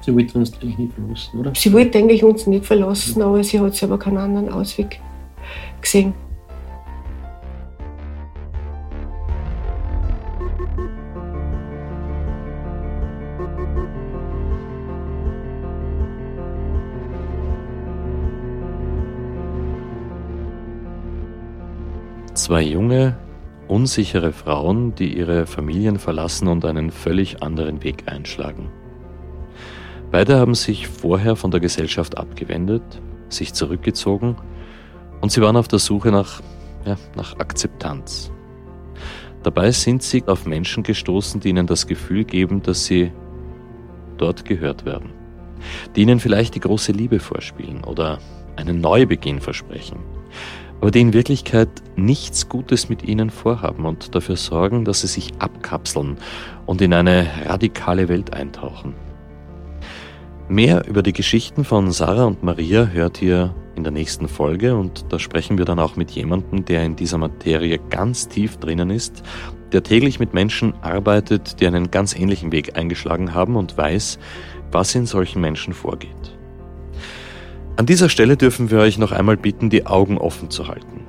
Sie 0.00 0.14
wollte 0.14 0.38
uns 0.38 0.52
eigentlich 0.54 0.78
nicht 0.78 0.94
verlassen, 0.94 1.38
oder? 1.38 1.54
Sie 1.54 1.72
wollte 1.72 1.98
eigentlich 1.98 2.24
uns 2.24 2.46
nicht 2.46 2.64
verlassen, 2.64 3.20
aber 3.20 3.44
sie 3.44 3.60
hat 3.60 3.74
selber 3.74 3.98
keinen 3.98 4.16
anderen 4.16 4.48
Ausweg 4.48 4.98
gesehen. 5.80 6.14
Zwei 22.32 22.62
junge, 22.62 23.16
unsichere 23.70 24.32
Frauen, 24.32 24.94
die 24.96 25.16
ihre 25.16 25.46
Familien 25.46 25.98
verlassen 25.98 26.48
und 26.48 26.64
einen 26.64 26.90
völlig 26.90 27.42
anderen 27.42 27.84
Weg 27.84 28.04
einschlagen. 28.06 28.68
Beide 30.10 30.38
haben 30.38 30.56
sich 30.56 30.88
vorher 30.88 31.36
von 31.36 31.52
der 31.52 31.60
Gesellschaft 31.60 32.18
abgewendet, 32.18 32.82
sich 33.28 33.54
zurückgezogen 33.54 34.36
und 35.20 35.30
sie 35.30 35.40
waren 35.40 35.56
auf 35.56 35.68
der 35.68 35.78
Suche 35.78 36.10
nach, 36.10 36.40
ja, 36.84 36.96
nach 37.14 37.38
Akzeptanz. 37.38 38.32
Dabei 39.44 39.70
sind 39.70 40.02
sie 40.02 40.24
auf 40.26 40.46
Menschen 40.46 40.82
gestoßen, 40.82 41.40
die 41.40 41.50
ihnen 41.50 41.68
das 41.68 41.86
Gefühl 41.86 42.24
geben, 42.24 42.62
dass 42.62 42.86
sie 42.86 43.12
dort 44.18 44.44
gehört 44.44 44.84
werden, 44.84 45.12
die 45.94 46.02
ihnen 46.02 46.18
vielleicht 46.18 46.56
die 46.56 46.60
große 46.60 46.90
Liebe 46.90 47.20
vorspielen 47.20 47.84
oder 47.84 48.18
einen 48.56 48.80
Neubeginn 48.80 49.40
versprechen 49.40 50.00
aber 50.80 50.90
die 50.90 51.00
in 51.00 51.12
Wirklichkeit 51.12 51.68
nichts 51.96 52.48
Gutes 52.48 52.88
mit 52.88 53.02
ihnen 53.02 53.30
vorhaben 53.30 53.84
und 53.84 54.14
dafür 54.14 54.36
sorgen, 54.36 54.84
dass 54.84 55.02
sie 55.02 55.08
sich 55.08 55.32
abkapseln 55.38 56.16
und 56.66 56.80
in 56.80 56.94
eine 56.94 57.26
radikale 57.44 58.08
Welt 58.08 58.32
eintauchen. 58.32 58.94
Mehr 60.48 60.88
über 60.88 61.02
die 61.02 61.12
Geschichten 61.12 61.64
von 61.64 61.92
Sarah 61.92 62.24
und 62.24 62.42
Maria 62.42 62.86
hört 62.86 63.22
ihr 63.22 63.54
in 63.76 63.84
der 63.84 63.92
nächsten 63.92 64.26
Folge 64.26 64.76
und 64.76 65.04
da 65.12 65.18
sprechen 65.18 65.58
wir 65.58 65.64
dann 65.64 65.78
auch 65.78 65.96
mit 65.96 66.10
jemandem, 66.10 66.64
der 66.64 66.84
in 66.84 66.96
dieser 66.96 67.18
Materie 67.18 67.78
ganz 67.90 68.28
tief 68.28 68.56
drinnen 68.56 68.90
ist, 68.90 69.22
der 69.72 69.82
täglich 69.82 70.18
mit 70.18 70.34
Menschen 70.34 70.74
arbeitet, 70.82 71.60
die 71.60 71.66
einen 71.66 71.90
ganz 71.90 72.16
ähnlichen 72.16 72.50
Weg 72.50 72.76
eingeschlagen 72.76 73.32
haben 73.32 73.54
und 73.54 73.76
weiß, 73.76 74.18
was 74.72 74.94
in 74.94 75.06
solchen 75.06 75.40
Menschen 75.40 75.72
vorgeht. 75.72 76.39
An 77.80 77.86
dieser 77.86 78.10
Stelle 78.10 78.36
dürfen 78.36 78.70
wir 78.70 78.80
euch 78.80 78.98
noch 78.98 79.10
einmal 79.10 79.38
bitten, 79.38 79.70
die 79.70 79.86
Augen 79.86 80.18
offen 80.18 80.50
zu 80.50 80.68
halten. 80.68 81.06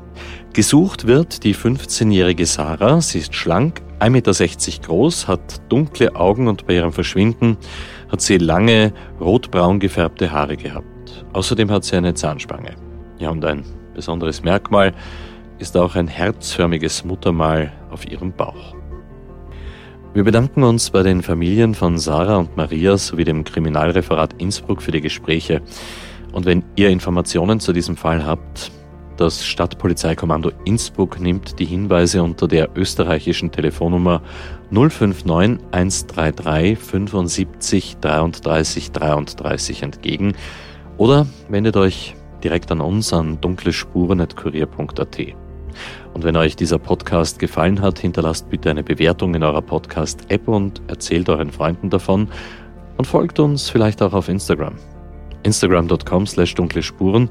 Gesucht 0.54 1.06
wird 1.06 1.44
die 1.44 1.54
15-jährige 1.54 2.46
Sarah. 2.46 3.02
Sie 3.02 3.20
ist 3.20 3.36
schlank, 3.36 3.82
1,60 4.00 4.10
Meter 4.10 4.88
groß, 4.88 5.28
hat 5.28 5.62
dunkle 5.68 6.16
Augen 6.16 6.48
und 6.48 6.66
bei 6.66 6.76
ihrem 6.76 6.94
Verschwinden 6.94 7.58
hat 8.10 8.22
sie 8.22 8.38
lange 8.38 8.94
rotbraun 9.20 9.82
gefärbte 9.82 10.32
Haare 10.32 10.56
gehabt. 10.56 11.26
Außerdem 11.34 11.70
hat 11.70 11.84
sie 11.84 11.98
eine 11.98 12.14
Zahnspange. 12.14 12.78
Ja, 13.20 13.32
und 13.32 13.44
ein 13.44 13.66
besonderes 13.94 14.42
Merkmal 14.42 14.94
ist 15.60 15.76
auch 15.76 15.96
ein 15.98 16.08
herzförmiges 16.08 17.04
Muttermal 17.04 17.74
auf 17.90 18.10
ihrem 18.10 18.32
Bauch. 18.32 18.76
Wir 20.14 20.24
bedanken 20.24 20.64
uns 20.64 20.90
bei 20.90 21.04
den 21.04 21.22
Familien 21.22 21.76
von 21.76 21.98
Sarah 21.98 22.38
und 22.38 22.56
Maria 22.56 22.98
sowie 22.98 23.26
dem 23.26 23.44
Kriminalreferat 23.44 24.36
Innsbruck 24.38 24.82
für 24.82 24.92
die 24.92 25.02
Gespräche. 25.02 25.62
Und 26.32 26.46
wenn 26.46 26.64
ihr 26.76 26.90
Informationen 26.90 27.60
zu 27.60 27.74
diesem 27.74 27.98
Fall 27.98 28.26
habt, 28.26 28.72
das 29.18 29.46
Stadtpolizeikommando 29.46 30.52
Innsbruck 30.66 31.20
nimmt 31.20 31.60
die 31.60 31.66
Hinweise 31.66 32.24
unter 32.24 32.48
der 32.48 32.70
österreichischen 32.76 33.52
Telefonnummer 33.52 34.22
059 34.72 35.60
133 35.72 36.80
75 36.80 37.98
33 38.02 38.92
33 38.92 39.84
entgegen. 39.84 40.34
Oder 40.98 41.28
wendet 41.50 41.78
euch 41.78 42.16
direkt 42.44 42.72
an 42.72 42.82
uns 42.82 43.14
an 43.14 43.40
dunklespuren.kurier.at. 43.42 45.18
Und 46.14 46.24
wenn 46.24 46.36
euch 46.36 46.56
dieser 46.56 46.80
Podcast 46.80 47.40
gefallen 47.40 47.82
hat, 47.82 48.00
hinterlasst 48.00 48.50
bitte 48.50 48.70
eine 48.70 48.84
Bewertung 48.84 49.36
in 49.36 49.44
eurer 49.44 49.62
Podcast-App 49.62 50.48
und 50.48 50.82
erzählt 50.88 51.30
euren 51.30 51.52
Freunden 51.52 51.90
davon. 51.90 52.28
Und 52.98 53.06
folgt 53.06 53.40
uns 53.40 53.70
vielleicht 53.70 54.02
auch 54.02 54.14
auf 54.14 54.30
Instagram 54.30 54.74
instagram.com 55.44 56.28
slash 56.28 56.56
dunkle 56.56 56.84
Spuren. 56.84 57.30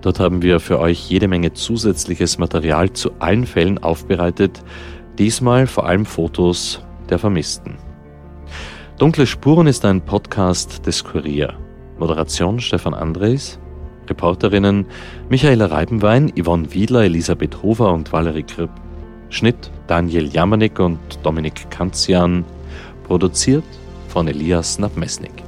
Dort 0.00 0.20
haben 0.20 0.42
wir 0.42 0.60
für 0.60 0.78
euch 0.78 1.10
jede 1.10 1.28
Menge 1.28 1.52
zusätzliches 1.52 2.38
Material 2.38 2.92
zu 2.92 3.10
allen 3.18 3.46
Fällen 3.46 3.78
aufbereitet, 3.78 4.62
diesmal 5.18 5.66
vor 5.66 5.86
allem 5.86 6.06
Fotos 6.06 6.82
der 7.10 7.18
Vermissten. 7.18 7.76
Dunkle 8.98 9.26
Spuren 9.26 9.66
ist 9.66 9.84
ein 9.84 10.00
Podcast 10.00 10.86
des 10.86 11.04
Kurier. 11.04 11.54
Moderation 11.98 12.60
Stefan 12.60 12.94
Andres, 12.94 13.58
Reporterinnen 14.08 14.86
Michaela 15.28 15.66
Reibenwein, 15.66 16.32
Yvonne 16.36 16.72
Wiedler, 16.72 17.04
Elisabeth 17.04 17.62
Hofer 17.62 17.92
und 17.92 18.12
Valerie 18.12 18.42
Kripp. 18.42 18.70
Schnitt 19.30 19.70
Daniel 19.86 20.28
Jamanik 20.28 20.78
und 20.78 20.98
Dominik 21.22 21.70
Kanzian. 21.70 22.44
Produziert 23.04 23.64
von 24.08 24.28
Elias 24.28 24.78
Nabmesnik. 24.78 25.47